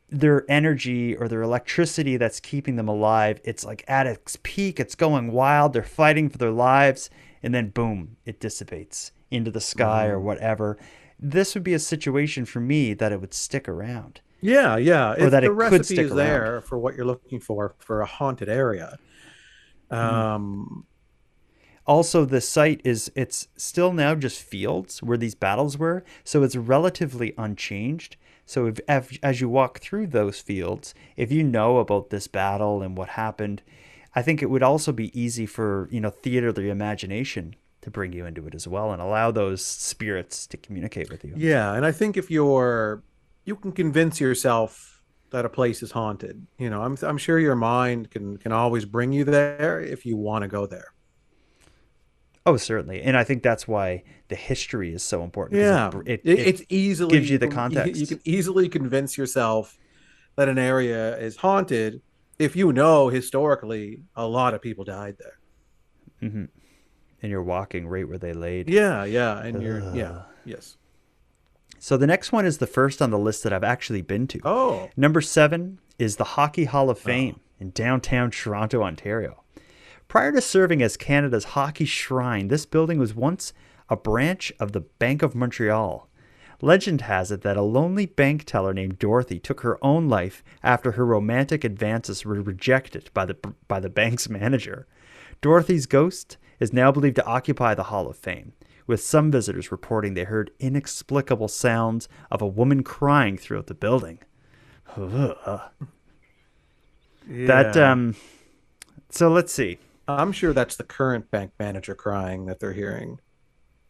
their 0.10 0.46
energy 0.48 1.16
or 1.16 1.28
their 1.28 1.42
electricity 1.42 2.18
that's 2.18 2.40
keeping 2.40 2.76
them 2.76 2.88
alive, 2.88 3.42
it's 3.44 3.66
like 3.66 3.84
at 3.88 4.06
its 4.06 4.38
peak, 4.44 4.80
it's 4.80 4.94
going 4.94 5.32
wild, 5.32 5.74
they're 5.74 5.82
fighting 5.82 6.30
for 6.30 6.38
their 6.38 6.52
lives, 6.52 7.10
and 7.42 7.56
then 7.56 7.70
boom, 7.70 8.18
it 8.24 8.40
dissipates 8.40 9.12
into 9.32 9.50
the 9.50 9.60
sky 9.60 10.06
or 10.06 10.20
Mhm. 10.20 10.24
whatever. 10.26 10.78
This 11.20 11.56
would 11.56 11.64
be 11.64 11.74
a 11.74 11.80
situation 11.80 12.46
for 12.46 12.60
me 12.60 12.94
that 12.94 13.12
it 13.12 13.20
would 13.20 13.34
stick 13.34 13.68
around. 13.68 14.22
Yeah, 14.46 14.78
yeah. 14.78 15.12
Or 15.12 15.26
If 15.26 15.32
that 15.32 15.40
the 15.42 15.46
it 15.48 15.50
could 15.50 15.58
recipe 15.58 15.84
stick 15.96 16.06
is 16.08 16.14
there 16.14 16.62
for 16.62 16.78
what 16.78 16.96
you're 16.96 17.06
looking 17.06 17.40
for 17.40 17.76
for 17.80 18.02
a 18.02 18.06
haunted 18.06 18.50
area. 18.50 18.98
Um, 19.92 20.86
Also, 21.88 22.26
the 22.26 22.42
site 22.42 22.82
is 22.84 23.12
it's 23.16 23.48
still 23.58 23.94
now 23.94 24.16
just 24.16 24.42
fields 24.42 25.04
where 25.04 25.18
these 25.18 25.36
battles 25.36 25.78
were, 25.78 26.04
so 26.24 26.42
it's 26.42 26.56
relatively 26.56 27.34
unchanged. 27.38 28.18
So 28.48 28.66
if, 28.68 28.80
if 28.90 29.20
as 29.22 29.40
you 29.42 29.50
walk 29.50 29.80
through 29.80 30.08
those 30.08 30.40
fields, 30.40 30.96
if 31.16 31.32
you 31.32 31.44
know 31.44 31.78
about 31.78 32.10
this 32.10 32.28
battle 32.28 32.82
and 32.82 32.98
what 32.98 33.10
happened, 33.10 33.62
I 34.16 34.22
think 34.24 34.42
it 34.42 34.50
would 34.50 34.64
also 34.64 34.92
be 34.92 35.08
easy 35.20 35.46
for 35.46 35.88
you 35.92 36.00
know 36.02 36.10
theater 36.10 36.52
the 36.52 36.70
imagination 36.70 37.56
to 37.82 37.92
bring 37.92 38.14
you 38.14 38.26
into 38.26 38.48
it 38.48 38.56
as 38.56 38.68
well 38.68 38.92
and 38.92 39.00
allow 39.00 39.30
those 39.30 39.64
spirits 39.64 40.48
to 40.48 40.58
communicate 40.58 41.12
with 41.12 41.24
you. 41.24 41.34
yeah, 41.38 41.74
and 41.76 41.86
I 41.86 41.92
think 41.92 42.18
if 42.18 42.32
you're 42.32 43.04
you 43.46 43.56
can 43.56 43.72
convince 43.72 44.20
yourself 44.20 45.02
that 45.32 45.46
a 45.46 45.50
place 45.50 45.84
is 45.84 45.92
haunted. 45.92 46.48
You 46.58 46.70
know, 46.70 46.82
I'm 46.84 46.98
I'm 47.02 47.18
sure 47.18 47.40
your 47.40 47.56
mind 47.56 48.12
can 48.12 48.38
can 48.38 48.52
always 48.52 48.86
bring 48.86 49.12
you 49.12 49.24
there 49.24 49.80
if 49.82 50.06
you 50.06 50.18
want 50.18 50.44
to 50.44 50.48
go 50.48 50.66
there. 50.66 50.94
Oh, 52.48 52.58
certainly, 52.58 53.02
and 53.02 53.18
I 53.18 53.24
think 53.24 53.42
that's 53.42 53.68
why 53.68 54.04
the 54.28 54.36
history 54.36 54.94
is 54.94 55.02
so 55.02 55.24
important. 55.24 55.60
Yeah, 55.60 55.90
it, 56.06 56.22
it, 56.22 56.22
it, 56.24 56.40
it 56.40 56.48
it's 56.48 56.64
easily 56.70 57.18
gives 57.18 57.30
you 57.30 57.40
the 57.40 57.48
context. 57.48 58.00
You, 58.00 58.06
can 58.08 58.20
easily 58.24 58.70
convince 58.70 59.18
yourself 59.18 59.80
that 60.36 60.48
an 60.48 60.60
area 60.60 61.18
is 61.18 61.38
haunted 61.38 62.02
if 62.38 62.56
you 62.56 62.72
know 62.72 63.10
historically 63.10 64.02
a 64.16 64.28
lot 64.28 64.54
of 64.54 64.62
people 64.62 64.84
died 64.84 65.18
there. 65.18 65.40
hmm 66.20 66.46
And 67.22 67.32
you're 67.32 67.44
walking 67.44 67.88
right 67.88 68.08
where 68.08 68.18
they 68.20 68.34
laid. 68.34 68.70
Yeah, 68.70 69.06
yeah, 69.06 69.40
and 69.40 69.62
you're 69.62 69.80
yeah, 69.96 70.24
yes. 70.44 70.78
So 71.80 71.98
the 71.98 72.08
next 72.08 72.32
one 72.32 72.46
is 72.46 72.58
the 72.58 72.68
first 72.68 73.02
on 73.02 73.12
the 73.12 73.20
list 73.20 73.44
that 73.44 73.54
I've 73.54 73.64
actually 73.64 74.02
been 74.02 74.28
to. 74.28 74.40
Oh. 74.44 74.90
Number 74.98 75.22
seven 75.22 75.80
is 76.00 76.16
the 76.16 76.24
Hockey 76.24 76.66
Hall 76.66 76.90
of 76.90 76.98
oh. 76.98 77.02
Fame 77.02 77.40
in 77.60 77.72
downtown 77.72 78.32
Toronto, 78.32 78.82
Ontario. 78.82 79.44
Prior 80.08 80.32
to 80.32 80.42
serving 80.42 80.82
as 80.82 80.98
Canada's 80.98 81.46
hockey 81.46 81.86
shrine, 81.86 82.48
this 82.48 82.66
building 82.66 83.00
was 83.00 83.16
once 83.16 83.54
a 83.90 83.96
branch 83.96 84.52
of 84.60 84.72
the 84.72 84.82
Bank 84.82 85.22
of 85.22 85.36
Montreal. 85.36 86.10
Legend 86.62 87.02
has 87.02 87.32
it 87.32 87.42
that 87.42 87.58
a 87.58 87.62
lonely 87.62 88.06
bank 88.06 88.46
teller 88.46 88.74
named 88.74 88.98
Dorothy 88.98 89.40
took 89.40 89.62
her 89.62 89.78
own 89.84 90.08
life 90.08 90.44
after 90.64 90.94
her 90.94 91.06
romantic 91.06 91.64
advances 91.64 92.24
were 92.24 92.42
rejected 92.42 93.10
by 93.14 93.26
the 93.26 93.36
by 93.68 93.80
the 93.80 93.90
bank's 93.90 94.30
manager. 94.42 94.88
Dorothy's 95.42 95.86
ghost 95.86 96.38
is 96.60 96.72
now 96.72 96.92
believed 96.92 97.18
to 97.18 97.26
occupy 97.26 97.76
the 97.76 97.84
Hall 97.84 98.08
of 98.08 98.16
Fame, 98.16 98.54
with 98.88 99.02
some 99.02 99.32
visitors 99.32 99.72
reporting 99.72 100.14
they 100.14 100.24
heard 100.24 100.52
inexplicable 100.60 101.48
sounds 101.48 102.08
of 102.32 102.42
a 102.42 102.48
woman 102.48 102.84
crying 102.84 103.38
throughout 103.38 103.68
the 103.68 103.74
building. 103.74 104.20
Ugh. 104.98 105.62
That 107.28 107.76
um 107.76 108.16
so 109.10 109.30
let's 109.30 109.52
see. 109.52 109.80
I'm 110.08 110.32
sure 110.32 110.54
that's 110.54 110.76
the 110.76 110.84
current 110.84 111.32
bank 111.32 111.54
manager 111.58 111.96
crying 111.96 112.46
that 112.46 112.60
they're 112.60 112.74
hearing 112.74 113.20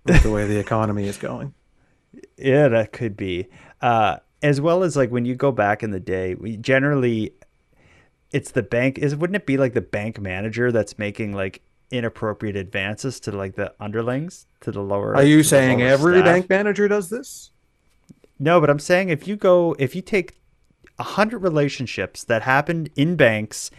with 0.06 0.24
the 0.24 0.32
way 0.32 0.48
the 0.48 0.58
economy 0.58 1.08
is 1.08 1.18
going. 1.18 1.54
Yeah, 2.38 2.70
that 2.70 2.94
could 2.94 3.18
be. 3.18 3.50
Uh, 3.82 4.20
as 4.42 4.62
well 4.62 4.84
as 4.84 4.96
like 4.96 5.10
when 5.10 5.26
you 5.26 5.36
go 5.36 5.52
back 5.52 5.84
in 5.84 5.92
the 5.92 6.00
day, 6.00 6.34
we 6.34 6.56
generally 6.56 7.34
it's 8.32 8.52
the 8.52 8.64
bank 8.64 8.98
is 8.98 9.18
wouldn't 9.18 9.36
it 9.36 9.46
be 9.46 9.58
like 9.58 9.74
the 9.74 9.82
bank 9.82 10.20
manager 10.20 10.72
that's 10.72 10.98
making 10.98 11.34
like 11.34 11.62
inappropriate 11.98 12.56
advances 12.56 13.20
to 13.22 13.32
like 13.32 13.56
the 13.56 13.74
underlings 13.80 14.46
to 14.62 14.72
the 14.72 14.82
lower 14.82 15.16
Are 15.16 15.24
you 15.24 15.44
saying 15.44 15.82
every 15.82 16.16
staff? 16.20 16.26
bank 16.26 16.50
manager 16.50 16.88
does 16.88 17.10
this? 17.10 17.52
No, 18.40 18.60
but 18.60 18.70
I'm 18.70 18.80
saying 18.80 19.10
if 19.10 19.28
you 19.28 19.36
go 19.36 19.76
if 19.80 19.96
you 19.96 20.02
take 20.02 20.38
a 21.00 21.04
hundred 21.04 21.40
relationships 21.40 22.24
that 22.26 22.42
happened 22.44 22.90
in 22.96 23.16
banks 23.16 23.72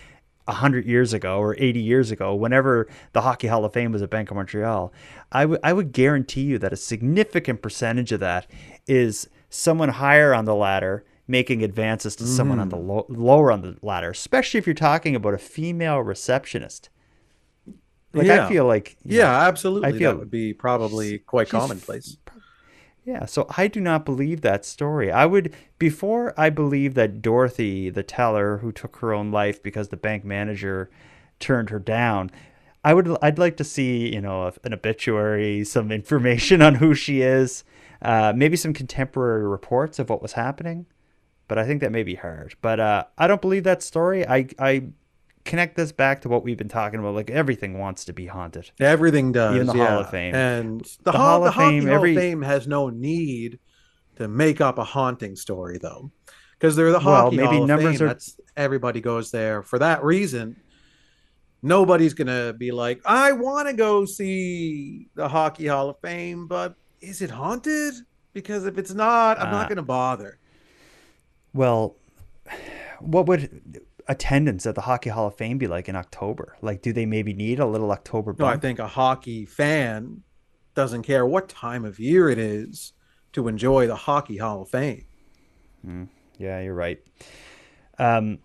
a 0.49 0.53
hundred 0.53 0.85
years 0.87 1.12
ago 1.12 1.39
or 1.39 1.57
eighty 1.59 1.81
years 1.81 2.11
ago, 2.11 2.35
whenever 2.35 2.89
the 3.12 3.23
Hockey 3.23 3.49
Hall 3.49 3.64
of 3.64 3.73
Fame 3.73 3.93
was 3.93 4.03
at 4.03 4.11
Bank 4.11 4.31
of 4.31 4.37
Montreal, 4.37 4.93
I 5.33 5.45
would 5.47 5.61
I 5.62 5.73
would 5.73 5.93
guarantee 5.93 6.43
you 6.43 6.59
that 6.59 6.73
a 6.73 6.77
significant 6.77 7.62
percentage 7.62 8.12
of 8.12 8.21
that 8.21 8.47
is 8.87 9.29
someone 9.51 9.89
higher 9.91 10.33
on 10.35 10.45
the 10.45 10.55
ladder 10.55 11.05
making 11.29 11.64
advances 11.64 12.14
to 12.14 12.25
someone 12.25 12.61
on 12.61 12.69
the 12.69 12.77
Mm. 12.77 12.87
lo- 12.87 13.07
lower 13.09 13.51
on 13.51 13.61
the 13.62 13.77
ladder, 13.83 14.11
especially 14.11 14.59
if 14.59 14.67
you're 14.67 14.75
talking 14.75 15.17
about 15.17 15.35
a 15.35 15.39
female 15.39 15.99
receptionist. 16.01 16.89
Like 18.17 18.29
I 18.29 18.49
feel 18.49 18.67
like 18.67 18.97
Yeah, 19.05 19.25
know, 19.25 19.31
absolutely. 19.31 19.89
I 19.89 19.93
feel 19.93 20.12
that 20.12 20.19
would 20.19 20.31
be 20.31 20.53
probably 20.55 21.19
quite 21.19 21.49
commonplace. 21.49 22.17
yeah, 23.05 23.25
so 23.27 23.47
I 23.57 23.69
do 23.69 23.81
not 23.81 24.05
believe 24.05 24.41
that 24.41 24.64
story. 24.64 25.12
I 25.12 25.27
would 25.27 25.55
before 25.79 26.35
I 26.39 26.51
believe 26.51 26.95
that 26.95 27.23
Dorothy, 27.23 27.91
the 27.91 28.03
teller 28.03 28.59
who 28.59 28.73
took 28.73 28.97
her 28.97 29.12
own 29.14 29.31
life 29.31 29.62
because 29.62 29.89
the 29.89 29.97
bank 29.97 30.25
manager 30.25 30.91
turned 31.39 31.71
her 31.71 31.79
down, 31.79 32.31
I 32.85 32.95
would 32.95 33.17
I'd 33.23 33.39
like 33.39 33.57
to 33.59 33.64
see, 33.64 34.12
you 34.14 34.21
know, 34.21 34.53
an 34.64 34.73
obituary, 34.75 35.64
some 35.64 35.93
information 35.93 36.62
on 36.62 36.77
who 36.77 36.95
she 36.95 37.21
is, 37.23 37.64
uh, 38.03 38.33
maybe 38.35 38.57
some 38.57 38.73
contemporary 38.73 39.47
reports 39.47 39.99
of 39.99 40.09
what 40.11 40.23
was 40.23 40.33
happening. 40.33 40.87
but 41.49 41.59
I 41.59 41.64
think 41.67 41.81
that 41.81 41.93
may 41.93 42.03
be 42.03 42.17
hard. 42.17 42.55
But 42.61 42.81
uh, 42.81 43.05
I 43.19 43.27
don't 43.29 43.41
believe 43.41 43.64
that 43.64 43.83
story. 43.83 44.27
I 44.27 44.49
I 44.59 44.85
connect 45.47 45.76
this 45.76 45.92
back 45.92 46.20
to 46.22 46.28
what 46.28 46.44
we've 46.44 46.59
been 46.59 46.68
talking 46.68 47.01
about. 47.01 47.14
Like 47.14 47.30
everything 47.30 47.78
wants 47.78 48.05
to 48.07 48.12
be 48.12 48.26
haunted. 48.26 48.70
Everything 48.80 49.32
does. 49.32 49.55
Even 49.55 49.66
the 49.68 49.76
yeah. 49.76 49.88
Hall 49.88 50.01
of 50.01 50.11
Fame. 50.11 50.34
And 50.34 50.80
the, 50.82 50.99
The 51.05 51.12
Hall, 51.12 51.20
Hall 51.40 51.47
of 51.47 51.55
Fame, 51.55 51.86
Hall 51.86 51.94
every- 51.94 52.14
of 52.14 52.20
Fame 52.20 52.42
has 52.42 52.66
no 52.66 52.90
need 52.90 53.59
to 54.16 54.28
make 54.28 54.61
up 54.61 54.78
a 54.78 54.84
haunting 54.84 55.36
story, 55.36 55.78
though, 55.78 56.11
because 56.59 56.74
they're 56.76 56.90
the 56.92 56.99
Well, 56.99 57.24
Hockey 57.24 57.36
maybe 57.36 57.49
Hall 57.49 57.62
of 57.62 57.68
numbers 57.68 57.99
Fame. 57.99 58.05
are- 58.07 58.09
That's 58.09 58.38
everybody 58.57 59.01
goes 59.01 59.30
there 59.30 59.62
for 59.62 59.78
that 59.78 60.03
reason. 60.05 60.57
Nobody's 61.62 62.14
gonna 62.14 62.53
be 62.53 62.70
like, 62.70 63.01
I 63.07 63.32
want 63.32 63.68
to 63.68 63.74
go 63.74 64.05
see 64.05 65.09
the 65.14 65.28
Hockey 65.28 65.66
Hall 65.66 65.88
of 65.90 65.97
Fame, 66.01 66.47
but 66.47 66.74
is 67.01 67.22
it 67.22 67.30
haunted? 67.30 67.94
Because 68.32 68.66
if 68.66 68.76
it's 68.78 68.92
not, 68.94 69.40
I'm 69.40 69.49
Uh, 69.49 69.51
not 69.53 69.68
gonna 69.68 69.82
bother. 69.82 70.38
Well, 71.55 71.97
what 73.01 73.26
would 73.26 73.82
attendance 74.09 74.66
at 74.66 74.74
the 74.74 74.82
Hockey 74.82 75.11
Hall 75.11 75.26
of 75.26 75.36
Fame 75.36 75.59
be 75.59 75.66
like 75.66 75.88
in 75.88 75.96
October? 75.96 76.57
Like, 76.62 76.82
do 76.82 76.92
they 76.92 77.07
maybe 77.07 77.32
need 77.32 77.59
a 77.59 77.66
little 77.66 77.90
October 77.92 78.34
No, 78.38 78.46
I 78.46 78.57
think 78.57 78.78
a 78.78 78.86
hockey 78.86 79.44
fan 79.44 80.22
doesn't 80.74 81.02
care 81.02 81.26
what 81.26 81.48
time 81.48 81.84
of 81.84 81.98
year 81.98 82.28
it 82.28 82.38
is 82.38 82.92
to 83.32 83.48
enjoy 83.48 83.86
the 83.86 83.96
Hockey 83.96 84.38
Hall 84.38 84.62
of 84.62 84.68
Fame. 84.68 85.04
Mm, 85.86 86.09
yeah, 86.38 86.61
you're 86.61 86.74
right. 86.74 87.02
Um, 87.98 88.38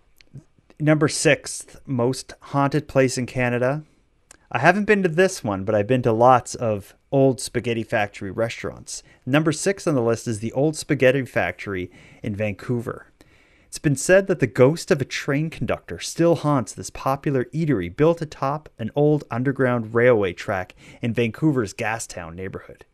number 0.80 1.08
sixth 1.08 1.80
most 1.86 2.34
haunted 2.40 2.88
place 2.88 3.16
in 3.16 3.26
Canada. 3.26 3.84
I 4.50 4.58
haven't 4.58 4.84
been 4.84 5.02
to 5.02 5.08
this 5.08 5.42
one, 5.42 5.64
but 5.64 5.74
I've 5.74 5.86
been 5.86 6.02
to 6.02 6.12
lots 6.12 6.54
of 6.54 6.94
old 7.10 7.40
spaghetti 7.40 7.82
factory 7.82 8.30
restaurants. 8.30 9.02
Number 9.24 9.52
six 9.52 9.86
on 9.86 9.94
the 9.94 10.02
list 10.02 10.26
is 10.26 10.40
the 10.40 10.52
Old 10.52 10.76
Spaghetti 10.76 11.24
Factory 11.24 11.90
in 12.22 12.34
Vancouver. 12.34 13.11
It's 13.72 13.78
been 13.78 13.96
said 13.96 14.26
that 14.26 14.38
the 14.38 14.46
ghost 14.46 14.90
of 14.90 15.00
a 15.00 15.06
train 15.06 15.48
conductor 15.48 15.98
still 15.98 16.34
haunts 16.34 16.74
this 16.74 16.90
popular 16.90 17.46
eatery 17.54 17.88
built 17.88 18.20
atop 18.20 18.68
an 18.78 18.90
old 18.94 19.24
underground 19.30 19.94
railway 19.94 20.34
track 20.34 20.74
in 21.00 21.14
Vancouver's 21.14 21.72
Gastown 21.72 22.34
neighborhood. 22.34 22.84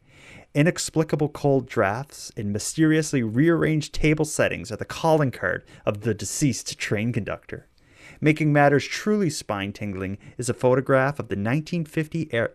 Inexplicable 0.55 1.31
cold 1.31 1.67
drafts 1.67 2.31
and 2.37 2.53
mysteriously 2.53 3.25
rearranged 3.25 3.93
table 3.93 4.25
settings 4.25 4.71
are 4.71 4.77
the 4.77 4.85
calling 4.85 5.33
card 5.33 5.65
of 5.85 6.03
the 6.03 6.15
deceased 6.15 6.79
train 6.79 7.13
conductor. 7.13 7.67
Making 8.21 8.53
matters 8.53 8.87
truly 8.87 9.31
spine 9.31 9.73
tingling 9.73 10.17
is 10.37 10.49
a 10.49 10.55
photograph 10.55 11.19
of 11.19 11.27
the 11.27 11.35
1950s 11.35 12.33
er, 12.33 12.55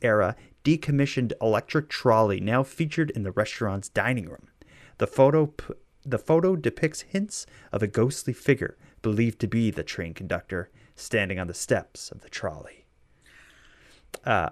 era 0.00 0.36
decommissioned 0.64 1.34
electric 1.42 1.90
trolley 1.90 2.40
now 2.40 2.62
featured 2.62 3.10
in 3.10 3.24
the 3.24 3.32
restaurant's 3.32 3.90
dining 3.90 4.24
room. 4.24 4.48
The 4.96 5.06
photo, 5.06 5.48
p- 5.48 5.74
the 6.10 6.18
photo 6.18 6.56
depicts 6.56 7.02
hints 7.02 7.46
of 7.72 7.82
a 7.82 7.86
ghostly 7.86 8.32
figure 8.32 8.76
believed 9.02 9.40
to 9.40 9.46
be 9.48 9.70
the 9.70 9.84
train 9.84 10.14
conductor 10.14 10.70
standing 10.96 11.38
on 11.38 11.46
the 11.46 11.54
steps 11.54 12.10
of 12.10 12.20
the 12.20 12.28
trolley. 12.30 12.86
Uh, 14.24 14.50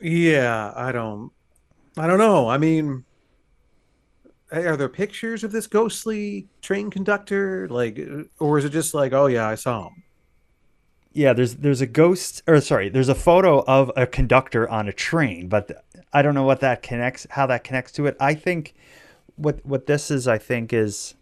Yeah, 0.00 0.72
I 0.76 0.92
don't 0.92 1.32
I 1.98 2.06
don't 2.06 2.18
know. 2.18 2.48
I 2.48 2.58
mean 2.58 3.04
are 4.52 4.76
there 4.76 4.88
pictures 4.88 5.42
of 5.44 5.52
this 5.52 5.66
ghostly 5.66 6.48
train 6.62 6.90
conductor 6.90 7.68
like 7.68 7.98
or 8.38 8.58
is 8.58 8.64
it 8.64 8.70
just 8.70 8.94
like, 8.94 9.12
oh 9.12 9.26
yeah, 9.26 9.46
I 9.48 9.54
saw 9.56 9.88
him? 9.88 10.02
Yeah, 11.12 11.32
there's 11.32 11.56
there's 11.56 11.80
a 11.80 11.86
ghost 11.86 12.42
or 12.46 12.60
sorry, 12.60 12.88
there's 12.90 13.08
a 13.08 13.14
photo 13.14 13.64
of 13.66 13.90
a 13.96 14.06
conductor 14.06 14.68
on 14.68 14.86
a 14.88 14.92
train, 14.92 15.48
but 15.48 15.84
I 16.12 16.20
don't 16.22 16.34
know 16.34 16.44
what 16.44 16.60
that 16.60 16.82
connects 16.82 17.26
how 17.30 17.46
that 17.46 17.64
connects 17.64 17.92
to 17.92 18.06
it. 18.06 18.16
I 18.20 18.34
think 18.34 18.74
what 19.36 19.64
what 19.64 19.86
this 19.86 20.10
is 20.10 20.26
I 20.26 20.38
think 20.38 20.72
is 20.72 21.14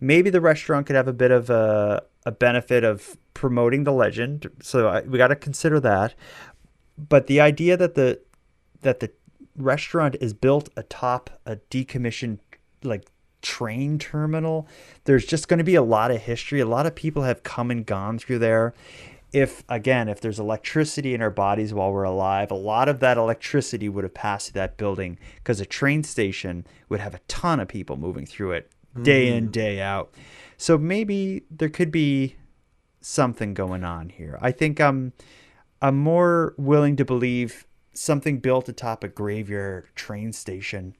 maybe 0.00 0.30
the 0.30 0.40
restaurant 0.40 0.86
could 0.86 0.96
have 0.96 1.08
a 1.08 1.12
bit 1.12 1.30
of 1.30 1.50
a 1.50 2.02
a 2.26 2.32
benefit 2.32 2.84
of 2.84 3.16
promoting 3.34 3.84
the 3.84 3.92
legend. 3.92 4.50
So 4.62 4.88
I, 4.88 5.00
we 5.02 5.16
got 5.16 5.28
to 5.28 5.36
consider 5.36 5.80
that. 5.80 6.14
But 6.98 7.26
the 7.26 7.40
idea 7.40 7.76
that 7.76 7.94
the 7.94 8.20
that 8.82 9.00
the 9.00 9.10
restaurant 9.56 10.16
is 10.20 10.34
built 10.34 10.68
atop 10.76 11.40
a 11.46 11.56
decommissioned 11.70 12.38
like 12.82 13.06
train 13.42 13.98
terminal, 13.98 14.68
there's 15.04 15.24
just 15.24 15.48
going 15.48 15.58
to 15.58 15.64
be 15.64 15.74
a 15.74 15.82
lot 15.82 16.10
of 16.10 16.20
history. 16.20 16.60
A 16.60 16.66
lot 16.66 16.86
of 16.86 16.94
people 16.94 17.22
have 17.22 17.42
come 17.42 17.70
and 17.70 17.86
gone 17.86 18.18
through 18.18 18.38
there. 18.38 18.74
If 19.32 19.62
again, 19.68 20.08
if 20.08 20.20
there's 20.20 20.40
electricity 20.40 21.14
in 21.14 21.22
our 21.22 21.30
bodies 21.30 21.72
while 21.72 21.92
we're 21.92 22.02
alive, 22.02 22.50
a 22.50 22.54
lot 22.56 22.88
of 22.88 23.00
that 23.00 23.16
electricity 23.16 23.88
would 23.88 24.02
have 24.04 24.14
passed 24.14 24.48
through 24.48 24.60
that 24.60 24.76
building 24.76 25.18
because 25.36 25.60
a 25.60 25.66
train 25.66 26.02
station 26.02 26.66
would 26.88 27.00
have 27.00 27.14
a 27.14 27.20
ton 27.28 27.60
of 27.60 27.68
people 27.68 27.96
moving 27.96 28.26
through 28.26 28.52
it 28.52 28.70
day 29.02 29.28
in, 29.28 29.48
Mhm. 29.48 29.52
day 29.52 29.80
out. 29.80 30.12
So 30.56 30.76
maybe 30.76 31.44
there 31.50 31.68
could 31.68 31.92
be 31.92 32.36
something 33.00 33.54
going 33.54 33.84
on 33.84 34.08
here. 34.08 34.36
I 34.40 34.50
think 34.50 34.80
I'm 34.80 35.12
I'm 35.80 35.96
more 35.96 36.54
willing 36.58 36.96
to 36.96 37.04
believe 37.04 37.66
something 37.94 38.38
built 38.40 38.68
atop 38.68 39.02
a 39.04 39.08
graveyard 39.08 39.86
train 39.94 40.32
station, 40.32 40.94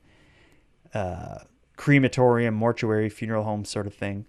uh, 0.95 1.41
crematorium, 1.77 2.55
mortuary, 2.55 3.09
funeral 3.09 3.45
home 3.45 3.65
sort 3.65 3.87
of 3.87 3.95
thing. 3.95 4.25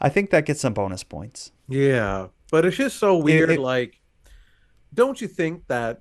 I 0.00 0.08
think 0.08 0.30
that 0.30 0.44
gets 0.46 0.60
some 0.60 0.74
bonus 0.74 1.02
points. 1.02 1.52
Yeah, 1.68 2.28
but 2.50 2.64
it's 2.64 2.76
just 2.76 2.98
so 2.98 3.16
weird. 3.16 3.50
it- 3.50 3.60
like, 3.60 4.00
don't 4.94 5.20
you 5.20 5.28
think 5.28 5.66
that 5.68 6.00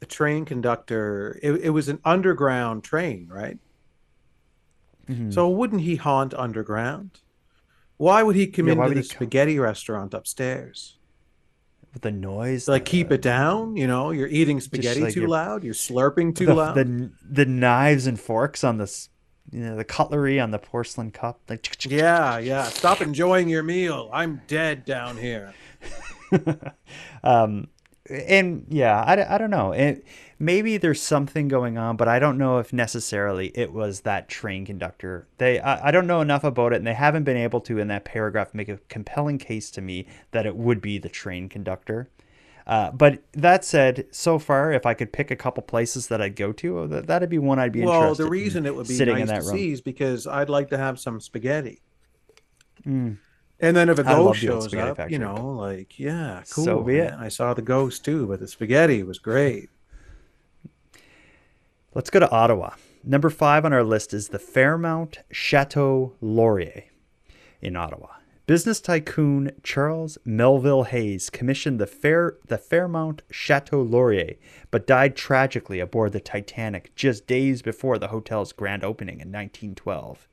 the 0.00 0.06
train 0.06 0.44
conductor? 0.44 1.38
It, 1.42 1.52
it 1.64 1.70
was 1.70 1.88
an 1.88 2.00
underground 2.04 2.84
train, 2.84 3.28
right? 3.30 3.58
Mhm. 5.08 5.32
So 5.32 5.48
wouldn't 5.50 5.82
he 5.82 5.96
haunt 5.96 6.32
underground? 6.34 7.20
Why 7.96 8.22
would 8.22 8.36
he 8.36 8.46
come 8.46 8.66
Yeah, 8.68 8.74
into 8.74 8.94
the 8.94 9.02
spaghetti 9.02 9.58
restaurant 9.58 10.14
upstairs? 10.14 10.98
With 11.92 12.02
the 12.02 12.10
noise, 12.10 12.66
Like, 12.66 12.84
keep 12.84 13.12
it 13.12 13.22
down. 13.22 13.76
You 13.76 13.86
know, 13.86 14.10
you're 14.10 14.26
eating 14.26 14.60
spaghetti 14.60 15.00
like 15.02 15.14
too 15.14 15.28
loud. 15.28 15.62
You're 15.62 15.74
slurping 15.74 16.34
too 16.34 16.46
the, 16.46 16.54
loud. 16.54 16.74
The 16.74 17.10
the 17.22 17.46
knives 17.46 18.08
and 18.08 18.18
forks 18.18 18.64
on 18.64 18.78
this, 18.78 19.10
you 19.50 19.60
know, 19.60 19.76
the 19.76 19.84
cutlery 19.84 20.40
on 20.40 20.50
the 20.50 20.58
porcelain 20.58 21.10
cup. 21.10 21.40
Like, 21.48 21.68
Yeah, 21.86 22.38
yeah. 22.38 22.64
Stop 22.64 23.00
enjoying 23.00 23.48
your 23.48 23.62
meal. 23.62 24.10
I'm 24.12 24.42
dead 24.46 24.84
down 24.84 25.16
here. 25.16 25.54
um, 27.24 27.68
and 28.10 28.66
yeah, 28.68 29.02
I, 29.02 29.34
I 29.34 29.38
don't 29.38 29.50
know. 29.50 29.72
It, 29.72 30.04
maybe 30.38 30.76
there's 30.76 31.00
something 31.00 31.48
going 31.48 31.78
on, 31.78 31.96
but 31.96 32.08
I 32.08 32.18
don't 32.18 32.38
know 32.38 32.58
if 32.58 32.72
necessarily 32.72 33.48
it 33.54 33.72
was 33.72 34.00
that 34.00 34.28
train 34.28 34.66
conductor. 34.66 35.26
They, 35.38 35.60
I, 35.60 35.88
I 35.88 35.90
don't 35.90 36.06
know 36.06 36.20
enough 36.20 36.44
about 36.44 36.72
it, 36.72 36.76
and 36.76 36.86
they 36.86 36.94
haven't 36.94 37.24
been 37.24 37.36
able 37.36 37.60
to 37.62 37.78
in 37.78 37.88
that 37.88 38.04
paragraph 38.04 38.54
make 38.54 38.68
a 38.68 38.78
compelling 38.88 39.38
case 39.38 39.70
to 39.72 39.80
me 39.80 40.06
that 40.32 40.46
it 40.46 40.56
would 40.56 40.80
be 40.80 40.98
the 40.98 41.08
train 41.08 41.48
conductor. 41.48 42.08
Uh, 42.66 42.90
but 42.92 43.22
that 43.32 43.64
said, 43.64 44.06
so 44.10 44.38
far, 44.38 44.72
if 44.72 44.86
I 44.86 44.94
could 44.94 45.12
pick 45.12 45.30
a 45.30 45.36
couple 45.36 45.62
places 45.62 46.08
that 46.08 46.22
I'd 46.22 46.34
go 46.34 46.50
to, 46.52 46.86
that, 46.88 47.06
that'd 47.06 47.28
be 47.28 47.38
one 47.38 47.58
I'd 47.58 47.72
be 47.72 47.82
Well, 47.82 47.94
interested. 47.94 48.22
Well, 48.22 48.26
the 48.26 48.30
reason 48.30 48.64
it 48.66 48.74
would 48.74 48.88
be 48.88 48.94
sitting 48.94 49.14
nice 49.14 49.22
in 49.22 49.28
that 49.28 49.40
to 49.42 49.48
room. 49.48 49.56
see 49.56 49.72
is 49.72 49.80
because 49.82 50.26
I'd 50.26 50.48
like 50.48 50.70
to 50.70 50.78
have 50.78 50.98
some 50.98 51.20
spaghetti. 51.20 51.82
Mm. 52.86 53.18
And 53.60 53.76
then 53.76 53.88
if 53.88 53.98
a 53.98 54.02
ghost 54.02 54.40
shows 54.40 54.74
up, 54.74 54.96
factory. 54.96 55.12
you 55.12 55.18
know, 55.18 55.52
like, 55.52 55.98
yeah, 55.98 56.42
cool. 56.50 56.64
So 56.64 56.82
be 56.82 56.96
it. 56.96 57.12
I 57.12 57.28
saw 57.28 57.54
the 57.54 57.62
ghost 57.62 58.04
too, 58.04 58.26
but 58.26 58.40
the 58.40 58.48
spaghetti 58.48 59.02
was 59.02 59.18
great. 59.18 59.68
Let's 61.94 62.10
go 62.10 62.18
to 62.18 62.30
Ottawa. 62.30 62.70
Number 63.04 63.30
five 63.30 63.64
on 63.64 63.72
our 63.72 63.84
list 63.84 64.12
is 64.12 64.28
the 64.28 64.38
Fairmont 64.38 65.18
Chateau 65.30 66.14
Laurier 66.20 66.84
in 67.60 67.76
Ottawa. 67.76 68.08
Business 68.46 68.78
tycoon 68.78 69.52
Charles 69.62 70.18
Melville 70.22 70.82
Hays 70.82 71.30
commissioned 71.30 71.80
the 71.80 71.86
Fair 71.86 72.36
the 72.46 72.58
Fairmont 72.58 73.22
Chateau 73.30 73.80
Laurier, 73.80 74.34
but 74.70 74.86
died 74.86 75.16
tragically 75.16 75.80
aboard 75.80 76.12
the 76.12 76.20
Titanic 76.20 76.94
just 76.94 77.26
days 77.26 77.62
before 77.62 77.98
the 77.98 78.08
hotel's 78.08 78.52
grand 78.52 78.84
opening 78.84 79.14
in 79.14 79.32
1912. 79.32 80.28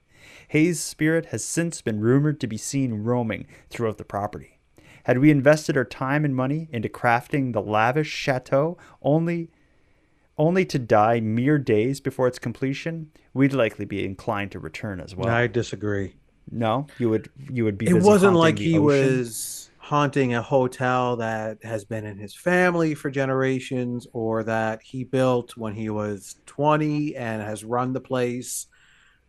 Hays' 0.49 0.81
spirit 0.81 1.27
has 1.27 1.45
since 1.45 1.81
been 1.81 2.01
rumored 2.01 2.41
to 2.41 2.47
be 2.47 2.57
seen 2.57 2.95
roaming 2.95 3.47
throughout 3.69 3.97
the 3.97 4.03
property. 4.03 4.59
Had 5.05 5.19
we 5.19 5.31
invested 5.31 5.77
our 5.77 5.85
time 5.85 6.25
and 6.25 6.35
money 6.35 6.67
into 6.73 6.89
crafting 6.89 7.53
the 7.53 7.61
lavish 7.61 8.11
chateau 8.11 8.77
only 9.01 9.51
only 10.37 10.65
to 10.65 10.79
die 10.79 11.21
mere 11.21 11.57
days 11.57 12.01
before 12.01 12.27
its 12.27 12.39
completion, 12.39 13.11
we'd 13.33 13.53
likely 13.53 13.85
be 13.85 14.03
inclined 14.03 14.51
to 14.51 14.59
return 14.59 14.99
as 14.99 15.15
well. 15.15 15.29
I 15.29 15.47
disagree. 15.47 16.15
No, 16.51 16.87
you 16.99 17.09
would 17.09 17.29
you 17.49 17.63
would 17.63 17.77
be. 17.77 17.87
It 17.87 18.01
wasn't 18.03 18.35
like 18.35 18.59
he 18.59 18.77
ocean? 18.77 18.83
was 18.83 19.69
haunting 19.77 20.33
a 20.33 20.41
hotel 20.41 21.17
that 21.17 21.57
has 21.63 21.83
been 21.83 22.05
in 22.05 22.17
his 22.17 22.35
family 22.35 22.93
for 22.93 23.09
generations 23.09 24.07
or 24.13 24.43
that 24.43 24.81
he 24.81 25.03
built 25.03 25.57
when 25.57 25.73
he 25.73 25.89
was 25.89 26.35
20 26.45 27.15
and 27.15 27.41
has 27.41 27.63
run 27.65 27.91
the 27.91 27.99
place 27.99 28.67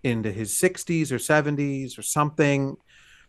into 0.04 0.30
his 0.30 0.52
60s 0.52 1.10
or 1.10 1.16
70s 1.16 1.98
or 1.98 2.02
something. 2.02 2.76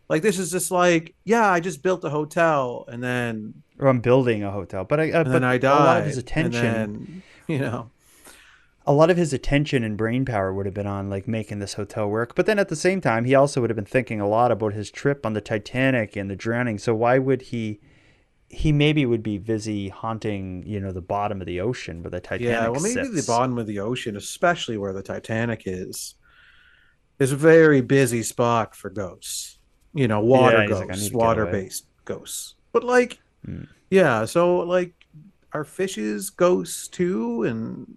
Like 0.08 0.22
this 0.22 0.38
is 0.38 0.50
just 0.50 0.70
like, 0.70 1.14
yeah, 1.24 1.50
I 1.50 1.60
just 1.60 1.82
built 1.82 2.04
a 2.04 2.10
hotel 2.10 2.84
and 2.88 3.02
then 3.02 3.62
Or 3.78 3.88
I'm 3.88 4.00
building 4.00 4.44
a 4.44 4.50
hotel, 4.50 4.84
but 4.84 5.00
I 5.00 5.10
uh, 5.10 5.22
and 5.22 5.24
but 5.24 5.32
then 5.32 5.44
I 5.44 5.58
died. 5.58 5.80
A 5.80 5.84
lot 5.84 6.00
of 6.00 6.06
his 6.06 6.18
and 6.18 6.26
attention. 6.28 6.62
then, 6.62 7.22
you 7.48 7.58
know, 7.58 7.90
a 8.86 8.92
lot 8.92 9.10
of 9.10 9.16
his 9.16 9.32
attention 9.32 9.82
and 9.82 9.96
brain 9.96 10.24
power 10.24 10.52
would 10.52 10.66
have 10.66 10.74
been 10.74 10.86
on 10.86 11.08
like 11.08 11.26
making 11.26 11.58
this 11.58 11.74
hotel 11.74 12.08
work. 12.08 12.34
But 12.34 12.46
then 12.46 12.58
at 12.58 12.68
the 12.68 12.76
same 12.76 13.00
time, 13.00 13.24
he 13.24 13.34
also 13.34 13.60
would 13.60 13.70
have 13.70 13.76
been 13.76 13.84
thinking 13.84 14.20
a 14.20 14.28
lot 14.28 14.52
about 14.52 14.74
his 14.74 14.90
trip 14.90 15.24
on 15.24 15.32
the 15.32 15.40
Titanic 15.40 16.16
and 16.16 16.30
the 16.30 16.36
drowning. 16.36 16.78
So 16.78 16.94
why 16.94 17.18
would 17.18 17.42
he? 17.42 17.80
He 18.50 18.70
maybe 18.72 19.04
would 19.06 19.22
be 19.22 19.38
busy 19.38 19.88
haunting, 19.88 20.62
you 20.66 20.78
know, 20.78 20.92
the 20.92 21.00
bottom 21.00 21.40
of 21.40 21.46
the 21.46 21.60
ocean 21.60 22.02
where 22.02 22.10
the 22.10 22.20
Titanic. 22.20 22.52
Yeah, 22.52 22.68
well, 22.68 22.80
maybe 22.80 23.02
sits. 23.02 23.26
the 23.26 23.32
bottom 23.32 23.58
of 23.58 23.66
the 23.66 23.80
ocean, 23.80 24.16
especially 24.16 24.76
where 24.76 24.92
the 24.92 25.02
Titanic 25.02 25.62
is, 25.66 26.14
is 27.18 27.32
a 27.32 27.36
very 27.36 27.80
busy 27.80 28.22
spot 28.22 28.76
for 28.76 28.90
ghosts. 28.90 29.58
You 29.92 30.06
know, 30.08 30.20
water 30.20 30.62
Yeah, 30.68 30.74
like, 30.76 30.88
ghosts, 30.88 31.08
away. 31.10 31.16
water-based 31.16 31.86
ghosts. 32.04 32.54
But 32.72 32.84
like, 32.84 33.18
Hmm. 33.44 33.64
yeah, 33.90 34.24
so 34.24 34.58
like, 34.58 34.92
are 35.52 35.64
fishes 35.64 36.30
ghosts 36.30 36.86
too? 36.86 37.42
And 37.44 37.96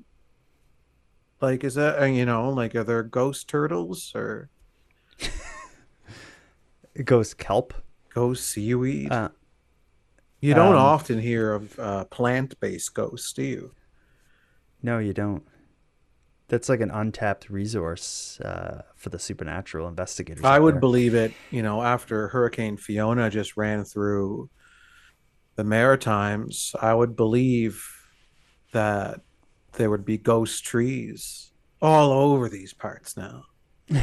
like, 1.42 1.64
is 1.64 1.76
that 1.76 2.02
uh, 2.02 2.06
you 2.06 2.26
know, 2.26 2.50
like, 2.50 2.76
are 2.76 2.84
there 2.84 3.04
ghost 3.04 3.48
turtles 3.48 4.12
or 4.16 4.50
Ghost 7.04 7.38
kelp, 7.38 7.74
ghost 8.14 8.48
seaweed? 8.48 9.12
Uh, 9.12 9.30
you 10.40 10.54
don't 10.54 10.76
um, 10.76 10.82
often 10.82 11.20
hear 11.20 11.54
of 11.54 11.80
uh, 11.80 12.06
plant-based 12.06 12.94
ghosts, 12.94 13.34
do 13.34 13.44
you? 13.44 13.72
No, 14.82 15.00
you 15.00 15.14
don't. 15.14 15.44
That's 16.48 16.70
like 16.70 16.80
an 16.80 16.92
untapped 16.92 17.50
resource 17.50 18.40
uh, 18.40 18.84
for 18.96 19.10
the 19.10 19.20
supernatural 19.20 19.88
investigators. 19.88 20.46
I 20.46 20.60
would 20.60 20.76
there. 20.76 20.82
believe 20.82 21.14
it, 21.14 21.34
you 21.52 21.62
know, 21.62 21.82
after 21.82 22.30
Hurricane 22.30 22.78
Fiona 22.78 23.30
just 23.30 23.58
ran 23.58 23.84
through 23.84 24.50
the 25.56 25.64
Maritimes, 25.64 26.74
I 26.80 26.94
would 26.94 27.16
believe 27.16 27.86
that 28.72 29.22
there 29.78 29.90
would 29.90 30.06
be 30.06 30.18
ghost 30.18 30.64
trees 30.64 31.52
all 31.82 32.12
over 32.12 32.50
these 32.50 32.74
parts 32.74 33.16
now. 33.18 33.46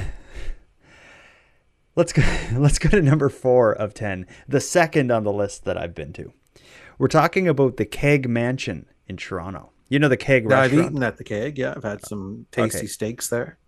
Let's 1.96 2.12
go. 2.12 2.22
Let's 2.56 2.78
go 2.78 2.88
to 2.88 3.02
number 3.02 3.28
four 3.28 3.72
of 3.72 3.94
ten, 3.94 4.26
the 4.48 4.60
second 4.60 5.10
on 5.12 5.24
the 5.24 5.32
list 5.32 5.64
that 5.64 5.76
I've 5.78 5.94
been 5.94 6.12
to. 6.14 6.32
We're 6.98 7.08
talking 7.08 7.46
about 7.48 7.76
the 7.76 7.84
Keg 7.84 8.28
Mansion 8.28 8.86
in 9.08 9.16
Toronto. 9.16 9.70
You 9.88 9.98
know 9.98 10.08
the 10.08 10.16
Keg 10.16 10.44
I've 10.46 10.50
restaurant. 10.72 10.86
eaten 10.92 11.02
at 11.02 11.18
the 11.18 11.24
keg. 11.24 11.58
Yeah, 11.58 11.74
I've 11.76 11.84
had 11.84 12.04
some 12.06 12.46
tasty 12.50 12.78
Okay. 12.78 12.86
steaks 12.86 13.28
there. 13.28 13.58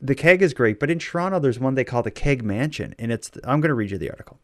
The 0.00 0.14
Keg 0.14 0.42
is 0.42 0.54
great, 0.54 0.78
but 0.78 0.92
in 0.92 1.00
Toronto, 1.00 1.40
there's 1.40 1.58
one 1.58 1.74
they 1.74 1.82
call 1.82 2.04
the 2.04 2.12
Keg 2.12 2.44
Mansion, 2.44 2.94
and 3.00 3.10
it's. 3.10 3.32
I'm 3.42 3.60
going 3.60 3.70
to 3.70 3.74
read 3.74 3.90
you 3.90 3.98
the 3.98 4.10
article. 4.10 4.38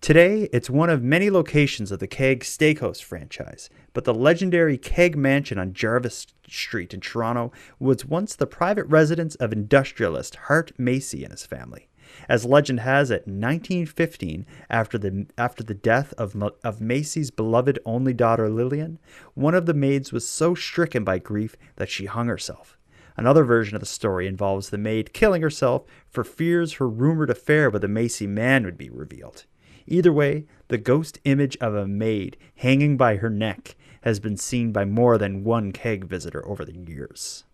Today, 0.00 0.48
it's 0.52 0.70
one 0.70 0.88
of 0.88 1.02
many 1.02 1.30
locations 1.30 1.90
of 1.90 1.98
the 1.98 2.06
Keg 2.06 2.44
Steakhouse 2.44 3.02
franchise, 3.02 3.68
but 3.92 4.04
the 4.04 4.14
legendary 4.14 4.78
Keg 4.78 5.16
Mansion 5.16 5.58
on 5.58 5.72
Jarvis 5.72 6.28
Street 6.48 6.94
in 6.94 7.00
Toronto 7.00 7.50
was 7.80 8.04
once 8.04 8.36
the 8.36 8.46
private 8.46 8.84
residence 8.84 9.34
of 9.36 9.52
industrialist 9.52 10.36
Hart 10.46 10.70
Massey 10.78 11.24
and 11.24 11.32
his 11.32 11.44
family. 11.44 11.88
As 12.28 12.44
legend 12.44 12.78
has 12.80 13.10
it, 13.10 13.26
1915, 13.26 14.46
after 14.68 14.96
the 14.96 15.26
after 15.36 15.64
the 15.64 15.74
death 15.74 16.14
of 16.18 16.40
of 16.62 16.80
Massey's 16.80 17.32
beloved 17.32 17.80
only 17.84 18.14
daughter 18.14 18.48
Lillian, 18.48 19.00
one 19.34 19.56
of 19.56 19.66
the 19.66 19.74
maids 19.74 20.12
was 20.12 20.28
so 20.28 20.54
stricken 20.54 21.02
by 21.02 21.18
grief 21.18 21.56
that 21.74 21.90
she 21.90 22.06
hung 22.06 22.28
herself. 22.28 22.78
Another 23.16 23.44
version 23.44 23.76
of 23.76 23.80
the 23.80 23.86
story 23.86 24.26
involves 24.26 24.70
the 24.70 24.78
maid 24.78 25.12
killing 25.12 25.42
herself 25.42 25.84
for 26.08 26.24
fears 26.24 26.74
her 26.74 26.88
rumored 26.88 27.30
affair 27.30 27.70
with 27.70 27.84
a 27.84 27.88
Massey 27.88 28.26
man 28.26 28.64
would 28.64 28.78
be 28.78 28.90
revealed. 28.90 29.44
Either 29.86 30.12
way, 30.12 30.46
the 30.68 30.78
ghost 30.78 31.18
image 31.24 31.56
of 31.58 31.74
a 31.74 31.86
maid 31.86 32.36
hanging 32.56 32.96
by 32.96 33.16
her 33.16 33.30
neck 33.30 33.76
has 34.02 34.20
been 34.20 34.36
seen 34.36 34.72
by 34.72 34.84
more 34.84 35.18
than 35.18 35.44
one 35.44 35.72
keg 35.72 36.04
visitor 36.04 36.46
over 36.46 36.64
the 36.64 36.76
years. 36.76 37.44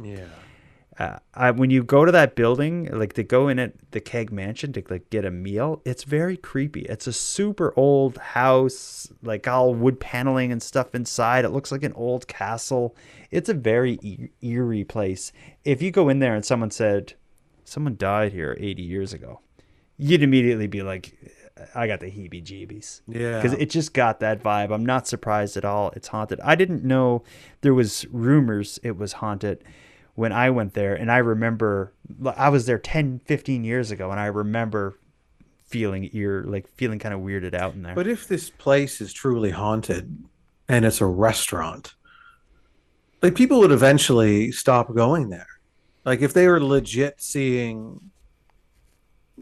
Yeah. 0.00 0.26
Uh, 0.98 1.18
I, 1.34 1.50
when 1.50 1.68
you 1.68 1.82
go 1.84 2.06
to 2.06 2.12
that 2.12 2.36
building, 2.36 2.88
like 2.90 3.12
to 3.14 3.22
go 3.22 3.48
in 3.48 3.58
at 3.58 3.74
the 3.90 4.00
keg 4.00 4.32
mansion 4.32 4.72
to 4.72 4.82
like 4.88 5.10
get 5.10 5.26
a 5.26 5.30
meal, 5.30 5.82
it's 5.84 6.04
very 6.04 6.38
creepy. 6.38 6.82
It's 6.82 7.06
a 7.06 7.12
super 7.12 7.74
old 7.76 8.16
house, 8.16 9.12
like 9.22 9.46
all 9.46 9.74
wood 9.74 10.00
paneling 10.00 10.52
and 10.52 10.62
stuff 10.62 10.94
inside. 10.94 11.44
It 11.44 11.50
looks 11.50 11.70
like 11.70 11.82
an 11.82 11.92
old 11.92 12.26
castle. 12.28 12.96
It's 13.30 13.50
a 13.50 13.54
very 13.54 13.98
e- 14.00 14.28
eerie 14.40 14.84
place. 14.84 15.32
If 15.64 15.82
you 15.82 15.90
go 15.90 16.08
in 16.08 16.20
there 16.20 16.34
and 16.34 16.44
someone 16.44 16.70
said, 16.70 17.12
"Someone 17.64 17.96
died 17.96 18.32
here 18.32 18.56
80 18.58 18.82
years 18.82 19.12
ago," 19.12 19.40
you'd 19.98 20.22
immediately 20.22 20.66
be 20.66 20.82
like, 20.82 21.12
"I 21.74 21.86
got 21.86 22.00
the 22.00 22.10
heebie-jeebies." 22.10 23.02
Yeah. 23.06 23.42
because 23.42 23.52
it 23.58 23.68
just 23.68 23.92
got 23.92 24.20
that 24.20 24.42
vibe. 24.42 24.72
I'm 24.72 24.86
not 24.86 25.06
surprised 25.06 25.58
at 25.58 25.64
all. 25.66 25.92
It's 25.94 26.08
haunted. 26.08 26.40
I 26.40 26.54
didn't 26.54 26.84
know 26.84 27.22
there 27.60 27.74
was 27.74 28.06
rumors 28.10 28.80
it 28.82 28.96
was 28.96 29.14
haunted 29.14 29.62
when 30.16 30.32
I 30.32 30.50
went 30.50 30.74
there 30.74 30.94
and 30.94 31.10
I 31.12 31.18
remember 31.18 31.92
I 32.36 32.48
was 32.48 32.66
there 32.66 32.78
10 32.78 33.20
15 33.26 33.62
years 33.64 33.90
ago 33.90 34.10
and 34.10 34.18
I 34.18 34.26
remember 34.26 34.98
feeling 35.66 36.08
ear 36.12 36.42
like 36.46 36.66
feeling 36.76 36.98
kind 36.98 37.14
of 37.14 37.20
weirded 37.20 37.54
out 37.54 37.74
in 37.74 37.82
there. 37.82 37.94
But 37.94 38.06
if 38.08 38.26
this 38.26 38.50
place 38.50 39.00
is 39.00 39.12
truly 39.12 39.50
haunted 39.50 40.24
and 40.68 40.84
it's 40.84 41.00
a 41.00 41.06
restaurant, 41.06 41.94
like 43.22 43.34
people 43.34 43.58
would 43.60 43.72
eventually 43.72 44.50
stop 44.52 44.92
going 44.94 45.28
there. 45.28 45.46
Like 46.04 46.20
if 46.22 46.32
they 46.32 46.46
were 46.48 46.62
legit 46.62 47.20
seeing, 47.20 48.10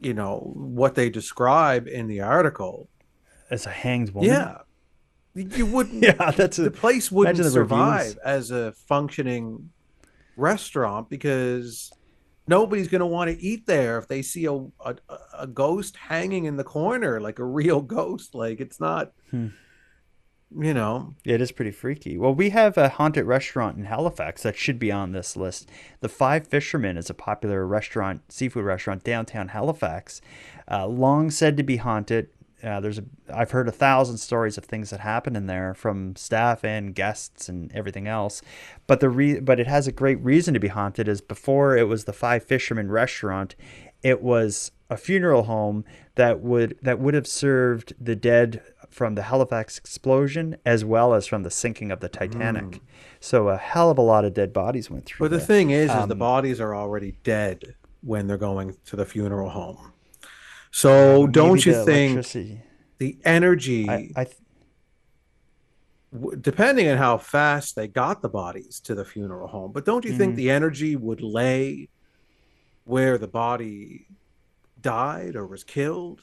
you 0.00 0.14
know, 0.14 0.50
what 0.54 0.94
they 0.94 1.08
describe 1.10 1.86
in 1.86 2.06
the 2.08 2.20
article, 2.20 2.88
as 3.50 3.66
a 3.66 3.70
hanged 3.70 4.10
woman. 4.14 4.30
yeah, 4.30 4.58
you 5.34 5.66
wouldn't. 5.66 6.02
Yeah, 6.02 6.30
that's 6.30 6.58
a- 6.58 6.62
the 6.62 6.70
place 6.70 7.12
wouldn't 7.12 7.36
survive 7.44 8.00
reviews. 8.06 8.16
as 8.24 8.50
a 8.50 8.72
functioning 8.72 9.70
restaurant 10.36 11.08
because 11.10 11.90
nobody's 12.46 12.88
going 12.88 13.00
to 13.00 13.06
want 13.06 13.30
to 13.30 13.42
eat 13.42 13.66
there 13.66 13.98
if 13.98 14.08
they 14.08 14.22
see 14.22 14.44
a, 14.46 14.52
a 14.52 14.96
a 15.38 15.46
ghost 15.46 15.96
hanging 15.96 16.44
in 16.44 16.56
the 16.56 16.64
corner 16.64 17.20
like 17.20 17.38
a 17.38 17.44
real 17.44 17.80
ghost. 17.98 18.34
Like 18.34 18.60
it's 18.60 18.78
not, 18.80 19.12
Hmm. 19.30 19.48
you 20.56 20.74
know. 20.74 21.14
It 21.24 21.40
is 21.40 21.50
pretty 21.52 21.70
freaky. 21.72 22.16
Well, 22.18 22.34
we 22.34 22.50
have 22.50 22.76
a 22.76 22.88
haunted 22.90 23.24
restaurant 23.26 23.76
in 23.78 23.84
Halifax 23.84 24.42
that 24.42 24.56
should 24.56 24.78
be 24.78 24.92
on 24.92 25.12
this 25.12 25.36
list. 25.36 25.68
The 26.00 26.08
Five 26.08 26.46
Fishermen 26.46 26.96
is 26.96 27.10
a 27.10 27.14
popular 27.14 27.66
restaurant, 27.66 28.22
seafood 28.32 28.64
restaurant 28.64 29.02
downtown 29.04 29.48
Halifax, 29.48 30.20
uh, 30.70 30.86
long 30.86 31.30
said 31.30 31.56
to 31.56 31.62
be 31.62 31.76
haunted. 31.78 32.28
Uh, 32.64 32.80
there's 32.80 32.98
a, 32.98 33.04
I've 33.32 33.50
heard 33.50 33.68
a 33.68 33.72
thousand 33.72 34.16
stories 34.18 34.56
of 34.56 34.64
things 34.64 34.90
that 34.90 35.00
happen 35.00 35.36
in 35.36 35.46
there 35.46 35.74
from 35.74 36.16
staff 36.16 36.64
and 36.64 36.94
guests 36.94 37.48
and 37.48 37.70
everything 37.72 38.08
else, 38.08 38.40
but 38.86 39.00
the 39.00 39.10
re- 39.10 39.40
but 39.40 39.60
it 39.60 39.66
has 39.66 39.86
a 39.86 39.92
great 39.92 40.18
reason 40.20 40.54
to 40.54 40.60
be 40.60 40.68
haunted. 40.68 41.06
Is 41.08 41.20
before 41.20 41.76
it 41.76 41.88
was 41.88 42.04
the 42.04 42.12
Five 42.12 42.42
Fishermen 42.44 42.90
restaurant, 42.90 43.54
it 44.02 44.22
was 44.22 44.72
a 44.90 44.96
funeral 44.96 45.44
home 45.44 45.84
that 46.14 46.40
would 46.40 46.78
that 46.82 46.98
would 46.98 47.14
have 47.14 47.26
served 47.26 47.92
the 48.00 48.16
dead 48.16 48.62
from 48.88 49.14
the 49.16 49.22
Halifax 49.22 49.76
explosion 49.76 50.56
as 50.64 50.84
well 50.84 51.14
as 51.14 51.26
from 51.26 51.42
the 51.42 51.50
sinking 51.50 51.90
of 51.90 52.00
the 52.00 52.08
Titanic. 52.08 52.80
So 53.18 53.48
a 53.48 53.56
hell 53.56 53.90
of 53.90 53.98
a 53.98 54.02
lot 54.02 54.24
of 54.24 54.34
dead 54.34 54.52
bodies 54.52 54.88
went 54.90 55.06
through. 55.06 55.24
But 55.24 55.32
the 55.32 55.38
there. 55.38 55.46
thing 55.46 55.70
is, 55.70 55.90
is 55.90 56.06
the 56.06 56.12
Um, 56.12 56.18
bodies 56.18 56.60
are 56.60 56.74
already 56.76 57.16
dead 57.24 57.74
when 58.02 58.26
they're 58.26 58.36
going 58.36 58.76
to 58.86 58.96
the 58.96 59.04
funeral 59.04 59.48
home. 59.50 59.93
So 60.76 61.20
maybe 61.20 61.32
don't 61.32 61.64
you 61.64 61.72
the 61.72 61.84
think 61.84 62.58
the 62.98 63.16
energy, 63.24 63.88
I, 63.88 64.10
I 64.16 64.24
th- 64.24 64.36
w- 66.12 66.36
depending 66.40 66.88
on 66.88 66.98
how 66.98 67.16
fast 67.16 67.76
they 67.76 67.86
got 67.86 68.22
the 68.22 68.28
bodies 68.28 68.80
to 68.80 68.94
the 68.96 69.04
funeral 69.04 69.46
home, 69.46 69.70
but 69.72 69.84
don't 69.84 70.04
you 70.04 70.12
think 70.16 70.32
Mhm. 70.32 70.36
the 70.36 70.50
energy 70.50 70.96
would 70.96 71.20
lay 71.20 71.88
where 72.84 73.18
the 73.18 73.28
body 73.28 74.08
died 74.80 75.36
or 75.36 75.46
was 75.46 75.62
killed? 75.64 76.22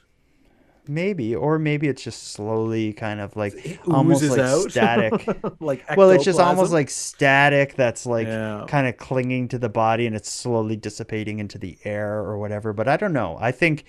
maybe, 0.88 1.34
or 1.36 1.60
maybe 1.60 1.88
it's 1.88 2.04
just 2.04 2.32
slowly 2.34 2.92
kind 2.92 3.22
of 3.22 3.36
like 3.38 3.80
almost 3.88 4.24
like 4.24 4.40
out? 4.40 4.70
static. 4.72 5.14
Like 5.62 5.86
well, 5.96 6.10
it's 6.10 6.26
just 6.26 6.40
almost 6.40 6.74
like 6.74 6.90
static 6.90 7.76
that's 7.76 8.06
like 8.06 8.28
Yeah. 8.28 8.66
kind 8.68 8.88
of 8.88 8.98
clinging 8.98 9.48
to 9.50 9.60
the 9.60 9.70
body 9.70 10.08
and 10.08 10.16
it's 10.16 10.30
slowly 10.30 10.76
dissipating 10.76 11.40
into 11.40 11.58
the 11.60 11.78
air 11.86 12.18
or 12.18 12.38
whatever. 12.40 12.74
But 12.74 12.88
I 12.90 12.98
don't 12.98 13.14
know. 13.14 13.38
I 13.40 13.52
think. 13.54 13.86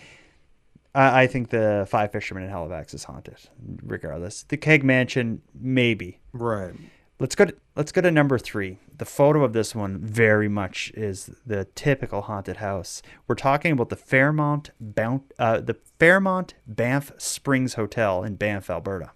I 0.94 1.22
I 1.22 1.26
think 1.26 1.50
the 1.50 1.86
Five 1.88 2.12
Fishermen 2.12 2.44
in 2.44 2.50
Halifax 2.50 2.94
is 2.94 3.04
haunted, 3.04 3.38
regardless. 3.82 4.42
The 4.44 4.56
Keg 4.56 4.84
Mansion, 4.84 5.42
maybe. 5.54 6.20
Right. 6.32 6.74
Let's 7.18 7.34
go. 7.34 7.44
To, 7.44 7.54
let's 7.76 7.92
go 7.92 8.00
to 8.00 8.10
number 8.10 8.38
three. 8.38 8.78
The 8.98 9.04
photo 9.04 9.44
of 9.44 9.52
this 9.52 9.74
one 9.74 9.98
very 9.98 10.48
much 10.48 10.92
is 10.94 11.30
the 11.46 11.66
typical 11.74 12.22
haunted 12.22 12.56
house. 12.56 13.02
We're 13.26 13.36
talking 13.36 13.72
about 13.72 13.88
the 13.90 13.96
Fairmont 13.96 14.70
Bount, 14.80 15.32
uh, 15.38 15.60
the 15.60 15.76
Fairmont 15.98 16.54
Banff 16.66 17.12
Springs 17.18 17.74
Hotel 17.74 18.24
in 18.24 18.36
Banff, 18.36 18.68
Alberta. 18.68 19.12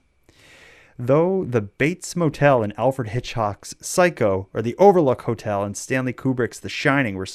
Though 0.98 1.44
the 1.44 1.60
Bates 1.60 2.16
Motel 2.16 2.62
in 2.62 2.72
Alfred 2.78 3.08
Hitchcock's 3.08 3.74
Psycho 3.80 4.48
or 4.54 4.62
the 4.62 4.76
Overlook 4.76 5.22
Hotel 5.22 5.62
in 5.64 5.74
Stanley 5.74 6.14
Kubrick's 6.14 6.60
The 6.60 6.70
Shining 6.70 7.16
were, 7.16 7.26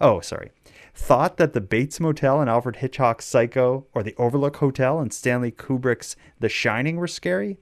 oh 0.00 0.20
sorry, 0.20 0.52
thought 0.94 1.36
that 1.38 1.52
the 1.52 1.60
Bates 1.60 2.00
Motel 2.00 2.40
in 2.42 2.48
Alfred 2.48 2.76
Hitchcock's 2.76 3.24
Psycho 3.24 3.86
or 3.94 4.02
the 4.02 4.14
Overlook 4.18 4.56
Hotel 4.56 5.00
in 5.00 5.10
Stanley 5.10 5.50
Kubrick's 5.50 6.16
The 6.40 6.48
Shining 6.48 6.96
were 6.96 7.08
scary. 7.08 7.58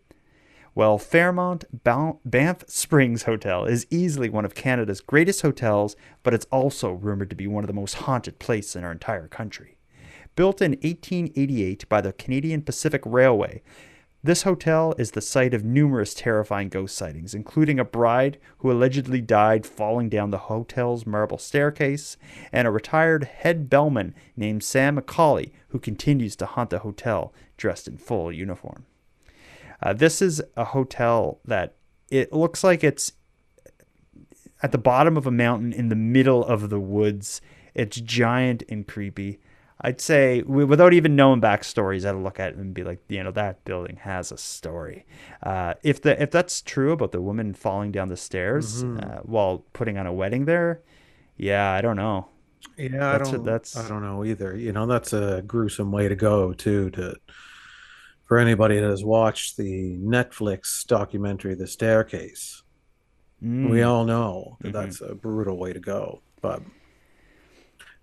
Well, 0.74 0.98
Fairmont 0.98 1.64
Banff 2.24 2.64
Springs 2.68 3.24
Hotel 3.24 3.64
is 3.64 3.86
easily 3.90 4.28
one 4.28 4.44
of 4.44 4.54
Canada's 4.54 5.00
greatest 5.00 5.42
hotels, 5.42 5.96
but 6.22 6.32
it's 6.32 6.46
also 6.52 6.92
rumored 6.92 7.30
to 7.30 7.36
be 7.36 7.46
one 7.46 7.64
of 7.64 7.68
the 7.68 7.74
most 7.74 7.94
haunted 7.94 8.38
places 8.38 8.76
in 8.76 8.84
our 8.84 8.92
entire 8.92 9.26
country. 9.26 9.78
Built 10.36 10.62
in 10.62 10.72
1888 10.72 11.88
by 11.88 12.00
the 12.00 12.12
Canadian 12.12 12.62
Pacific 12.62 13.02
Railway, 13.04 13.62
this 14.22 14.42
hotel 14.42 14.94
is 14.98 15.12
the 15.12 15.20
site 15.20 15.54
of 15.54 15.64
numerous 15.64 16.12
terrifying 16.12 16.68
ghost 16.68 16.94
sightings, 16.94 17.34
including 17.34 17.78
a 17.78 17.84
bride 17.84 18.38
who 18.58 18.70
allegedly 18.70 19.20
died 19.20 19.64
falling 19.64 20.08
down 20.10 20.30
the 20.30 20.38
hotel's 20.38 21.06
marble 21.06 21.38
staircase, 21.38 22.18
and 22.52 22.68
a 22.68 22.70
retired 22.70 23.24
head 23.24 23.70
bellman 23.70 24.14
named 24.36 24.62
Sam 24.62 24.98
McAuley 24.98 25.52
who 25.68 25.78
continues 25.78 26.36
to 26.36 26.46
haunt 26.46 26.70
the 26.70 26.80
hotel 26.80 27.32
dressed 27.56 27.88
in 27.88 27.96
full 27.96 28.30
uniform. 28.30 28.84
Uh, 29.82 29.94
this 29.94 30.20
is 30.20 30.42
a 30.56 30.64
hotel 30.64 31.40
that 31.44 31.76
it 32.10 32.32
looks 32.32 32.62
like 32.62 32.84
it's 32.84 33.12
at 34.62 34.72
the 34.72 34.78
bottom 34.78 35.16
of 35.16 35.26
a 35.26 35.30
mountain 35.30 35.72
in 35.72 35.88
the 35.88 35.96
middle 35.96 36.44
of 36.44 36.68
the 36.68 36.80
woods. 36.80 37.40
It's 37.74 38.00
giant 38.00 38.62
and 38.68 38.86
creepy. 38.86 39.40
I'd 39.82 40.00
say 40.00 40.42
without 40.42 40.92
even 40.92 41.16
knowing 41.16 41.40
backstories, 41.40 42.04
I'd 42.04 42.22
look 42.22 42.38
at 42.38 42.50
it 42.50 42.56
and 42.56 42.74
be 42.74 42.84
like, 42.84 43.00
you 43.08 43.22
know, 43.24 43.30
that 43.32 43.64
building 43.64 43.96
has 43.96 44.30
a 44.30 44.36
story. 44.36 45.06
Uh, 45.42 45.74
if 45.82 46.02
the 46.02 46.20
if 46.22 46.30
that's 46.30 46.60
true 46.60 46.92
about 46.92 47.12
the 47.12 47.22
woman 47.22 47.54
falling 47.54 47.90
down 47.90 48.08
the 48.08 48.16
stairs 48.16 48.84
mm-hmm. 48.84 48.98
uh, 48.98 49.16
while 49.22 49.64
putting 49.72 49.96
on 49.96 50.06
a 50.06 50.12
wedding 50.12 50.44
there, 50.44 50.82
yeah, 51.36 51.72
I 51.72 51.80
don't 51.80 51.96
know. 51.96 52.28
Yeah, 52.76 52.90
that's 52.90 53.30
I 53.30 53.32
don't. 53.32 53.40
A, 53.40 53.44
that's 53.50 53.76
I 53.76 53.88
don't 53.88 54.02
know 54.02 54.24
either. 54.24 54.54
You 54.54 54.72
know, 54.72 54.86
that's 54.86 55.14
a 55.14 55.42
gruesome 55.46 55.90
way 55.90 56.08
to 56.08 56.16
go 56.16 56.52
too. 56.52 56.90
To 56.90 57.16
for 58.26 58.38
anybody 58.38 58.78
that 58.78 58.90
has 58.90 59.02
watched 59.02 59.56
the 59.56 59.96
Netflix 59.96 60.86
documentary, 60.86 61.54
The 61.54 61.66
Staircase, 61.66 62.62
mm. 63.42 63.70
we 63.70 63.82
all 63.82 64.04
know 64.04 64.58
that 64.60 64.68
mm-hmm. 64.68 64.76
that's 64.76 65.00
a 65.00 65.14
brutal 65.14 65.56
way 65.56 65.72
to 65.72 65.80
go. 65.80 66.20
But 66.42 66.62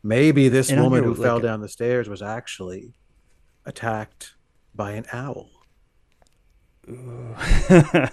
Maybe 0.08 0.48
this 0.48 0.70
and 0.70 0.82
woman 0.82 1.04
who 1.04 1.14
like 1.14 1.22
fell 1.22 1.42
down 1.42 1.60
the 1.60 1.68
stairs 1.68 2.08
was 2.08 2.22
actually 2.22 2.94
attacked 3.66 4.36
by 4.74 4.92
an 4.94 5.06
owl. 5.12 5.50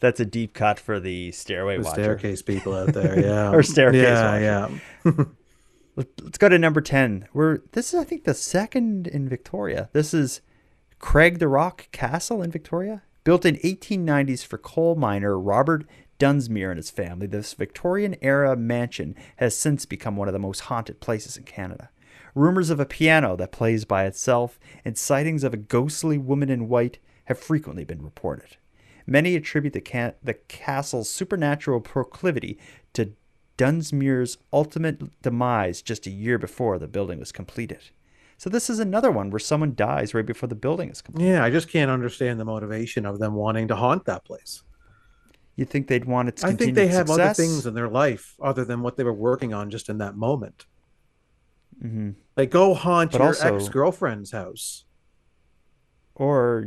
That's 0.00 0.20
a 0.20 0.24
deep 0.24 0.54
cut 0.54 0.78
for 0.78 1.00
the 1.00 1.32
stairway 1.32 1.78
the 1.78 1.82
watcher. 1.82 2.02
staircase 2.02 2.42
people 2.42 2.72
out 2.72 2.92
there, 2.92 3.18
yeah, 3.18 3.50
or 3.54 3.64
staircase. 3.64 4.02
Yeah, 4.02 4.70
watcher. 5.02 5.16
yeah. 5.16 5.24
Let's 6.22 6.38
go 6.38 6.48
to 6.48 6.56
number 6.56 6.80
ten. 6.80 7.26
We're 7.32 7.62
this 7.72 7.92
is 7.92 7.98
I 7.98 8.04
think 8.04 8.22
the 8.22 8.34
second 8.34 9.08
in 9.08 9.28
Victoria. 9.28 9.90
This 9.92 10.14
is 10.14 10.40
Craigdarroch 11.00 11.90
Castle 11.90 12.42
in 12.42 12.52
Victoria, 12.52 13.02
built 13.24 13.44
in 13.44 13.56
1890s 13.56 14.46
for 14.46 14.56
coal 14.56 14.94
miner 14.94 15.36
Robert 15.36 15.84
Dunsmuir 16.18 16.70
and 16.70 16.76
his 16.76 16.90
family, 16.90 17.26
this 17.26 17.54
Victorian 17.54 18.16
era 18.20 18.56
mansion 18.56 19.14
has 19.36 19.56
since 19.56 19.86
become 19.86 20.16
one 20.16 20.28
of 20.28 20.32
the 20.32 20.38
most 20.38 20.60
haunted 20.60 21.00
places 21.00 21.36
in 21.36 21.44
Canada. 21.44 21.90
Rumors 22.34 22.70
of 22.70 22.80
a 22.80 22.86
piano 22.86 23.36
that 23.36 23.52
plays 23.52 23.84
by 23.84 24.04
itself 24.04 24.58
and 24.84 24.98
sightings 24.98 25.44
of 25.44 25.54
a 25.54 25.58
ghostly 25.58 26.18
woman 26.18 26.50
in 26.50 26.68
white 26.68 26.98
have 27.24 27.38
frequently 27.38 27.84
been 27.84 28.02
reported. 28.02 28.56
Many 29.06 29.36
attribute 29.36 29.72
the, 29.72 29.80
ca- 29.80 30.12
the 30.22 30.34
castle's 30.34 31.10
supernatural 31.10 31.80
proclivity 31.80 32.58
to 32.92 33.12
Dunsmuir's 33.56 34.38
ultimate 34.52 35.20
demise 35.22 35.82
just 35.82 36.06
a 36.06 36.10
year 36.10 36.38
before 36.38 36.78
the 36.78 36.86
building 36.86 37.18
was 37.18 37.32
completed. 37.32 37.90
So 38.36 38.48
this 38.48 38.70
is 38.70 38.78
another 38.78 39.10
one 39.10 39.30
where 39.30 39.40
someone 39.40 39.74
dies 39.74 40.14
right 40.14 40.24
before 40.24 40.48
the 40.48 40.54
building 40.54 40.90
is 40.90 41.02
completed. 41.02 41.30
Yeah, 41.30 41.44
I 41.44 41.50
just 41.50 41.68
can't 41.68 41.90
understand 41.90 42.38
the 42.38 42.44
motivation 42.44 43.04
of 43.04 43.18
them 43.18 43.34
wanting 43.34 43.66
to 43.68 43.76
haunt 43.76 44.04
that 44.04 44.24
place. 44.24 44.62
You 45.58 45.64
think 45.64 45.88
they'd 45.88 46.04
want 46.04 46.28
its? 46.28 46.44
I 46.44 46.52
think 46.52 46.76
they 46.76 46.86
have 46.86 47.08
success? 47.08 47.18
other 47.18 47.34
things 47.34 47.66
in 47.66 47.74
their 47.74 47.88
life 47.88 48.36
other 48.40 48.64
than 48.64 48.80
what 48.80 48.96
they 48.96 49.02
were 49.02 49.12
working 49.12 49.52
on 49.52 49.70
just 49.70 49.88
in 49.88 49.98
that 49.98 50.16
moment. 50.16 50.66
Mm-hmm. 51.84 52.10
They 52.36 52.46
go 52.46 52.74
haunt 52.74 53.10
but 53.10 53.18
your 53.18 53.26
also, 53.26 53.56
ex 53.56 53.68
girlfriend's 53.68 54.30
house, 54.30 54.84
or 56.14 56.64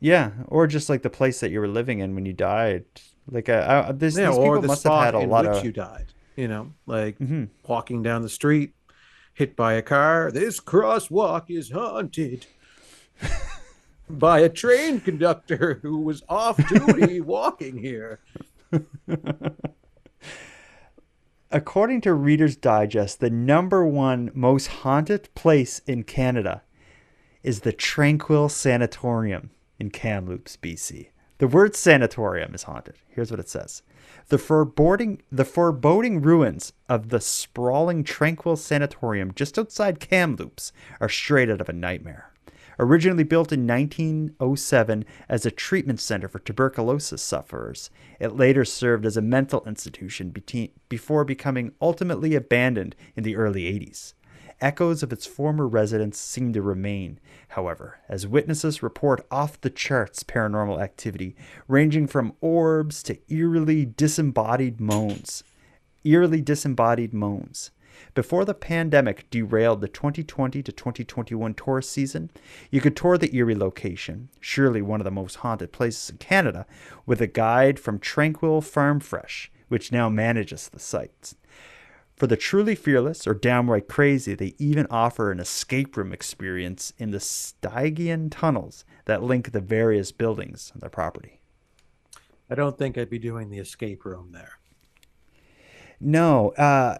yeah, 0.00 0.32
or 0.48 0.66
just 0.66 0.88
like 0.88 1.02
the 1.02 1.08
place 1.08 1.38
that 1.38 1.52
you 1.52 1.60
were 1.60 1.68
living 1.68 2.00
in 2.00 2.16
when 2.16 2.26
you 2.26 2.32
died. 2.32 2.84
Like 3.30 3.48
uh, 3.48 3.52
uh 3.52 3.92
this, 3.92 4.18
yeah, 4.18 4.30
these 4.30 4.38
people 4.38 4.60
the 4.60 4.66
must 4.66 4.82
have 4.82 5.04
had 5.04 5.14
a 5.14 5.20
lot 5.20 5.46
of 5.46 5.64
you 5.64 5.70
died. 5.70 6.06
You 6.34 6.48
know, 6.48 6.72
like 6.86 7.20
mm-hmm. 7.20 7.44
walking 7.68 8.02
down 8.02 8.22
the 8.22 8.28
street, 8.28 8.74
hit 9.34 9.54
by 9.54 9.74
a 9.74 9.82
car. 9.82 10.32
This 10.32 10.58
crosswalk 10.58 11.48
is 11.48 11.70
haunted. 11.70 12.46
by 14.18 14.40
a 14.40 14.48
train 14.48 15.00
conductor 15.00 15.80
who 15.82 15.98
was 15.98 16.22
off 16.28 16.56
duty 16.68 17.20
walking 17.22 17.78
here. 17.78 18.20
According 21.50 22.00
to 22.02 22.14
Reader's 22.14 22.56
Digest, 22.56 23.20
the 23.20 23.28
number 23.28 23.84
one 23.84 24.30
most 24.34 24.68
haunted 24.68 25.28
place 25.34 25.80
in 25.86 26.02
Canada 26.04 26.62
is 27.42 27.60
the 27.60 27.72
Tranquille 27.72 28.48
Sanatorium 28.48 29.50
in 29.78 29.90
Kamloops, 29.90 30.56
BC. 30.56 31.08
The 31.38 31.48
word 31.48 31.74
sanatorium 31.74 32.54
is 32.54 32.62
haunted. 32.62 32.94
Here's 33.08 33.30
what 33.30 33.40
it 33.40 33.48
says. 33.48 33.82
The 34.28 34.38
foreboding, 34.38 35.22
the 35.30 35.44
foreboding 35.44 36.22
ruins 36.22 36.72
of 36.88 37.08
the 37.08 37.20
sprawling 37.20 38.04
Tranquille 38.04 38.56
Sanatorium 38.56 39.32
just 39.34 39.58
outside 39.58 39.98
Kamloops 39.98 40.72
are 41.00 41.08
straight 41.08 41.50
out 41.50 41.60
of 41.60 41.68
a 41.68 41.72
nightmare. 41.72 42.31
Originally 42.78 43.24
built 43.24 43.52
in 43.52 43.66
1907 43.66 45.04
as 45.28 45.44
a 45.44 45.50
treatment 45.50 46.00
center 46.00 46.28
for 46.28 46.38
tuberculosis 46.38 47.22
sufferers, 47.22 47.90
it 48.18 48.36
later 48.36 48.64
served 48.64 49.04
as 49.04 49.16
a 49.16 49.22
mental 49.22 49.62
institution 49.66 50.34
before 50.88 51.24
becoming 51.24 51.72
ultimately 51.80 52.34
abandoned 52.34 52.96
in 53.14 53.24
the 53.24 53.36
early 53.36 53.64
80s. 53.64 54.14
Echoes 54.60 55.02
of 55.02 55.12
its 55.12 55.26
former 55.26 55.66
residents 55.66 56.18
seem 56.20 56.52
to 56.52 56.62
remain, 56.62 57.18
however, 57.48 57.98
as 58.08 58.28
witnesses 58.28 58.80
report 58.80 59.26
off 59.28 59.60
the 59.60 59.70
charts 59.70 60.22
paranormal 60.22 60.80
activity, 60.80 61.34
ranging 61.66 62.06
from 62.06 62.36
orbs 62.40 63.02
to 63.02 63.18
eerily 63.28 63.84
disembodied 63.84 64.80
moans. 64.80 65.42
Eerily 66.04 66.40
disembodied 66.40 67.12
moans. 67.12 67.72
Before 68.14 68.44
the 68.44 68.54
pandemic 68.54 69.28
derailed 69.30 69.80
the 69.80 69.88
2020 69.88 70.62
to 70.62 70.72
2021 70.72 71.54
tourist 71.54 71.90
season, 71.90 72.30
you 72.70 72.80
could 72.80 72.96
tour 72.96 73.18
the 73.18 73.34
eerie 73.34 73.54
location, 73.54 74.28
surely 74.40 74.82
one 74.82 75.00
of 75.00 75.04
the 75.04 75.10
most 75.10 75.36
haunted 75.36 75.72
places 75.72 76.10
in 76.10 76.18
Canada, 76.18 76.66
with 77.06 77.20
a 77.20 77.26
guide 77.26 77.78
from 77.78 77.98
Tranquille 77.98 78.60
Farm 78.60 79.00
Fresh, 79.00 79.50
which 79.68 79.92
now 79.92 80.08
manages 80.08 80.68
the 80.68 80.78
site. 80.78 81.34
For 82.16 82.26
the 82.26 82.36
truly 82.36 82.74
fearless 82.74 83.26
or 83.26 83.34
downright 83.34 83.88
crazy, 83.88 84.34
they 84.34 84.54
even 84.58 84.86
offer 84.90 85.32
an 85.32 85.40
escape 85.40 85.96
room 85.96 86.12
experience 86.12 86.92
in 86.98 87.10
the 87.10 87.18
Stygian 87.18 88.30
tunnels 88.30 88.84
that 89.06 89.22
link 89.22 89.50
the 89.50 89.60
various 89.60 90.12
buildings 90.12 90.70
on 90.74 90.80
their 90.80 90.90
property. 90.90 91.40
I 92.48 92.54
don't 92.54 92.76
think 92.76 92.96
I'd 92.96 93.10
be 93.10 93.18
doing 93.18 93.48
the 93.48 93.58
escape 93.58 94.04
room 94.04 94.30
there. 94.32 94.58
No, 96.00 96.50
uh, 96.50 96.98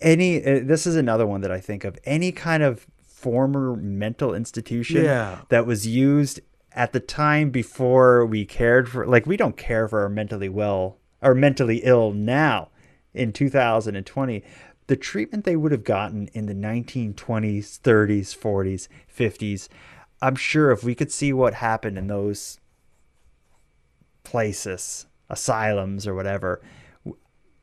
any 0.00 0.44
uh, 0.44 0.60
this 0.62 0.86
is 0.86 0.96
another 0.96 1.26
one 1.26 1.40
that 1.42 1.50
I 1.50 1.60
think 1.60 1.84
of 1.84 1.98
any 2.04 2.32
kind 2.32 2.62
of 2.62 2.86
former 3.00 3.74
mental 3.76 4.34
institution 4.34 5.04
yeah. 5.04 5.40
that 5.48 5.66
was 5.66 5.86
used 5.86 6.40
at 6.72 6.92
the 6.92 7.00
time 7.00 7.50
before 7.50 8.24
we 8.24 8.44
cared 8.44 8.88
for 8.88 9.04
like 9.06 9.26
we 9.26 9.36
don't 9.36 9.56
care 9.56 9.88
for 9.88 10.02
our 10.02 10.08
mentally 10.08 10.48
well 10.48 10.98
or 11.20 11.34
mentally 11.34 11.78
ill 11.82 12.12
now 12.12 12.68
in 13.12 13.32
2020 13.32 14.44
the 14.86 14.96
treatment 14.96 15.44
they 15.44 15.56
would 15.56 15.72
have 15.72 15.82
gotten 15.82 16.28
in 16.28 16.46
the 16.46 16.54
1920s 16.54 17.80
30s 17.80 18.38
40s 18.38 18.86
50s 19.12 19.68
i'm 20.22 20.36
sure 20.36 20.70
if 20.70 20.84
we 20.84 20.94
could 20.94 21.10
see 21.10 21.32
what 21.32 21.54
happened 21.54 21.98
in 21.98 22.06
those 22.06 22.60
places 24.22 25.06
asylums 25.28 26.06
or 26.06 26.14
whatever 26.14 26.62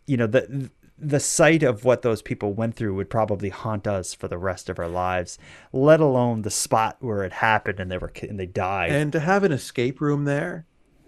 you 0.05 0.17
know 0.17 0.27
the 0.27 0.69
the 0.98 1.20
sight 1.20 1.62
of 1.62 1.84
what 1.84 2.02
those 2.02 2.22
people 2.22 2.54
went 2.54 2.76
through 2.76 2.96
would 2.96 3.10
probably 3.10 3.50
haunt 3.50 3.86
us 3.86 4.14
for 4.14 4.28
the 4.28 4.38
rest 4.38 4.70
of 4.70 4.80
our 4.80 4.88
lives, 4.88 5.38
let 5.74 6.00
alone 6.00 6.43
the 6.43 6.50
spot 6.50 6.98
where 7.00 7.24
it 7.24 7.34
happened 7.34 7.80
and 7.80 7.91
they 7.91 7.98
were 7.98 8.12
and 8.22 8.39
they 8.39 8.46
died. 8.46 8.91
And 8.91 9.12
to 9.12 9.20
have 9.20 9.43
an 9.43 9.52
escape 9.52 10.00
room 10.00 10.24
there 10.24 10.66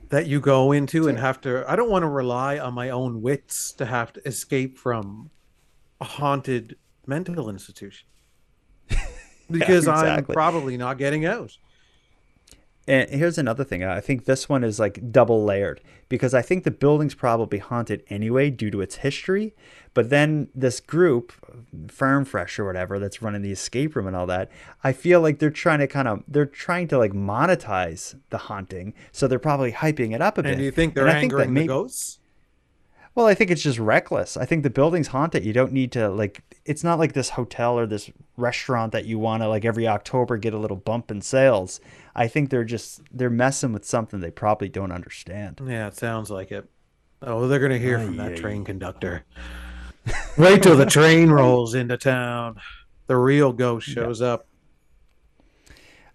that 0.10 0.28
you 0.28 0.40
go 0.40 0.72
into 0.72 1.08
and 1.08 1.18
have 1.18 1.40
to 1.42 1.64
I 1.70 1.76
don't 1.76 1.90
want 1.90 2.04
to 2.04 2.10
rely 2.10 2.60
on 2.60 2.74
my 2.74 2.90
own 2.90 3.22
wits 3.22 3.72
to 3.74 3.86
have 3.86 4.12
to 4.14 4.28
escape 4.28 4.78
from 4.78 5.30
a 6.02 6.06
haunted 6.06 6.76
mental 7.06 7.50
institution. 7.50 8.08
because 9.50 9.86
yeah, 9.86 9.94
exactly. 9.94 10.34
I'm 10.34 10.36
probably 10.36 10.78
not 10.78 10.98
getting 10.98 11.26
out. 11.26 11.58
And 12.88 13.10
here's 13.10 13.38
another 13.38 13.66
thing. 13.66 13.84
I 13.84 14.00
think 14.00 14.26
this 14.26 14.48
one 14.48 14.64
is 14.64 14.80
like 14.80 15.12
double 15.12 15.44
layered 15.44 15.82
because 16.08 16.34
I 16.34 16.42
think 16.42 16.64
the 16.64 16.72
building's 16.72 17.16
probably 17.16 17.60
haunted 17.60 18.04
anyway 18.08 18.50
due 18.50 18.72
to 18.72 18.80
its 18.80 18.98
history. 18.98 19.54
But 19.94 20.10
then 20.10 20.48
this 20.56 20.80
group, 20.80 21.34
Firm 21.90 22.24
Fresh 22.24 22.60
or 22.60 22.66
whatever, 22.66 22.98
that's 22.98 23.22
running 23.22 23.42
the 23.42 23.52
escape 23.52 23.96
room 23.96 24.08
and 24.08 24.16
all 24.16 24.28
that, 24.28 24.50
I 24.84 24.94
feel 24.94 25.20
like 25.20 25.40
they're 25.40 25.50
trying 25.50 25.80
to 25.80 25.88
kind 25.88 26.08
of 26.08 26.24
they're 26.28 26.46
trying 26.46 26.88
to 26.90 26.98
like 26.98 27.12
monetize 27.12 28.18
the 28.30 28.38
haunting. 28.38 28.94
So 29.12 29.28
they're 29.28 29.38
probably 29.38 29.74
hyping 29.74 30.16
it 30.16 30.22
up 30.22 30.38
a 30.38 30.44
bit. 30.44 30.54
And 30.54 30.60
do 30.60 30.64
you 30.64 30.72
think 30.72 30.96
they're 30.96 31.08
And 31.08 31.18
I 31.18 31.20
think 31.20 31.34
angering 31.34 31.54
the 31.54 31.68
ghosts? 31.68 32.20
well, 33.18 33.26
I 33.26 33.34
think 33.34 33.50
it's 33.50 33.64
just 33.64 33.80
reckless. 33.80 34.38
I 34.38 34.46
think 34.46 34.62
the 34.62 34.70
building's 34.70 35.08
haunted. 35.08 35.44
You 35.44 35.52
don't 35.52 35.72
need 35.72 35.92
to 35.94 36.08
like. 36.08 36.44
It's 36.66 36.84
not 36.84 37.00
like 37.00 37.14
this 37.14 37.30
hotel 37.30 37.80
or 37.80 37.88
this 37.88 38.12
restaurant 38.38 38.92
that 38.92 39.06
you 39.06 39.18
want 39.18 39.42
to 39.42 39.50
like 39.50 39.66
every 39.66 39.88
October 39.88 40.38
get 40.38 40.54
a 40.54 40.60
little 40.60 40.78
bump 40.78 41.10
in 41.10 41.22
sales. 41.24 41.82
I 42.18 42.28
think 42.28 42.49
they're 42.49 42.65
just 42.65 43.01
they're 43.11 43.30
messing 43.30 43.72
with 43.72 43.86
something 43.86 44.20
they 44.20 44.32
probably 44.32 44.70
don't 44.70 44.91
understand. 44.91 45.61
Yeah, 45.63 45.88
it 45.88 45.95
sounds 45.95 46.32
like 46.32 46.51
it. 46.51 46.68
Oh, 47.22 47.47
they're 47.47 47.59
gonna 47.59 47.78
hear 47.78 47.99
from 47.99 48.18
that 48.18 48.38
train 48.38 48.65
conductor. 48.65 49.24
Wait 50.38 50.63
till 50.63 50.76
the 50.76 50.86
train 50.86 51.30
rolls 51.30 51.76
into 51.76 51.95
town. 51.95 52.59
The 53.05 53.15
real 53.15 53.53
ghost 53.53 53.88
shows 53.88 54.22
up. 54.22 54.47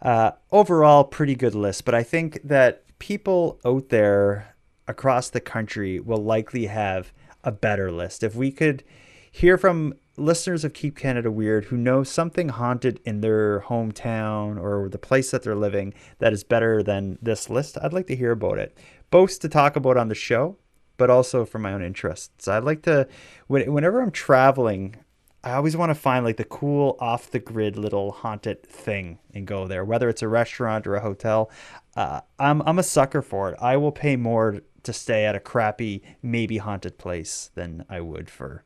Uh, 0.00 0.32
overall, 0.50 1.04
pretty 1.04 1.36
good 1.36 1.54
list, 1.54 1.84
but 1.84 1.94
I 1.94 2.02
think 2.02 2.40
that 2.42 2.84
people 2.98 3.60
out 3.64 3.88
there 3.90 4.56
across 4.88 5.30
the 5.30 5.40
country 5.40 6.00
will 6.00 6.22
likely 6.22 6.66
have 6.66 7.12
a 7.44 7.52
better 7.52 7.92
list. 7.92 8.24
If 8.24 8.34
we 8.34 8.50
could 8.50 8.82
hear 9.30 9.56
from 9.56 9.94
listeners 10.16 10.64
of 10.64 10.74
Keep 10.74 10.96
Canada 10.96 11.30
Weird 11.30 11.66
who 11.66 11.76
know 11.76 12.02
something 12.02 12.50
haunted 12.50 13.00
in 13.04 13.20
their 13.20 13.60
hometown 13.60 14.60
or 14.60 14.88
the 14.88 14.98
place 14.98 15.30
that 15.30 15.42
they're 15.42 15.54
living 15.54 15.94
that 16.18 16.32
is 16.32 16.44
better 16.44 16.82
than 16.82 17.18
this 17.22 17.48
list, 17.48 17.78
I'd 17.82 17.92
like 17.92 18.06
to 18.08 18.16
hear 18.16 18.32
about 18.32 18.58
it. 18.58 18.76
Both 19.10 19.40
to 19.40 19.48
talk 19.48 19.76
about 19.76 19.96
on 19.96 20.08
the 20.08 20.14
show, 20.14 20.56
but 20.96 21.10
also 21.10 21.44
for 21.44 21.58
my 21.58 21.72
own 21.72 21.82
interests. 21.82 22.48
I'd 22.48 22.64
like 22.64 22.82
to, 22.82 23.08
whenever 23.46 24.00
I'm 24.00 24.10
traveling, 24.10 24.96
I 25.44 25.52
always 25.54 25.76
want 25.76 25.90
to 25.90 25.94
find 25.94 26.24
like 26.24 26.36
the 26.36 26.44
cool 26.44 26.96
off 27.00 27.30
the 27.30 27.40
grid 27.40 27.76
little 27.76 28.12
haunted 28.12 28.62
thing 28.62 29.18
and 29.34 29.46
go 29.46 29.66
there, 29.66 29.84
whether 29.84 30.08
it's 30.08 30.22
a 30.22 30.28
restaurant 30.28 30.86
or 30.86 30.94
a 30.94 31.00
hotel. 31.00 31.50
Uh, 31.96 32.20
I'm 32.38 32.62
I'm 32.62 32.78
a 32.78 32.84
sucker 32.84 33.22
for 33.22 33.50
it. 33.50 33.58
I 33.60 33.76
will 33.76 33.90
pay 33.90 34.14
more 34.14 34.60
to 34.84 34.92
stay 34.92 35.24
at 35.24 35.34
a 35.34 35.40
crappy, 35.40 36.02
maybe 36.22 36.58
haunted 36.58 36.96
place 36.96 37.50
than 37.54 37.84
I 37.88 38.00
would 38.00 38.30
for 38.30 38.64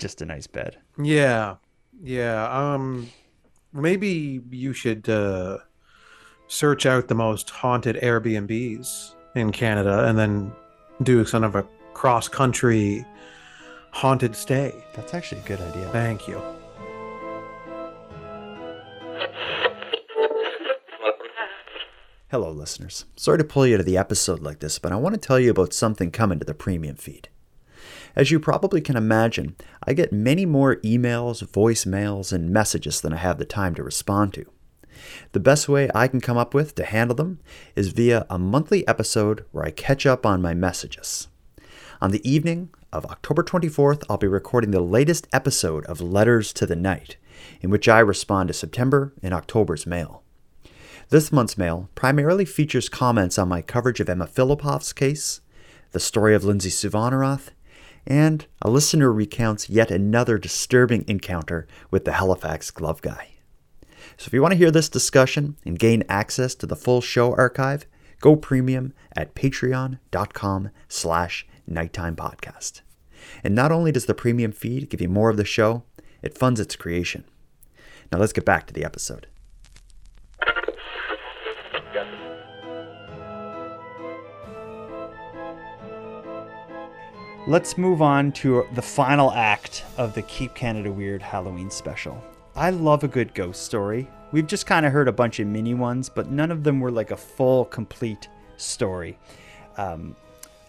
just 0.00 0.22
a 0.22 0.26
nice 0.26 0.46
bed. 0.46 0.78
Yeah, 1.00 1.56
yeah. 2.02 2.48
Um, 2.50 3.10
maybe 3.72 4.40
you 4.50 4.72
should 4.72 5.08
uh, 5.08 5.58
search 6.48 6.86
out 6.86 7.06
the 7.06 7.14
most 7.14 7.50
haunted 7.50 7.96
Airbnbs 7.96 9.14
in 9.36 9.52
Canada, 9.52 10.06
and 10.08 10.18
then 10.18 10.52
do 11.02 11.24
some 11.24 11.44
of 11.44 11.54
a 11.54 11.64
cross 11.94 12.26
country 12.26 13.04
haunted 13.92 14.34
stay. 14.34 14.72
That's 14.94 15.14
actually 15.14 15.42
a 15.42 15.44
good 15.44 15.60
idea. 15.60 15.88
Thank 15.90 16.26
you. 16.26 16.42
Hello, 22.30 22.52
listeners. 22.52 23.06
Sorry 23.16 23.38
to 23.38 23.44
pull 23.44 23.66
you 23.66 23.76
to 23.76 23.82
the 23.82 23.96
episode 23.96 24.40
like 24.40 24.60
this, 24.60 24.78
but 24.78 24.92
I 24.92 24.96
want 24.96 25.14
to 25.14 25.20
tell 25.20 25.40
you 25.40 25.50
about 25.50 25.72
something 25.72 26.12
coming 26.12 26.38
to 26.38 26.44
the 26.44 26.54
premium 26.54 26.94
feed. 26.94 27.28
As 28.16 28.30
you 28.30 28.40
probably 28.40 28.80
can 28.80 28.96
imagine, 28.96 29.56
I 29.86 29.92
get 29.92 30.12
many 30.12 30.44
more 30.44 30.76
emails, 30.76 31.44
voicemails, 31.44 32.32
and 32.32 32.50
messages 32.50 33.00
than 33.00 33.12
I 33.12 33.18
have 33.18 33.38
the 33.38 33.44
time 33.44 33.74
to 33.76 33.82
respond 33.82 34.34
to. 34.34 34.46
The 35.32 35.40
best 35.40 35.68
way 35.68 35.88
I 35.94 36.08
can 36.08 36.20
come 36.20 36.36
up 36.36 36.52
with 36.52 36.74
to 36.74 36.84
handle 36.84 37.14
them 37.14 37.38
is 37.76 37.88
via 37.88 38.26
a 38.28 38.38
monthly 38.38 38.86
episode 38.86 39.44
where 39.52 39.64
I 39.64 39.70
catch 39.70 40.06
up 40.06 40.26
on 40.26 40.42
my 40.42 40.54
messages. 40.54 41.28
On 42.02 42.10
the 42.10 42.28
evening 42.28 42.70
of 42.92 43.06
October 43.06 43.42
24th, 43.42 44.04
I'll 44.08 44.18
be 44.18 44.26
recording 44.26 44.70
the 44.70 44.80
latest 44.80 45.28
episode 45.32 45.84
of 45.86 46.00
Letters 46.00 46.52
to 46.54 46.66
the 46.66 46.76
Night, 46.76 47.16
in 47.60 47.70
which 47.70 47.88
I 47.88 48.00
respond 48.00 48.48
to 48.48 48.54
September 48.54 49.12
and 49.22 49.32
October's 49.32 49.86
mail. 49.86 50.22
This 51.10 51.32
month's 51.32 51.58
mail 51.58 51.88
primarily 51.94 52.44
features 52.44 52.88
comments 52.88 53.38
on 53.38 53.48
my 53.48 53.62
coverage 53.62 54.00
of 54.00 54.08
Emma 54.08 54.26
Fillipoff's 54.26 54.92
case, 54.92 55.40
the 55.92 56.00
story 56.00 56.34
of 56.34 56.44
Lindsay 56.44 56.70
Suvanarath, 56.70 57.50
and 58.10 58.44
a 58.60 58.68
listener 58.68 59.12
recounts 59.12 59.70
yet 59.70 59.92
another 59.92 60.36
disturbing 60.36 61.04
encounter 61.06 61.68
with 61.92 62.04
the 62.04 62.14
Halifax 62.14 62.72
glove 62.72 63.00
guy. 63.00 63.28
So 64.16 64.26
if 64.26 64.32
you 64.32 64.42
want 64.42 64.50
to 64.50 64.58
hear 64.58 64.72
this 64.72 64.88
discussion 64.88 65.56
and 65.64 65.78
gain 65.78 66.02
access 66.08 66.56
to 66.56 66.66
the 66.66 66.74
full 66.74 67.00
show 67.00 67.32
archive, 67.36 67.86
go 68.20 68.34
premium 68.34 68.92
at 69.16 69.36
patreon.com 69.36 70.70
slash 70.88 71.46
nighttime 71.68 72.16
podcast. 72.16 72.80
And 73.44 73.54
not 73.54 73.70
only 73.70 73.92
does 73.92 74.06
the 74.06 74.14
premium 74.14 74.50
feed 74.50 74.90
give 74.90 75.00
you 75.00 75.08
more 75.08 75.30
of 75.30 75.36
the 75.36 75.44
show, 75.44 75.84
it 76.20 76.36
funds 76.36 76.58
its 76.58 76.74
creation. 76.74 77.24
Now 78.10 78.18
let's 78.18 78.32
get 78.32 78.44
back 78.44 78.66
to 78.66 78.74
the 78.74 78.84
episode. 78.84 79.28
Let's 87.46 87.78
move 87.78 88.02
on 88.02 88.32
to 88.32 88.66
the 88.74 88.82
final 88.82 89.32
act 89.32 89.84
of 89.96 90.14
the 90.14 90.20
Keep 90.22 90.54
Canada 90.54 90.92
Weird 90.92 91.22
Halloween 91.22 91.70
special. 91.70 92.22
I 92.54 92.68
love 92.68 93.02
a 93.02 93.08
good 93.08 93.34
ghost 93.34 93.64
story. 93.64 94.06
We've 94.30 94.46
just 94.46 94.66
kind 94.66 94.84
of 94.84 94.92
heard 94.92 95.08
a 95.08 95.12
bunch 95.12 95.40
of 95.40 95.46
mini 95.46 95.72
ones, 95.72 96.10
but 96.10 96.30
none 96.30 96.50
of 96.50 96.64
them 96.64 96.80
were 96.80 96.90
like 96.90 97.10
a 97.12 97.16
full, 97.16 97.64
complete 97.64 98.28
story. 98.58 99.18
Um, 99.78 100.16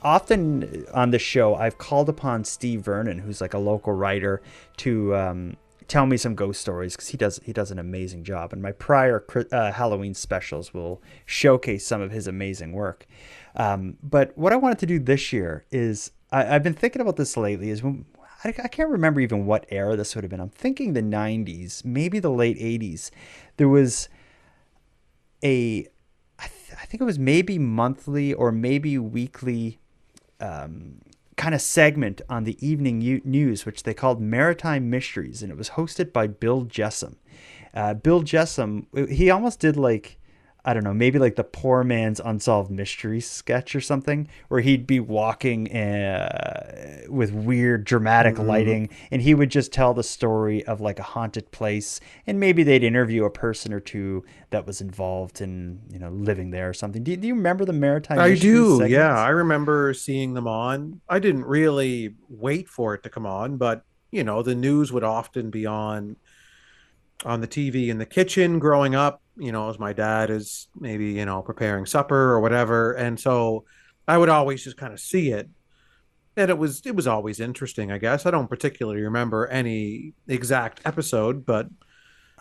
often 0.01 0.85
on 0.93 1.11
the 1.11 1.19
show, 1.19 1.55
I've 1.55 1.77
called 1.77 2.07
upon 2.07 2.45
Steve 2.45 2.81
Vernon, 2.81 3.19
who's 3.19 3.41
like 3.41 3.53
a 3.53 3.59
local 3.59 3.91
writer, 3.91 4.41
to 4.77 5.13
um, 5.13 5.57
tell 5.89 6.05
me 6.05 6.15
some 6.15 6.35
ghost 6.35 6.61
stories 6.61 6.95
because 6.95 7.09
he 7.09 7.17
does 7.17 7.41
he 7.43 7.51
does 7.51 7.71
an 7.71 7.79
amazing 7.79 8.23
job. 8.23 8.53
And 8.53 8.61
my 8.61 8.71
prior 8.71 9.25
uh, 9.51 9.73
Halloween 9.73 10.13
specials 10.13 10.73
will 10.73 11.01
showcase 11.25 11.85
some 11.85 11.99
of 11.99 12.11
his 12.11 12.27
amazing 12.27 12.71
work. 12.71 13.05
Um, 13.57 13.97
but 14.01 14.35
what 14.37 14.53
I 14.53 14.55
wanted 14.55 14.79
to 14.79 14.85
do 14.85 14.99
this 14.99 15.33
year 15.33 15.65
is 15.69 16.11
I, 16.31 16.55
I've 16.55 16.63
been 16.63 16.73
thinking 16.73 17.01
about 17.01 17.15
this 17.17 17.35
lately. 17.37 17.69
Is 17.69 17.83
when 17.83 18.05
I, 18.43 18.49
I 18.49 18.67
can't 18.67 18.89
remember 18.89 19.19
even 19.19 19.45
what 19.45 19.65
era 19.69 19.95
this 19.95 20.15
would 20.15 20.23
have 20.23 20.31
been. 20.31 20.39
I'm 20.39 20.49
thinking 20.49 20.93
the 20.93 21.01
90s, 21.01 21.85
maybe 21.85 22.19
the 22.19 22.31
late 22.31 22.57
80s. 22.57 23.11
There 23.57 23.69
was 23.69 24.09
a 25.43 25.87
I, 26.39 26.47
th- 26.47 26.79
I 26.81 26.85
think 26.85 27.01
it 27.01 27.05
was 27.05 27.19
maybe 27.19 27.59
monthly 27.59 28.33
or 28.33 28.51
maybe 28.51 28.97
weekly 28.97 29.79
um, 30.39 31.01
kind 31.37 31.53
of 31.53 31.61
segment 31.61 32.21
on 32.29 32.43
the 32.43 32.57
evening 32.65 33.01
u- 33.01 33.21
news, 33.23 33.65
which 33.65 33.83
they 33.83 33.93
called 33.93 34.21
Maritime 34.21 34.89
Mysteries, 34.89 35.43
and 35.43 35.51
it 35.51 35.57
was 35.57 35.71
hosted 35.71 36.11
by 36.11 36.27
Bill 36.27 36.65
Jessome. 36.65 37.15
Uh, 37.73 37.93
Bill 37.93 38.21
Jessome, 38.21 38.85
he 39.09 39.29
almost 39.29 39.59
did 39.59 39.77
like, 39.77 40.19
I 40.63 40.73
don't 40.75 40.83
know, 40.83 40.93
maybe 40.93 41.17
like 41.17 41.35
the 41.37 41.43
poor 41.43 41.83
man's 41.83 42.19
unsolved 42.19 42.69
mystery 42.69 43.19
sketch 43.19 43.75
or 43.75 43.81
something, 43.81 44.27
where 44.47 44.61
he'd 44.61 44.85
be 44.85 44.99
walking 44.99 45.75
uh, 45.75 47.01
with 47.09 47.31
weird 47.31 47.83
dramatic 47.83 48.35
Mhm. 48.35 48.47
lighting, 48.47 48.89
and 49.09 49.23
he 49.23 49.33
would 49.33 49.49
just 49.49 49.73
tell 49.73 49.93
the 49.93 50.03
story 50.03 50.63
of 50.65 50.79
like 50.79 50.99
a 50.99 51.03
haunted 51.03 51.49
place, 51.51 51.99
and 52.27 52.39
maybe 52.39 52.61
they'd 52.63 52.83
interview 52.83 53.25
a 53.25 53.31
person 53.31 53.73
or 53.73 53.79
two 53.79 54.23
that 54.51 54.67
was 54.67 54.81
involved 54.81 55.41
in 55.41 55.79
you 55.91 55.97
know 55.97 56.09
living 56.11 56.51
there 56.51 56.69
or 56.69 56.73
something. 56.73 57.03
Do 57.03 57.11
you, 57.11 57.17
do 57.17 57.27
you 57.27 57.35
remember 57.35 57.65
the 57.65 57.73
Maritime? 57.73 58.19
I 58.19 58.35
do. 58.35 58.69
segments? 58.77 58.91
Yeah, 58.91 59.17
I 59.17 59.29
remember 59.29 59.93
seeing 59.95 60.35
them 60.35 60.47
on. 60.47 61.01
I 61.09 61.17
didn't 61.19 61.45
really 61.45 62.15
wait 62.29 62.69
for 62.69 62.93
it 62.93 63.01
to 63.03 63.09
come 63.09 63.25
on, 63.25 63.57
but 63.57 63.83
you 64.11 64.23
know, 64.23 64.43
the 64.43 64.53
news 64.55 64.91
would 64.91 65.03
often 65.03 65.49
be 65.49 65.65
on 65.65 66.17
on 67.23 67.41
the 67.41 67.47
TV 67.47 67.89
in 67.89 67.97
the 67.97 68.05
kitchen 68.05 68.57
growing 68.59 68.95
up, 68.95 69.21
you 69.41 69.51
know, 69.51 69.69
as 69.69 69.79
my 69.79 69.91
dad 69.91 70.29
is 70.29 70.67
maybe, 70.79 71.07
you 71.13 71.25
know, 71.25 71.41
preparing 71.41 71.87
supper 71.87 72.15
or 72.15 72.41
whatever. 72.41 72.93
And 72.93 73.19
so 73.19 73.65
I 74.07 74.15
would 74.17 74.29
always 74.29 74.63
just 74.63 74.77
kind 74.77 74.93
of 74.93 74.99
see 74.99 75.31
it. 75.31 75.49
And 76.37 76.51
it 76.51 76.57
was 76.57 76.81
it 76.85 76.95
was 76.95 77.07
always 77.07 77.39
interesting, 77.39 77.91
I 77.91 77.97
guess. 77.97 78.25
I 78.25 78.31
don't 78.31 78.47
particularly 78.47 79.01
remember 79.01 79.47
any 79.47 80.13
exact 80.27 80.79
episode, 80.85 81.45
but 81.45 81.67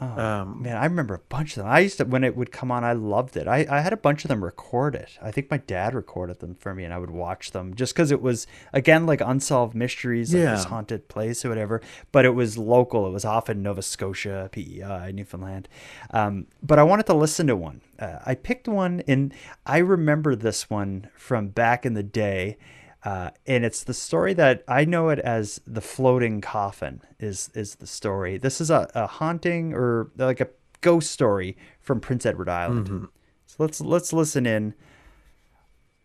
Oh, 0.01 0.07
um 0.07 0.63
man, 0.63 0.77
I 0.77 0.85
remember 0.85 1.15
a 1.15 1.19
bunch 1.19 1.57
of 1.57 1.63
them. 1.63 1.73
I 1.73 1.81
used 1.81 1.99
to 1.99 2.05
when 2.05 2.25
it 2.25 2.37
would 2.37 2.51
come 2.53 2.71
on, 2.71 2.85
I 2.85 2.93
loved 2.95 3.37
it. 3.37 3.47
I, 3.47 3.67
I 3.71 3.81
had 3.81 3.93
a 3.93 3.97
bunch 3.99 4.25
of 4.25 4.29
them 4.29 4.43
recorded. 4.43 5.09
I 5.21 5.31
think 5.31 5.51
my 5.51 5.59
dad 5.59 5.95
recorded 5.95 6.39
them 6.41 6.55
for 6.55 6.75
me, 6.75 6.85
and 6.85 6.95
I 6.95 6.99
would 6.99 7.11
watch 7.11 7.51
them 7.51 7.75
just 7.75 7.93
because 7.95 8.11
it 8.11 8.23
was 8.23 8.47
again 8.73 9.05
like 9.07 9.21
unsolved 9.21 9.75
mysteries, 9.75 10.33
like 10.33 10.43
this 10.57 10.65
haunted 10.65 11.09
place 11.09 11.45
or 11.45 11.49
whatever. 11.51 11.83
But 12.13 12.25
it 12.25 12.31
was 12.31 12.57
local. 12.57 13.07
It 13.07 13.11
was 13.11 13.25
often 13.25 13.63
Nova 13.63 13.83
Scotia, 13.83 14.49
PEI, 14.53 15.13
Newfoundland. 15.13 15.69
Um, 16.13 16.47
but 16.63 16.79
I 16.79 16.83
wanted 16.83 17.07
to 17.07 17.15
listen 17.15 17.47
to 17.49 17.57
one. 17.57 17.81
Uh, 17.99 18.19
I 18.25 18.35
picked 18.35 18.69
one, 18.69 19.03
and 19.07 19.35
I 19.67 19.79
remember 19.79 20.35
this 20.35 20.71
one 20.71 21.09
from 21.15 21.49
back 21.49 21.85
in 21.85 21.95
the 21.95 22.03
day. 22.03 22.57
Uh, 23.03 23.31
and 23.47 23.65
it's 23.65 23.83
the 23.85 23.95
story 23.95 24.35
that 24.35 24.63
I 24.69 24.85
know 24.85 25.09
it 25.09 25.19
as 25.21 25.61
the 25.67 25.81
floating 25.81 26.41
coffin 26.41 27.01
is 27.19 27.51
is 27.55 27.77
the 27.77 27.87
story. 27.87 28.37
This 28.37 28.61
is 28.61 28.71
a, 28.71 28.91
a 28.95 29.07
haunting 29.07 29.73
or 29.73 30.11
like 30.17 30.41
a 30.41 30.49
ghost 30.83 31.11
story 31.11 31.57
from 31.81 32.01
Prince 32.01 32.27
Edward 32.27 32.49
Island. 32.49 32.89
Mhm. 32.89 33.09
So 33.47 33.57
let's 33.59 33.81
let's 33.81 34.13
listen 34.13 34.45
in 34.47 34.75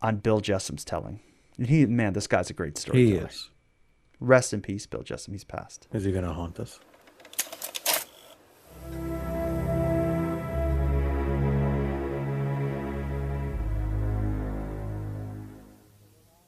on 0.02 0.18
Bill 0.18 0.40
Jessome's 0.40 0.86
telling. 0.86 1.20
And 1.58 1.68
he 1.68 1.86
man, 1.86 2.14
this 2.14 2.28
guy's 2.28 2.50
a 2.50 2.54
great 2.54 2.78
story. 2.78 3.06
He 3.06 3.14
is. 3.14 3.50
Rest 4.22 4.54
in 4.54 4.62
peace, 4.62 4.86
Bill 4.88 5.04
Jessum. 5.04 5.32
He's 5.34 5.44
passed. 5.44 5.88
Is 5.92 6.06
he 6.06 6.12
going 6.14 6.24
to 6.24 6.32
haunt 6.32 6.60
us? 6.60 6.80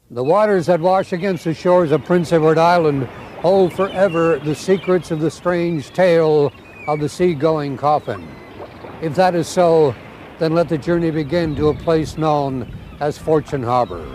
The 0.10 0.24
waters 0.24 0.68
that 0.68 0.80
wash 0.80 1.12
against 1.12 1.43
the 1.43 1.53
shores 1.53 1.91
of 1.91 2.05
Prince 2.05 2.32
Edward 2.32 2.58
Island 2.58 3.08
hold 3.41 3.74
forever 3.74 4.39
the 4.39 4.55
secrets 4.55 5.12
of 5.12 5.20
the 5.20 5.30
strange 5.30 5.89
tale 5.89 6.53
of 6.88 7.01
the 7.01 7.10
seagoing 7.10 7.76
coffin. 7.76 8.26
If 9.01 9.16
that 9.16 9.36
is 9.36 9.49
so, 9.49 9.93
then 10.39 10.55
let 10.55 10.70
the 10.70 10.78
journey 10.78 11.12
begin 11.12 11.58
to 11.58 11.68
a 11.68 11.74
place 11.74 12.18
known 12.18 12.74
as 13.01 13.18
Fortune 13.18 13.64
Harbor. 13.64 14.05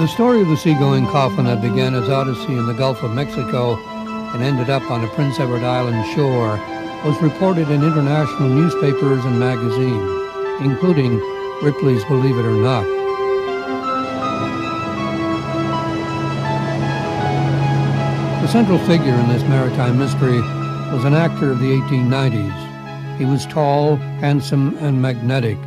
The 0.00 0.08
story 0.08 0.40
of 0.40 0.48
the 0.48 0.56
seagoing 0.56 1.06
coffin 1.06 1.44
that 1.44 1.62
began 1.62 1.94
its 1.94 2.08
odyssey 2.08 2.54
in 2.54 2.66
the 2.66 2.74
Gulf 2.74 3.04
of 3.04 3.12
Mexico 3.12 3.76
and 4.34 4.42
ended 4.42 4.68
up 4.68 4.90
on 4.90 5.00
the 5.00 5.08
Prince 5.08 5.38
Edward 5.38 5.62
Island 5.62 6.12
shore 6.12 6.60
was 7.04 7.20
reported 7.20 7.68
in 7.68 7.84
international 7.84 8.48
newspapers 8.48 9.22
and 9.26 9.38
magazines, 9.38 10.10
including 10.62 11.20
Ripley's 11.62 12.02
Believe 12.06 12.38
It 12.38 12.46
or 12.46 12.54
Not. 12.54 12.86
The 18.40 18.48
central 18.48 18.78
figure 18.78 19.12
in 19.12 19.28
this 19.28 19.42
maritime 19.42 19.98
mystery 19.98 20.40
was 20.94 21.04
an 21.04 21.12
actor 21.12 21.50
of 21.50 21.58
the 21.58 21.78
1890s. 21.78 23.18
He 23.18 23.26
was 23.26 23.44
tall, 23.46 23.96
handsome, 23.96 24.74
and 24.78 25.02
magnetic. 25.02 25.58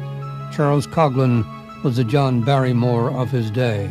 Charles 0.51 0.87
Coghlan 0.87 1.45
was 1.83 1.97
the 1.97 2.03
John 2.03 2.41
Barrymore 2.41 3.11
of 3.11 3.29
his 3.29 3.51
day. 3.51 3.87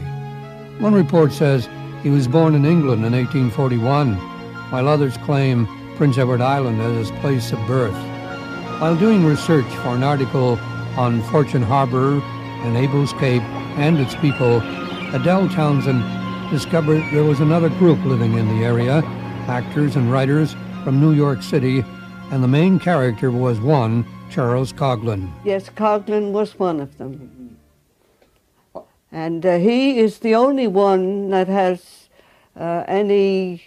One 0.81 0.95
report 0.95 1.33
says 1.33 1.69
he 2.03 2.11
was 2.11 2.27
born 2.27 2.57
in 2.57 2.65
England 2.65 3.05
in 3.05 3.13
1841, 3.13 4.17
while 4.71 4.89
others 4.89 5.17
claim 5.19 5.69
Prince 5.97 6.19
Edward 6.19 6.43
Island 6.43 6.81
as 6.81 7.09
his 7.09 7.21
place 7.21 7.53
of 7.53 7.59
birth. 7.67 7.95
While 8.81 8.97
doing 8.97 9.25
research 9.25 9.67
for 9.77 9.89
an 9.89 10.03
article 10.03 10.59
on 10.97 11.23
Fortune 11.25 11.63
Harbor 11.63 12.21
and 12.63 12.77
Abel's 12.77 13.13
Cape 13.15 13.43
and 13.79 13.99
its 13.99 14.15
people, 14.17 14.59
Adele 15.15 15.49
Townsend 15.49 16.03
discovered 16.51 17.03
there 17.13 17.25
was 17.25 17.41
another 17.41 17.71
group 17.71 18.03
living 18.05 18.35
in 18.35 18.47
the 18.49 18.65
area, 18.65 19.03
actors 19.49 19.97
and 19.97 20.13
writers 20.13 20.55
from 20.85 21.01
New 21.01 21.13
York 21.13 21.43
City, 21.43 21.83
and 22.31 22.43
the 22.43 22.49
main 22.49 22.79
character 22.79 23.31
was 23.31 23.59
one, 23.61 24.05
Charles 24.31 24.73
Coghlan. 24.73 25.33
Yes, 25.45 25.71
Coghlan 25.71 26.33
was 26.33 26.59
one 26.59 26.81
of 26.81 26.99
them. 26.99 27.57
And 29.11 29.47
uh, 29.47 29.59
he 29.59 29.99
is 29.99 30.19
the 30.19 30.35
only 30.35 30.67
one 30.67 31.31
that 31.31 31.49
has 31.49 32.11
uh, 32.55 32.85
any 32.87 33.63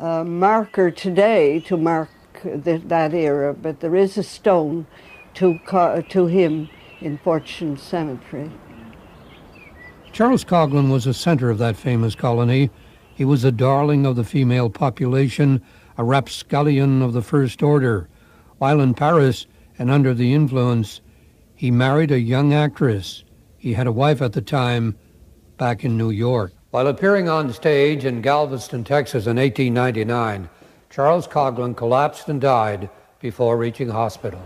marker 0.00 0.90
today 0.90 1.60
to 1.60 1.76
mark 1.76 2.08
th 2.64 2.82
that 2.88 3.14
era, 3.14 3.52
but 3.54 3.80
there 3.80 3.96
is 3.96 4.16
a 4.16 4.22
stone 4.22 4.86
to, 5.34 5.58
to 6.08 6.26
him 6.26 6.68
in 7.00 7.18
Fortune 7.18 7.76
Cemetery. 7.76 8.50
Charles 10.12 10.44
Coghlan 10.44 10.90
was 10.90 11.04
the 11.04 11.14
center 11.14 11.50
of 11.50 11.58
that 11.58 11.76
famous 11.76 12.14
colony. 12.14 12.70
He 13.14 13.24
was 13.24 13.44
a 13.44 13.52
darling 13.52 14.06
of 14.06 14.16
the 14.16 14.24
female 14.24 14.70
population, 14.70 15.62
a 15.96 16.04
rapscallion 16.04 17.02
of 17.02 17.12
the 17.12 17.22
first 17.22 17.62
order. 17.62 18.08
While 18.58 18.80
in 18.80 18.94
Paris 18.94 19.46
and 19.78 19.90
under 19.90 20.14
the 20.14 20.34
influence, 20.34 21.00
he 21.54 21.70
married 21.70 22.10
a 22.10 22.20
young 22.20 22.52
actress. 22.52 23.24
He 23.56 23.74
had 23.74 23.86
a 23.86 23.92
wife 23.92 24.22
at 24.22 24.32
the 24.32 24.42
time 24.42 24.96
back 25.56 25.84
in 25.84 25.96
New 25.96 26.10
York. 26.10 26.52
While 26.70 26.88
appearing 26.88 27.30
on 27.30 27.50
stage 27.54 28.04
in 28.04 28.20
Galveston, 28.20 28.84
Texas 28.84 29.26
in 29.26 29.38
1899, 29.38 30.50
Charles 30.90 31.26
Coghlan 31.26 31.74
collapsed 31.74 32.28
and 32.28 32.38
died 32.38 32.90
before 33.20 33.56
reaching 33.56 33.88
hospital. 33.88 34.42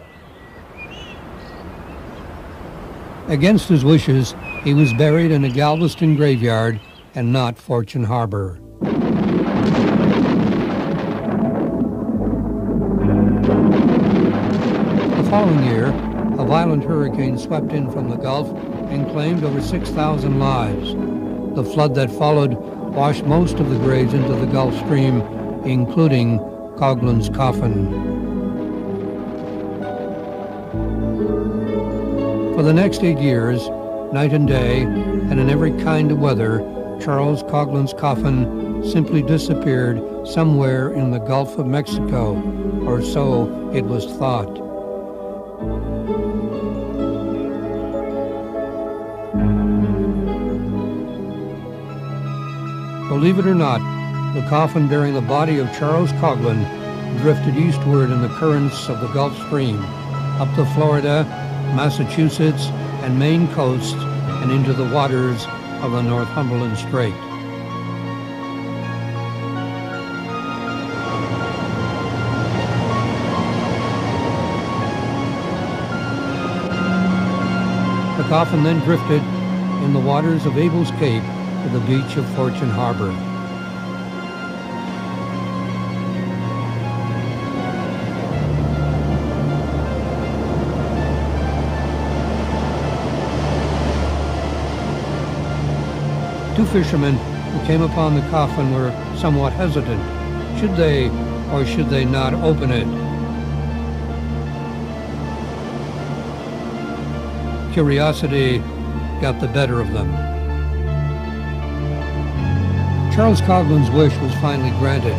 Against 3.27 3.69
his 3.69 3.85
wishes, 3.85 4.37
he 4.63 4.73
was 4.73 4.93
buried 4.93 5.33
in 5.33 5.43
a 5.43 5.49
Galveston 5.49 6.15
graveyard 6.15 6.81
and 7.17 7.33
not 7.33 7.59
Fortune 7.59 8.05
Harbor. 8.05 8.61
The 15.17 15.29
following 15.29 15.65
year, 15.65 15.89
a 16.39 16.45
violent 16.45 16.85
hurricane 16.85 17.37
swept 17.37 17.73
in 17.73 17.91
from 17.91 18.09
the 18.09 18.17
Gulf 18.17 18.49
and 18.93 19.11
claimed 19.11 19.43
over 19.43 19.61
6,000 19.61 20.39
lives. 20.39 20.95
The 21.55 21.65
flood 21.65 21.95
that 21.97 22.11
followed 22.11 22.55
washed 22.55 23.25
most 23.25 23.61
of 23.61 23.69
the 23.69 23.77
graves 23.77 24.15
into 24.15 24.35
the 24.35 24.47
Gulf 24.47 24.75
Stream, 24.79 25.21
including 25.65 26.39
Coghlan's 26.79 27.29
coffin. 27.29 27.93
For 32.55 32.63
the 32.63 32.73
next 32.73 33.05
eight 33.05 33.19
years, 33.19 33.69
night 34.15 34.33
and 34.33 34.49
day, 34.49 34.81
and 34.83 35.39
in 35.39 35.51
every 35.51 35.73
kind 35.83 36.11
of 36.11 36.19
weather, 36.19 36.61
Charles 37.03 37.43
Coghlan's 37.43 37.93
coffin 37.93 38.83
simply 38.91 39.21
disappeared 39.23 40.27
somewhere 40.27 40.91
in 40.93 41.11
the 41.11 41.19
Gulf 41.19 41.59
of 41.59 41.67
Mexico, 41.67 42.35
or 42.87 43.03
so 43.03 43.71
it 43.75 43.85
was 43.85 44.07
thought. 44.17 44.72
Believe 53.23 53.39
it 53.39 53.47
or 53.47 53.55
not, 53.55 53.79
the 54.35 54.45
coffin 54.49 54.89
bearing 54.89 55.15
the 55.15 55.21
body 55.21 55.61
of 55.61 55.73
Charles 55.79 56.11
Coghlan 56.15 56.67
drifted 57.21 57.57
eastward 57.57 58.11
in 58.11 58.21
the 58.21 58.29
currents 58.31 58.89
of 58.89 59.01
the 59.01 59.07
Gulf 59.13 59.37
Stream, 59.47 59.79
up 60.41 60.49
the 60.57 60.67
Florida, 60.75 61.23
Massachusetts, 61.77 62.65
and 63.05 63.17
Maine 63.17 63.47
coasts, 63.55 63.93
and 63.93 64.51
into 64.51 64.73
the 64.73 64.93
waters 64.93 65.47
of 65.83 65.93
the 65.93 66.03
Northumberland 66.03 66.77
Strait. 66.77 67.15
The 78.17 78.29
coffin 78.29 78.65
then 78.65 78.81
drifted 78.81 79.23
in 79.85 79.93
the 79.93 80.01
waters 80.01 80.45
of 80.45 80.59
Abel's 80.59 80.91
Cape 80.99 81.23
to 81.63 81.69
the 81.69 81.81
beach 81.81 82.17
of 82.17 82.27
Fortune 82.35 82.69
Harbor. 82.69 83.13
Two 96.57 96.67
fishermen 96.67 97.15
who 97.15 97.67
came 97.67 97.83
upon 97.83 98.17
the 98.17 98.23
coffin 98.23 98.75
were 98.75 98.91
somewhat 99.17 99.53
hesitant. 99.53 100.03
Should 100.59 100.75
they 100.75 101.11
or 101.53 101.65
should 101.65 101.89
they 101.89 102.05
not 102.05 102.35
open 102.35 102.73
it? 102.73 102.89
Curiosity 107.73 108.59
got 109.21 109.41
the 109.41 109.47
better 109.49 109.81
of 109.81 109.93
them. 109.93 110.32
Charles 113.15 113.43
Coghlan's 113.43 113.91
wish 113.91 114.17
was 114.21 114.33
finally 114.37 114.71
granted. 114.79 115.13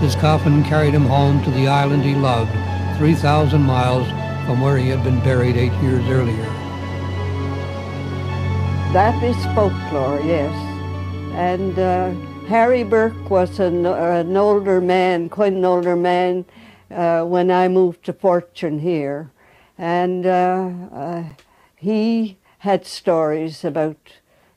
His 0.00 0.16
coffin 0.16 0.64
carried 0.64 0.92
him 0.92 1.06
home 1.06 1.40
to 1.44 1.50
the 1.52 1.68
island 1.68 2.02
he 2.02 2.16
loved, 2.16 2.50
3,000 2.98 3.62
miles 3.62 4.08
from 4.44 4.60
where 4.60 4.76
he 4.76 4.88
had 4.88 5.04
been 5.04 5.20
buried 5.20 5.56
eight 5.56 5.72
years 5.74 6.04
earlier. 6.08 6.42
That 8.92 9.22
is 9.22 9.36
folklore, 9.54 10.20
yes. 10.20 10.52
And 11.34 11.78
uh, 11.78 12.10
Harry 12.48 12.82
Burke 12.82 13.30
was 13.30 13.60
an, 13.60 13.86
an, 13.86 14.36
older 14.36 14.80
man, 14.80 15.28
quite 15.28 15.52
an 15.52 15.64
older 15.64 15.94
man, 15.94 16.44
uh, 16.90 17.22
when 17.22 17.52
I 17.52 17.68
moved 17.68 18.04
to 18.06 18.12
Fortune 18.12 18.80
here. 18.80 19.30
And 19.78 20.26
uh, 20.26 20.70
uh 20.92 21.24
he 21.76 22.38
had 22.58 22.84
stories 22.84 23.64
about 23.64 23.98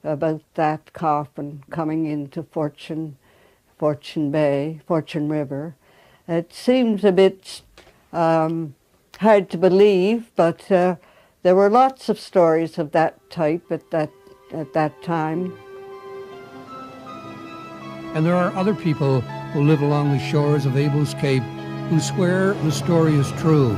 about 0.04 0.42
that 0.56 0.94
coffin 0.94 1.64
coming 1.70 2.06
into 2.06 2.44
Fortune, 2.44 3.18
Fortune 3.78 4.32
Bay, 4.32 4.82
Fortune 4.86 5.30
River. 5.30 5.76
It 6.28 6.54
seems 6.54 7.04
a 7.04 7.12
bit 7.12 7.62
um, 8.14 8.76
hard 9.20 9.50
to 9.52 9.58
believe, 9.58 10.32
but 10.36 10.72
uh, 10.72 10.96
there 11.44 11.56
were 11.56 11.70
lots 11.70 12.10
of 12.10 12.20
stories 12.20 12.78
of 12.78 12.92
that 12.92 13.30
type 13.30 13.72
at 13.72 13.92
that, 13.92 14.12
at 14.52 14.74
that 14.74 15.02
time. 15.04 15.58
And 18.14 18.26
there 18.26 18.36
are 18.36 18.54
other 18.56 18.76
people 18.76 19.22
who 19.52 19.64
live 19.64 19.82
along 19.82 20.12
the 20.12 20.20
shores 20.20 20.66
of 20.66 20.78
Abel's 20.78 21.14
Cape 21.16 21.44
who 21.90 22.00
swear 22.00 22.54
the 22.54 22.72
story 22.72 23.16
is 23.16 23.32
true. 23.34 23.78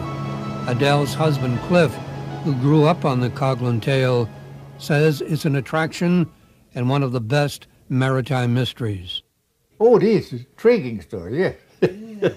Adele's 0.68 1.14
husband, 1.14 1.60
Cliff, 1.62 1.92
who 2.44 2.54
grew 2.56 2.86
up 2.86 3.06
on 3.06 3.20
the 3.20 3.30
Coghlan 3.32 3.82
tale, 3.82 4.30
says 4.78 5.22
it's 5.22 5.46
an 5.46 5.56
attraction 5.56 6.32
and 6.76 6.90
one 6.90 7.04
of 7.04 7.12
the 7.12 7.22
best 7.22 7.68
maritime 7.90 8.54
mysteries. 8.54 9.22
Oh, 9.80 9.98
it 9.98 10.04
is. 10.04 10.34
It's 10.34 10.44
a 10.44 10.46
intriguing 10.46 11.02
story, 11.02 11.40
yes. 11.40 11.56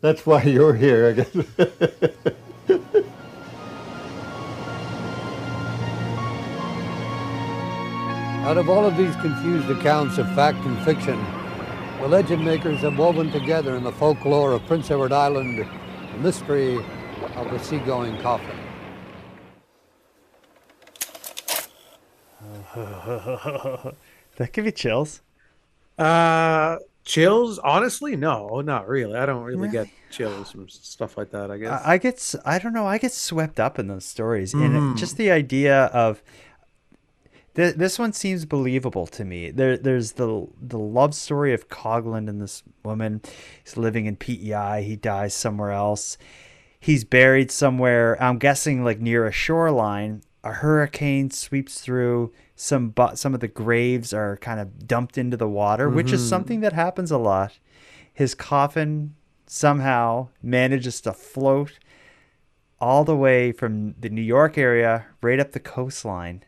That's 0.00 0.24
why 0.24 0.42
you're 0.44 0.74
here, 0.74 1.08
I 1.08 1.12
guess. 1.12 1.34
Out 8.48 8.56
of 8.56 8.70
all 8.70 8.86
of 8.86 8.96
these 8.96 9.14
confused 9.16 9.68
accounts 9.68 10.16
of 10.16 10.26
fact 10.34 10.64
and 10.64 10.82
fiction, 10.82 11.22
the 12.00 12.08
legend 12.08 12.44
makers 12.44 12.80
have 12.80 12.96
woven 12.96 13.30
together 13.30 13.76
in 13.76 13.82
the 13.82 13.92
folklore 13.92 14.52
of 14.52 14.64
Prince 14.66 14.90
Edward 14.90 15.12
Island 15.12 15.58
the 15.58 16.18
mystery 16.18 16.76
of 17.36 17.50
the 17.50 17.58
seagoing 17.58 18.18
coffin. 18.22 18.57
That 24.36 24.52
give 24.52 24.64
you 24.66 24.70
chills. 24.72 25.20
Uh, 25.98 26.76
chills? 27.04 27.58
Honestly, 27.58 28.14
no, 28.14 28.60
not 28.60 28.86
really. 28.86 29.16
I 29.16 29.26
don't 29.26 29.42
really 29.42 29.68
get 29.68 29.88
chills 30.10 30.52
from 30.52 30.68
stuff 30.68 31.16
like 31.18 31.30
that. 31.32 31.50
I 31.50 31.58
guess. 31.58 31.82
I 31.84 31.92
I 31.94 31.98
get, 31.98 32.34
I 32.44 32.58
don't 32.58 32.72
know, 32.72 32.86
I 32.86 32.98
get 32.98 33.12
swept 33.12 33.58
up 33.58 33.78
in 33.78 33.88
those 33.88 34.04
stories, 34.04 34.54
and 34.54 34.74
Mhm. 34.74 34.96
just 34.96 35.16
the 35.16 35.30
idea 35.30 35.86
of 35.86 36.22
th- 37.54 37.74
this 37.74 37.98
one 37.98 38.12
seems 38.12 38.44
believable 38.44 39.06
to 39.08 39.24
me. 39.24 39.50
There, 39.50 39.76
there's 39.76 40.12
the 40.12 40.46
the 40.62 40.78
love 40.78 41.14
story 41.14 41.52
of 41.52 41.68
Coghlan 41.68 42.28
and 42.28 42.40
this 42.40 42.62
woman. 42.84 43.20
He's 43.64 43.76
living 43.76 44.06
in 44.06 44.14
PEI. 44.16 44.82
He 44.82 44.94
dies 44.94 45.34
somewhere 45.34 45.72
else. 45.72 46.16
He's 46.78 47.02
buried 47.02 47.50
somewhere. 47.50 48.16
I'm 48.22 48.38
guessing 48.38 48.84
like 48.84 49.00
near 49.00 49.26
a 49.26 49.32
shoreline. 49.32 50.22
A 50.44 50.52
hurricane 50.52 51.30
sweeps 51.32 51.80
through. 51.80 52.32
Some 52.60 52.88
bu- 52.90 53.14
some 53.14 53.34
of 53.34 53.40
the 53.40 53.46
graves 53.46 54.12
are 54.12 54.36
kind 54.38 54.58
of 54.58 54.86
dumped 54.86 55.16
into 55.16 55.36
the 55.36 55.48
water, 55.48 55.88
which 55.88 56.10
is 56.10 56.20
Mhm. 56.24 56.28
something 56.28 56.60
that 56.60 56.72
happens 56.72 57.12
a 57.12 57.16
lot. 57.18 57.60
His 58.12 58.34
coffin 58.34 59.14
somehow 59.46 60.30
manages 60.42 61.00
to 61.02 61.12
float 61.12 61.78
all 62.80 63.04
the 63.04 63.16
way 63.16 63.52
from 63.52 63.94
the 64.00 64.08
New 64.10 64.22
York 64.22 64.58
area 64.58 65.06
right 65.22 65.38
up 65.38 65.52
the 65.52 65.60
coastline 65.60 66.44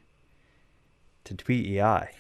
to 1.25 1.35
PEI, 1.37 2.11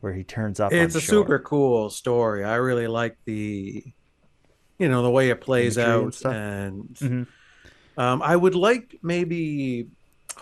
where 0.00 0.12
he 0.12 0.22
turns 0.22 0.60
up. 0.60 0.72
it's 0.72 0.94
a 0.94 1.00
shore. 1.00 1.24
super 1.24 1.38
cool 1.40 1.90
story. 1.90 2.44
I 2.44 2.54
really 2.56 2.86
like 2.86 3.16
the, 3.24 3.84
you 4.78 4.88
know, 4.88 5.02
the 5.02 5.10
way 5.10 5.30
it 5.30 5.40
plays 5.40 5.76
out, 5.78 6.24
and, 6.24 6.94
Mhm. 6.94 7.26
um, 7.96 8.22
I 8.22 8.36
would 8.36 8.54
like 8.54 8.98
maybe 9.02 9.88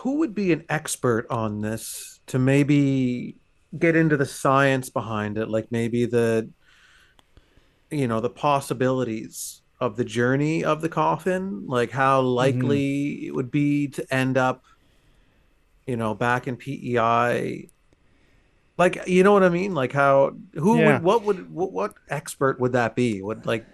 who 0.01 0.19
would 0.19 0.35
be 0.35 0.53
an 0.53 0.65
expert 0.69 1.27
on 1.31 1.63
this 1.63 2.20
to 2.31 2.39
maybe 2.39 3.37
get 3.79 3.95
into 3.95 4.17
the 4.17 4.27
science 4.27 4.91
behind 4.91 5.39
it, 5.39 5.49
like 5.49 5.71
maybe 5.71 6.07
the, 6.07 6.51
you 7.91 8.09
know, 8.09 8.21
the 8.21 8.31
possibilities 8.31 9.63
of 9.81 9.97
the 9.97 10.05
journey 10.05 10.65
of 10.65 10.81
the 10.81 10.89
coffin, 10.89 11.67
like 11.67 11.91
how 11.91 12.21
likely 12.21 13.17
mm-hmm. 13.17 13.27
it 13.27 13.35
would 13.35 13.51
be 13.51 13.89
to 13.89 14.15
end 14.15 14.37
up, 14.37 14.65
you 15.87 15.97
know, 15.97 16.15
back 16.15 16.47
in 16.47 16.57
PEI 16.57 17.69
like 18.81 19.07
you 19.07 19.23
know 19.23 19.35
what 19.35 19.43
i 19.43 19.51
mean? 19.51 19.75
Like 19.75 19.93
how 19.93 20.33
who 20.55 20.79
Yeah. 20.79 20.95
would 20.95 21.03
what 21.03 21.23
would 21.25 21.53
what, 21.53 21.71
what 21.71 21.95
expert 22.09 22.59
would 22.61 22.73
that 22.73 22.97
be? 22.97 23.21
Would 23.21 23.45
like 23.45 23.67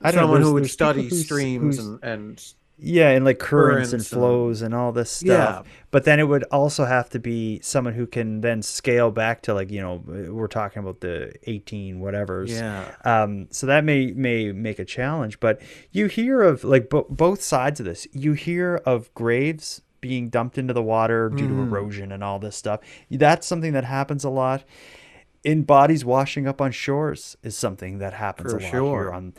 I 0.00 0.10
don't 0.10 0.14
know, 0.14 0.22
someone 0.22 0.40
there's- 0.40 0.46
who 0.48 0.54
would 0.54 0.70
study 0.70 1.10
streams 1.10 1.78
and 1.78 2.02
and 2.02 2.52
Yeah, 2.78 3.08
and 3.10 3.24
like 3.24 3.38
currents, 3.38 3.92
and 3.92 4.00
currents 4.02 4.12
and- 4.12 4.20
flows 4.20 4.62
and 4.62 4.74
all 4.74 4.92
this 4.92 5.10
stuff. 5.10 5.64
Yeah. 5.64 5.70
But 5.90 6.04
then 6.04 6.20
it 6.20 6.24
would 6.28 6.44
also 6.44 6.84
have 6.84 7.08
to 7.10 7.18
be 7.18 7.58
someone 7.62 7.94
who 7.94 8.06
can 8.06 8.42
then 8.42 8.60
scale 8.60 9.10
back 9.10 9.40
to 9.42 9.54
like, 9.54 9.70
you 9.70 9.80
know, 9.80 10.02
we're 10.06 10.46
talking 10.46 10.80
about 10.82 11.00
the 11.00 11.32
18 11.44 12.00
whatevers. 12.00 12.50
Yeah. 12.50 12.84
Um, 13.04 13.46
so 13.50 13.66
that 13.66 13.82
may 13.84 14.12
may 14.12 14.52
make 14.52 14.78
a 14.78 14.84
challenge, 14.84 15.40
but 15.40 15.60
you 15.90 16.06
hear 16.06 16.42
of 16.42 16.64
like 16.64 16.90
bo- 16.90 17.06
both 17.08 17.40
sides 17.42 17.80
of 17.80 17.86
this. 17.86 18.06
You 18.12 18.34
hear 18.34 18.76
of 18.84 19.12
graves 19.14 19.80
being 20.02 20.28
dumped 20.28 20.58
into 20.58 20.74
the 20.74 20.82
water 20.82 21.30
due 21.30 21.48
to 21.48 21.54
Mhm. 21.54 21.68
erosion 21.68 22.12
and 22.12 22.22
all 22.22 22.38
this 22.38 22.54
stuff. 22.56 22.80
That's 23.10 23.46
something 23.46 23.72
that 23.72 23.84
happens 23.84 24.22
a 24.22 24.30
lot. 24.30 24.64
In 25.42 25.62
bodies 25.62 26.04
washing 26.04 26.46
up 26.46 26.60
on 26.60 26.72
shores 26.72 27.36
is 27.42 27.56
something 27.56 27.98
that 27.98 28.12
happens 28.12 28.52
For 28.52 28.58
a 28.58 28.60
lot 28.62 28.70
sure. 28.70 29.02
here 29.04 29.12
on 29.12 29.32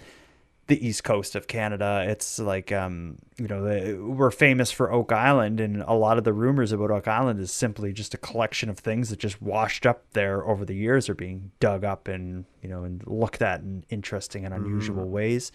the 0.67 0.85
east 0.85 1.03
coast 1.03 1.35
of 1.35 1.47
Canada. 1.47 2.05
It's 2.07 2.39
like 2.39 2.71
um, 2.71 3.17
you 3.37 3.47
know, 3.47 3.63
the, 3.63 3.95
we're 4.01 4.31
famous 4.31 4.69
for 4.71 4.91
Oak 4.91 5.11
Island, 5.11 5.59
and 5.59 5.81
a 5.83 5.93
lot 5.93 6.17
of 6.17 6.23
the 6.23 6.33
rumors 6.33 6.71
about 6.71 6.91
Oak 6.91 7.07
Island 7.07 7.39
is 7.39 7.51
simply 7.51 7.93
just 7.93 8.13
a 8.13 8.17
collection 8.17 8.69
of 8.69 8.77
things 8.77 9.09
that 9.09 9.19
just 9.19 9.41
washed 9.41 9.85
up 9.85 10.03
there 10.11 10.45
over 10.45 10.65
the 10.65 10.75
years, 10.75 11.07
are 11.09 11.15
being 11.15 11.51
dug 11.59 11.83
up 11.83 12.07
and 12.07 12.45
you 12.61 12.69
know 12.69 12.83
and 12.83 13.01
looked 13.07 13.41
at 13.41 13.61
in 13.61 13.85
interesting 13.89 14.45
and 14.45 14.53
unusual 14.53 15.05
Mhm. 15.05 15.09
ways. 15.09 15.51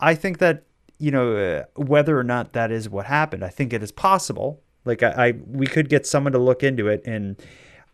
I 0.00 0.14
think 0.14 0.38
that 0.38 0.64
you 0.98 1.10
know 1.10 1.36
uh, 1.36 1.64
whether 1.80 2.18
or 2.18 2.24
not 2.24 2.52
that 2.52 2.70
is 2.72 2.88
what 2.88 3.06
happened. 3.06 3.44
I 3.44 3.48
think 3.50 3.72
it 3.72 3.82
is 3.82 3.92
possible. 3.92 4.60
Like 4.84 5.02
I, 5.02 5.28
I 5.28 5.32
we 5.46 5.66
could 5.66 5.88
get 5.88 6.06
someone 6.06 6.32
to 6.32 6.38
look 6.38 6.62
into 6.62 6.88
it 6.88 7.02
and. 7.06 7.40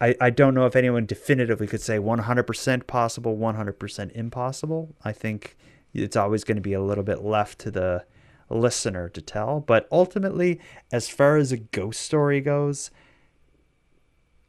I, 0.00 0.16
I 0.20 0.30
don't 0.30 0.54
know 0.54 0.66
if 0.66 0.74
anyone 0.74 1.06
definitively 1.06 1.68
could 1.68 1.80
say 1.80 1.98
100% 1.98 2.86
possible, 2.88 3.36
100% 3.38 4.10
impossible. 4.12 4.92
I 5.04 5.12
think 5.12 5.56
it's 5.94 6.16
always 6.16 6.44
going 6.44 6.56
to 6.56 6.62
be 6.62 6.74
a 6.74 6.82
little 6.82 7.04
bit 7.04 7.22
left 7.22 7.58
to 7.60 7.70
the 7.70 8.04
listener 8.50 9.08
to 9.08 9.22
tell. 9.22 9.60
But 9.60 9.88
ultimately, 9.90 10.60
as 10.92 11.08
far 11.08 11.36
as 11.36 11.52
a 11.52 11.56
ghost 11.56 12.00
story 12.00 12.40
goes, 12.40 12.90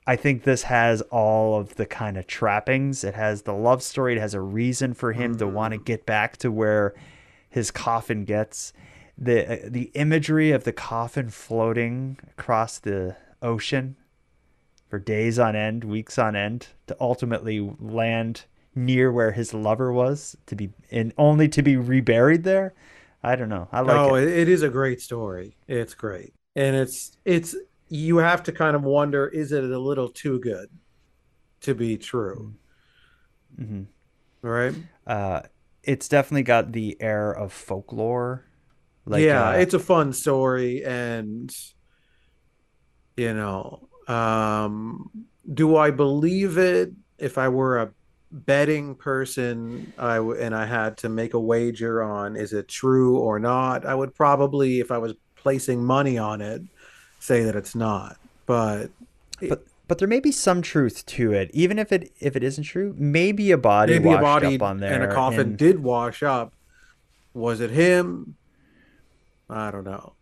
I 0.08 0.16
think 0.16 0.44
this 0.44 0.64
has 0.64 1.02
all 1.04 1.60
of 1.60 1.76
the 1.76 1.86
kind 1.86 2.18
of 2.18 2.28
trappings. 2.28 3.04
It 3.04 3.16
has 3.16 3.44
the 3.44 3.54
love 3.54 3.82
story. 3.82 4.16
It 4.16 4.20
has 4.20 4.34
a 4.34 4.42
reason 4.42 4.94
for 4.94 5.14
him 5.14 5.38
to 5.38 5.46
hmm. 5.48 5.54
want 5.54 5.74
to 5.74 5.80
get 5.80 6.06
back 6.06 6.38
to 6.38 6.52
where 6.52 6.94
his 7.50 7.72
coffin 7.72 8.26
gets. 8.26 8.74
The 9.18 9.66
uh, 9.66 9.70
the 9.70 9.92
imagery 9.94 10.52
of 10.52 10.66
the 10.66 10.74
coffin 10.74 11.30
floating 11.30 12.18
across 12.38 12.78
the 12.80 13.16
ocean 13.42 13.96
for 14.90 15.00
days 15.00 15.40
on 15.40 15.56
end, 15.56 15.84
weeks 15.86 16.20
on 16.20 16.36
end, 16.36 16.68
to 16.88 16.98
ultimately 17.00 17.60
land 17.80 18.44
near 18.76 19.12
where 19.12 19.32
his 19.32 19.54
lover 19.54 19.92
was, 19.92 20.36
to 20.48 20.56
be 20.56 20.72
and 20.92 21.14
only 21.18 21.48
to 21.50 21.62
be 21.62 21.78
reburied 21.78 22.44
there. 22.44 22.74
I 23.24 23.36
don't 23.36 23.50
know. 23.50 23.68
I 23.72 23.82
like 23.82 23.96
oh, 23.96 24.16
it. 24.16 24.28
it, 24.28 24.50
is 24.50 24.62
a 24.62 24.70
great 24.70 25.02
story. 25.02 25.58
It's 25.68 25.96
great, 25.96 26.34
and 26.56 26.76
it's 26.76 27.18
it's 27.26 27.56
you 27.90 28.18
have 28.18 28.44
to 28.44 28.52
kind 28.52 28.76
of 28.76 28.84
wonder: 28.84 29.28
is 29.28 29.52
it 29.52 29.64
a 29.64 29.80
little 29.80 30.10
too 30.10 30.40
good 30.40 30.70
to 31.62 31.74
be 31.74 31.98
true? 31.98 32.54
Mm-hmm. 33.60 33.84
Right? 34.48 34.76
Uh, 35.08 35.42
it's 35.84 36.08
definitely 36.08 36.44
got 36.44 36.72
the 36.72 36.98
air 37.00 37.32
of 37.32 37.52
folklore. 37.52 38.46
Like, 39.06 39.24
yeah, 39.24 39.50
uh, 39.50 39.54
it's 39.54 39.74
a 39.74 39.80
fun 39.80 40.14
story, 40.14 40.84
and 40.84 41.56
you 43.18 43.34
know, 43.34 43.88
um, 44.08 45.10
do 45.52 45.78
I 45.78 45.92
believe 45.92 46.58
it? 46.58 46.92
If 47.18 47.38
I 47.38 47.48
were 47.48 47.80
a 47.80 47.92
betting 48.32 48.96
person, 48.96 49.94
I 49.98 50.16
w- 50.16 50.40
and 50.40 50.56
I 50.56 50.66
had 50.66 50.98
to 50.98 51.10
make 51.10 51.34
a 51.34 51.40
wager 51.40 52.02
on 52.04 52.36
is 52.36 52.54
it 52.54 52.68
true 52.68 53.18
or 53.18 53.40
not, 53.40 53.86
I 53.86 53.96
would 53.96 54.14
probably, 54.16 54.80
if 54.80 54.92
I 54.92 54.98
was 54.98 55.14
placing 55.36 55.84
money 55.84 56.18
on 56.18 56.42
it, 56.42 56.62
say 57.20 57.44
that 57.44 57.56
it's 57.56 57.76
not. 57.76 58.18
But 58.46 58.92
but 59.48 59.66
but 59.88 60.00
there 60.00 60.08
may 60.08 60.20
be 60.20 60.32
some 60.32 60.62
truth 60.62 61.06
to 61.06 61.32
it, 61.34 61.52
even 61.54 61.78
if 61.80 61.92
it 61.92 62.12
if 62.20 62.36
it 62.36 62.44
isn't 62.44 62.64
true. 62.64 62.96
Maybe 62.98 63.52
a 63.52 63.58
body 63.58 63.94
maybe 63.94 64.10
a 64.10 64.12
washed 64.14 64.22
body 64.22 64.56
up 64.56 64.62
on 64.62 64.80
there 64.80 64.94
and 64.94 65.04
a 65.04 65.14
coffin 65.14 65.40
and- 65.42 65.58
did 65.58 65.84
wash 65.84 66.24
up. 66.24 66.54
Was 67.34 67.60
it 67.60 67.70
him? 67.72 68.36
I 69.50 69.72
don't 69.72 69.84
know. 69.84 70.14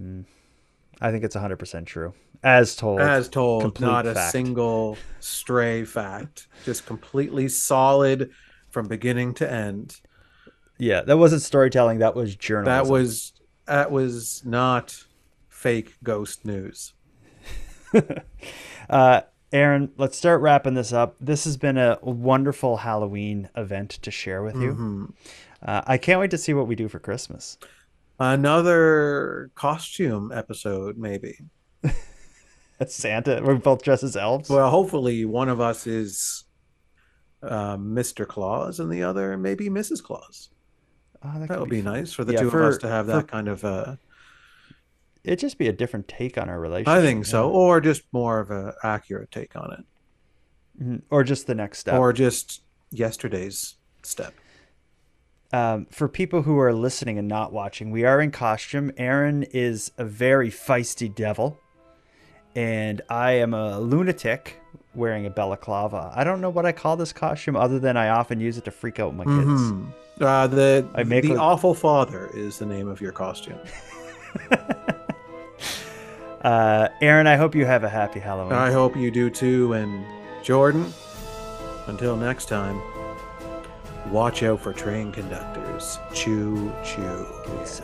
Mm. 0.00 0.24
I 1.00 1.10
think 1.10 1.24
it's 1.24 1.36
100% 1.36 1.86
true. 1.86 2.12
As 2.44 2.74
told. 2.74 3.00
as 3.00 3.28
told, 3.28 3.80
not 3.80 4.04
a 4.06 4.16
single 4.30 4.98
stray 5.20 5.84
fact, 5.84 6.48
just 6.64 6.86
completely 6.86 7.48
solid 7.48 8.30
from 8.70 8.88
beginning 8.88 9.34
to 9.34 9.50
end. 9.50 10.00
Yeah, 10.78 11.02
that 11.02 11.18
wasn't 11.18 11.42
storytelling. 11.42 11.98
That 11.98 12.16
was 12.16 12.34
journalism. 12.34 12.84
That 12.86 12.90
was 12.92 13.32
that 13.66 13.90
was 13.92 14.42
not 14.44 15.04
fake 15.48 15.94
ghost 16.02 16.44
news. 16.44 16.94
Uh, 18.90 19.20
Aaron, 19.52 19.92
let's 19.96 20.18
start 20.18 20.40
wrapping 20.40 20.74
this 20.74 20.92
up. 20.92 21.14
This 21.20 21.44
has 21.44 21.56
been 21.56 21.78
a 21.78 21.98
wonderful 22.02 22.78
Halloween 22.78 23.48
event 23.56 23.90
to 24.02 24.10
share 24.10 24.42
with 24.42 24.56
you. 24.56 24.74
Mhm. 24.74 25.12
Uh, 25.62 25.82
I 25.86 25.98
can't 25.98 26.18
wait 26.20 26.30
to 26.32 26.38
see 26.38 26.52
what 26.52 26.66
we 26.66 26.74
do 26.74 26.88
for 26.88 26.98
Christmas. 26.98 27.58
Another 28.18 29.50
costume 29.54 30.32
episode, 30.34 30.98
maybe. 30.98 31.38
Santa, 32.94 33.40
We're 33.44 33.54
both 33.56 33.82
dress 33.82 34.02
as 34.02 34.16
elves. 34.16 34.48
Well, 34.50 34.70
hopefully 34.70 35.24
one 35.24 35.48
of 35.48 35.60
us 35.60 35.86
is 35.86 36.44
uh, 37.42 37.76
Mr. 37.76 38.26
Claus, 38.26 38.78
and 38.80 38.90
the 38.90 39.02
other 39.02 39.36
maybe 39.36 39.68
Mrs. 39.68 40.02
Claus. 40.02 40.48
Oh, 41.24 41.38
that 41.38 41.48
could 41.48 41.60
would 41.60 41.68
be 41.68 41.76
be, 41.76 41.82
nice 41.82 42.12
for 42.12 42.24
the 42.24 42.32
Yeah, 42.34 42.40
two 42.40 42.50
for- 42.50 42.62
of 42.62 42.68
us 42.74 42.78
to 42.78 42.88
have 42.88 43.06
for- 43.06 43.12
that 43.12 43.28
kind 43.28 43.48
of. 43.48 43.64
Uh, 43.64 43.96
It'd 45.24 45.38
just 45.38 45.56
be 45.56 45.68
a 45.68 45.72
different 45.72 46.08
take 46.08 46.36
on 46.36 46.48
our 46.48 46.58
relationship. 46.58 46.98
I 46.98 47.00
think 47.00 47.26
so, 47.26 47.46
yeah. 47.48 47.54
or 47.56 47.80
just 47.80 48.02
more 48.12 48.40
of 48.40 48.50
a 48.50 48.74
accurate 48.82 49.30
take 49.30 49.54
on 49.54 49.72
it, 49.72 50.82
Mhm. 50.82 51.02
Or 51.10 51.22
just 51.22 51.46
the 51.46 51.54
next 51.54 51.78
step. 51.78 51.94
or 52.00 52.12
just 52.12 52.62
yesterday's 52.90 53.76
step. 54.02 54.34
um, 55.52 55.86
for 55.90 56.08
people 56.08 56.42
who 56.42 56.58
are 56.58 56.72
listening 56.72 57.18
and 57.18 57.28
not 57.28 57.52
watching, 57.52 57.90
we 57.92 58.04
are 58.04 58.20
in 58.20 58.30
costume. 58.32 58.90
Aaron 58.96 59.42
is 59.52 59.92
a 59.98 60.04
very 60.04 60.50
feisty 60.50 61.14
devil, 61.14 61.58
and 62.54 63.00
I 63.08 63.32
am 63.32 63.54
a 63.54 63.78
lunatic 63.80 64.58
wearing 64.94 65.24
a 65.26 65.30
balaclava. 65.30 66.12
I 66.14 66.22
don't 66.24 66.40
know 66.40 66.50
what 66.50 66.66
I 66.66 66.72
call 66.72 66.96
this 66.96 67.12
costume 67.12 67.56
other 67.56 67.78
than 67.78 67.96
I 67.96 68.08
often 68.10 68.40
use 68.40 68.58
it 68.58 68.64
to 68.66 68.70
freak 68.70 69.00
out 69.00 69.14
my 69.14 69.24
kids. 69.24 69.34
Mhm. 69.46 69.86
Uh, 70.20 70.46
the 70.46 70.86
I 70.94 71.02
make 71.04 71.22
the 71.24 71.30
like- 71.30 71.38
awful 71.40 71.74
father 71.74 72.28
is 72.34 72.58
the 72.58 72.66
name 72.66 72.88
of 72.88 73.00
your 73.00 73.12
costume. 73.12 73.58
Uh, 76.42 76.88
Aaron, 77.00 77.28
I 77.28 77.36
hope 77.36 77.54
you 77.54 77.64
have 77.64 77.84
a 77.84 77.88
happy 77.88 78.18
Halloween. 78.18 78.54
I 78.54 78.72
hope 78.72 78.96
you 78.96 79.12
do 79.12 79.30
too. 79.30 79.74
And 79.74 80.04
Jordan, 80.42 80.92
until 81.86 82.16
next 82.16 82.46
time, 82.46 82.82
watch 84.10 84.42
out 84.42 84.58
for 84.60 84.72
train 84.72 85.12
conductors. 85.12 86.00
Choo 86.12 86.72
choo. 86.84 87.26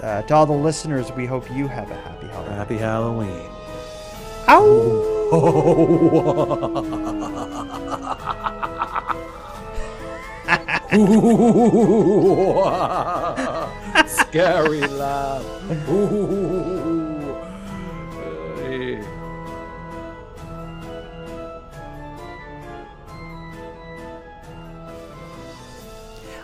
Uh, 0.03 0.23
to 0.23 0.35
all 0.35 0.45
the 0.45 0.53
listeners, 0.53 1.13
we 1.13 1.25
hope 1.25 1.49
you 1.53 1.69
have 1.69 1.89
a 1.89 1.95
happy 1.95 2.27
Halloween. 2.27 2.53
Happy 2.57 2.77
Halloween. 2.79 3.51
Scary 14.09 14.81
laugh. 14.87 15.45
Ooh. 15.91 17.35
Hey. 18.57 19.05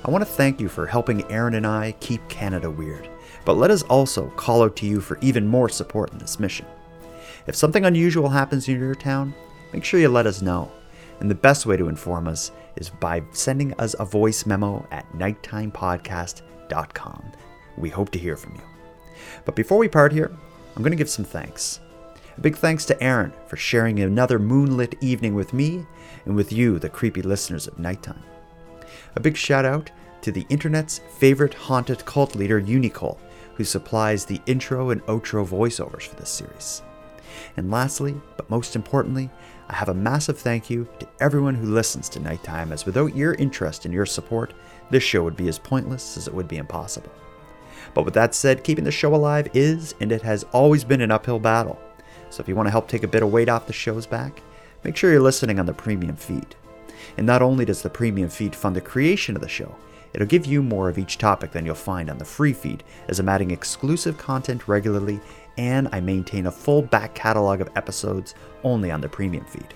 I 0.04 0.10
want 0.10 0.20
to 0.20 0.26
thank 0.26 0.60
you 0.60 0.68
for 0.68 0.86
helping 0.86 1.24
Aaron 1.32 1.54
and 1.54 1.66
I 1.66 1.92
keep 2.00 2.28
Canada 2.28 2.70
weird, 2.70 3.08
but 3.46 3.54
let 3.54 3.70
us 3.70 3.82
also 3.84 4.26
call 4.36 4.62
out 4.62 4.76
to 4.76 4.86
you 4.86 5.00
for 5.00 5.16
even 5.22 5.48
more 5.48 5.70
support 5.70 6.12
in 6.12 6.18
this 6.18 6.38
mission. 6.38 6.66
If 7.46 7.56
something 7.56 7.84
unusual 7.84 8.30
happens 8.30 8.68
in 8.68 8.78
your 8.78 8.94
town, 8.94 9.34
make 9.72 9.82
sure 9.84 10.00
you 10.00 10.08
let 10.08 10.26
us 10.26 10.42
know. 10.42 10.70
And 11.20 11.30
the 11.30 11.34
best 11.34 11.66
way 11.66 11.76
to 11.76 11.88
inform 11.88 12.26
us 12.26 12.50
is 12.76 12.88
by 12.90 13.22
sending 13.32 13.72
us 13.74 13.94
a 13.98 14.04
voice 14.04 14.46
memo 14.46 14.86
at 14.90 15.10
nighttimepodcast.com. 15.12 17.32
We 17.76 17.90
hope 17.90 18.10
to 18.10 18.18
hear 18.18 18.36
from 18.36 18.54
you. 18.54 18.62
But 19.44 19.56
before 19.56 19.78
we 19.78 19.88
part 19.88 20.12
here, 20.12 20.30
I'm 20.74 20.82
going 20.82 20.92
to 20.92 20.96
give 20.96 21.10
some 21.10 21.24
thanks. 21.24 21.80
A 22.36 22.40
big 22.40 22.56
thanks 22.56 22.84
to 22.86 23.00
Aaron 23.02 23.32
for 23.46 23.56
sharing 23.56 24.00
another 24.00 24.40
moonlit 24.40 24.96
evening 25.00 25.34
with 25.34 25.52
me 25.52 25.86
and 26.24 26.34
with 26.34 26.52
you, 26.52 26.78
the 26.78 26.88
creepy 26.88 27.22
listeners 27.22 27.68
of 27.68 27.78
Nighttime. 27.78 28.22
A 29.14 29.20
big 29.20 29.36
shout 29.36 29.64
out 29.64 29.90
to 30.22 30.32
the 30.32 30.44
internet's 30.48 30.98
favorite 31.18 31.54
haunted 31.54 32.04
cult 32.04 32.34
leader, 32.34 32.58
Unicole, 32.58 33.20
who 33.54 33.62
supplies 33.62 34.24
the 34.24 34.40
intro 34.46 34.90
and 34.90 35.00
outro 35.06 35.46
voiceovers 35.46 36.08
for 36.08 36.16
this 36.16 36.30
series. 36.30 36.82
And 37.56 37.70
lastly, 37.70 38.14
but 38.36 38.50
most 38.50 38.76
importantly, 38.76 39.30
I 39.68 39.74
have 39.74 39.88
a 39.88 39.94
massive 39.94 40.38
thank 40.38 40.68
you 40.68 40.86
to 40.98 41.08
everyone 41.20 41.54
who 41.54 41.72
listens 41.72 42.08
to 42.10 42.20
Nighttime, 42.20 42.72
as 42.72 42.84
without 42.84 43.16
your 43.16 43.34
interest 43.34 43.84
and 43.84 43.94
your 43.94 44.06
support, 44.06 44.52
this 44.90 45.02
show 45.02 45.22
would 45.22 45.36
be 45.36 45.48
as 45.48 45.58
pointless 45.58 46.16
as 46.16 46.28
it 46.28 46.34
would 46.34 46.48
be 46.48 46.58
impossible. 46.58 47.12
But 47.94 48.04
with 48.04 48.14
that 48.14 48.34
said, 48.34 48.64
keeping 48.64 48.84
the 48.84 48.90
show 48.90 49.14
alive 49.14 49.48
is 49.54 49.94
and 50.00 50.12
it 50.12 50.22
has 50.22 50.44
always 50.52 50.84
been 50.84 51.00
an 51.00 51.10
uphill 51.10 51.38
battle. 51.38 51.78
So 52.30 52.40
if 52.40 52.48
you 52.48 52.56
want 52.56 52.66
to 52.66 52.72
help 52.72 52.88
take 52.88 53.04
a 53.04 53.08
bit 53.08 53.22
of 53.22 53.32
weight 53.32 53.48
off 53.48 53.66
the 53.66 53.72
show's 53.72 54.06
back, 54.06 54.42
make 54.82 54.96
sure 54.96 55.10
you're 55.10 55.20
listening 55.20 55.58
on 55.58 55.66
the 55.66 55.72
premium 55.72 56.16
feed. 56.16 56.56
And 57.16 57.26
not 57.26 57.42
only 57.42 57.64
does 57.64 57.82
the 57.82 57.90
premium 57.90 58.28
feed 58.28 58.56
fund 58.56 58.74
the 58.74 58.80
creation 58.80 59.36
of 59.36 59.42
the 59.42 59.48
show, 59.48 59.74
it'll 60.12 60.26
give 60.26 60.46
you 60.46 60.62
more 60.62 60.88
of 60.88 60.98
each 60.98 61.18
topic 61.18 61.52
than 61.52 61.64
you'll 61.64 61.74
find 61.74 62.10
on 62.10 62.18
the 62.18 62.24
free 62.24 62.52
feed, 62.52 62.82
as 63.08 63.18
I'm 63.18 63.28
adding 63.28 63.50
exclusive 63.50 64.18
content 64.18 64.66
regularly, 64.66 65.20
and 65.56 65.88
I 65.92 66.00
maintain 66.00 66.46
a 66.46 66.52
full 66.52 66.82
back 66.82 67.14
catalog 67.14 67.60
of 67.60 67.70
episodes 67.76 68.34
only 68.62 68.90
on 68.90 69.00
the 69.00 69.08
premium 69.08 69.44
feed. 69.44 69.74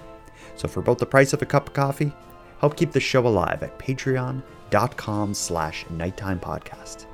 So 0.56 0.68
for 0.68 0.82
both 0.82 0.98
the 0.98 1.06
price 1.06 1.32
of 1.32 1.42
a 1.42 1.46
cup 1.46 1.68
of 1.68 1.74
coffee, 1.74 2.12
help 2.60 2.76
keep 2.76 2.92
the 2.92 3.00
show 3.00 3.26
alive 3.26 3.62
at 3.62 3.78
patreon.com 3.78 5.34
slash 5.34 5.84
nighttime 5.90 6.40
podcast. 6.40 7.06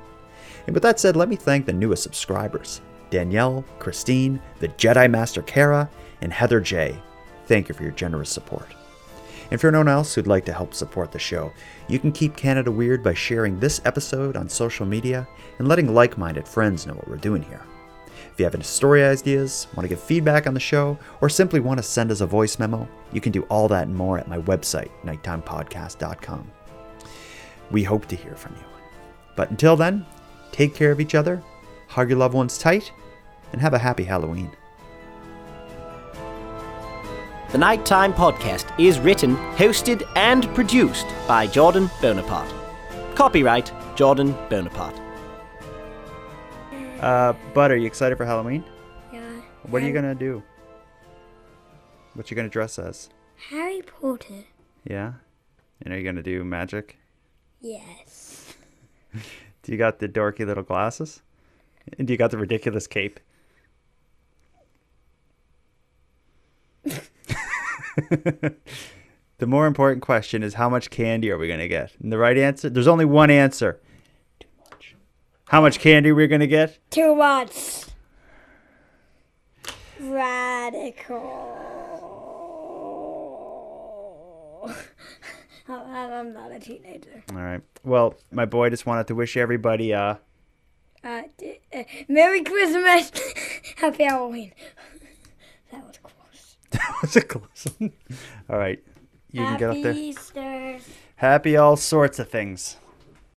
And 0.65 0.73
with 0.73 0.83
that 0.83 0.99
said, 0.99 1.15
let 1.15 1.29
me 1.29 1.35
thank 1.35 1.65
the 1.65 1.73
newest 1.73 2.03
subscribers 2.03 2.81
Danielle, 3.11 3.63
Christine, 3.79 4.41
the 4.59 4.67
Jedi 4.69 5.09
Master 5.09 5.43
Kara, 5.43 5.89
and 6.21 6.33
Heather 6.33 6.59
J. 6.59 6.99
Thank 7.45 7.69
you 7.69 7.75
for 7.75 7.83
your 7.83 7.91
generous 7.91 8.31
support. 8.31 8.73
And 9.51 9.61
for 9.61 9.67
anyone 9.67 9.87
else 9.87 10.15
who'd 10.15 10.25
like 10.25 10.45
to 10.45 10.53
help 10.53 10.73
support 10.73 11.11
the 11.11 11.19
show, 11.19 11.53
you 11.87 11.99
can 11.99 12.11
keep 12.11 12.35
Canada 12.35 12.71
weird 12.71 13.03
by 13.03 13.13
sharing 13.13 13.59
this 13.59 13.79
episode 13.85 14.35
on 14.35 14.49
social 14.49 14.87
media 14.87 15.27
and 15.59 15.67
letting 15.67 15.93
like 15.93 16.17
minded 16.17 16.47
friends 16.47 16.87
know 16.87 16.95
what 16.95 17.07
we're 17.07 17.17
doing 17.17 17.43
here. 17.43 17.61
If 18.35 18.39
you 18.39 18.43
have 18.43 18.53
any 18.53 18.65
story 18.65 19.01
ideas, 19.01 19.67
want 19.77 19.85
to 19.85 19.87
give 19.87 20.01
feedback 20.01 20.45
on 20.45 20.53
the 20.53 20.59
show, 20.59 20.99
or 21.21 21.29
simply 21.29 21.61
want 21.61 21.77
to 21.77 21.83
send 21.83 22.11
us 22.11 22.19
a 22.19 22.25
voice 22.25 22.59
memo, 22.59 22.85
you 23.13 23.21
can 23.21 23.31
do 23.31 23.43
all 23.43 23.69
that 23.69 23.87
and 23.87 23.95
more 23.95 24.19
at 24.19 24.27
my 24.27 24.39
website, 24.39 24.91
nighttimepodcast.com. 25.05 26.51
We 27.71 27.83
hope 27.83 28.07
to 28.07 28.15
hear 28.17 28.35
from 28.35 28.57
you. 28.57 28.65
But 29.37 29.51
until 29.51 29.77
then, 29.77 30.05
take 30.51 30.75
care 30.75 30.91
of 30.91 30.99
each 30.99 31.15
other, 31.15 31.41
hug 31.87 32.09
your 32.09 32.19
loved 32.19 32.33
ones 32.33 32.57
tight, 32.57 32.91
and 33.53 33.61
have 33.61 33.73
a 33.73 33.79
happy 33.79 34.03
Halloween. 34.03 34.51
The 37.53 37.57
Nighttime 37.57 38.13
Podcast 38.13 38.77
is 38.77 38.99
written, 38.99 39.37
hosted, 39.55 40.05
and 40.17 40.53
produced 40.53 41.07
by 41.25 41.47
Jordan 41.47 41.89
Bonaparte. 42.01 42.53
Copyright 43.15 43.71
Jordan 43.95 44.35
Bonaparte. 44.49 45.04
Uh, 46.99 47.33
Bud, 47.53 47.71
are 47.71 47.75
you 47.75 47.85
excited 47.87 48.17
for 48.17 48.25
Halloween? 48.25 48.63
Yeah. 49.11 49.21
What 49.63 49.81
are 49.81 49.85
you 49.85 49.89
Um, 49.91 49.95
gonna 49.95 50.15
do? 50.15 50.43
What 52.13 52.31
you 52.31 52.35
gonna 52.35 52.49
dress 52.49 52.79
as? 52.79 53.09
Harry 53.49 53.81
Potter. 53.81 54.45
Yeah? 54.85 55.13
And 55.81 55.93
are 55.93 55.97
you 55.97 56.03
gonna 56.03 56.23
do 56.23 56.43
magic? 56.43 56.97
Yes. 57.61 58.55
Do 59.63 59.71
you 59.71 59.77
got 59.79 59.97
the 59.99 60.07
dorky 60.07 60.45
little 60.45 60.61
glasses? 60.63 61.21
And 61.97 62.05
do 62.07 62.13
you 62.13 62.17
got 62.17 62.29
the 62.29 62.37
ridiculous 62.37 62.85
cape? 62.85 63.19
the 66.83 68.55
more 69.47 69.65
important 69.65 70.03
question 70.03 70.43
is 70.43 70.53
how 70.55 70.69
much 70.69 70.91
candy 70.91 71.31
are 71.31 71.37
we 71.39 71.47
gonna 71.47 71.67
get? 71.67 71.93
And 72.01 72.11
the 72.11 72.17
right 72.19 72.37
answer 72.37 72.69
there's 72.69 72.87
only 72.87 73.05
one 73.05 73.31
answer. 73.31 73.79
How 75.47 75.61
much 75.61 75.79
candy 75.79 76.11
we're 76.11 76.27
gonna 76.27 76.47
get? 76.47 76.77
Too 76.89 77.15
much. 77.15 77.85
Radical. 79.99 81.51
I'm 85.73 86.33
not 86.33 86.51
a 86.51 86.59
teenager. 86.59 87.23
Alright. 87.31 87.61
Well, 87.83 88.15
my 88.31 88.45
boy 88.45 88.69
just 88.69 88.85
wanted 88.85 89.07
to 89.07 89.15
wish 89.15 89.35
everybody 89.37 89.93
uh 89.93 90.15
Uh, 91.03 91.23
uh, 91.75 91.83
Merry 92.07 92.43
Christmas. 92.43 93.11
Happy 93.77 94.03
Halloween. 94.03 94.51
That 95.71 95.83
was 95.87 95.97
close. 95.97 96.57
that 96.71 96.95
was 97.01 97.15
a 97.17 97.21
close 97.21 97.67
one. 97.79 97.91
Alright. 98.49 98.81
You 99.31 99.41
can 99.43 99.57
get 99.57 99.69
up 99.71 99.77
there. 99.81 99.93
Happy 99.93 100.13
there. 100.13 100.75
Easter. 100.77 100.91
Happy 101.17 101.57
all 101.57 101.75
sorts 101.75 102.19
of 102.19 102.29
things. 102.29 102.77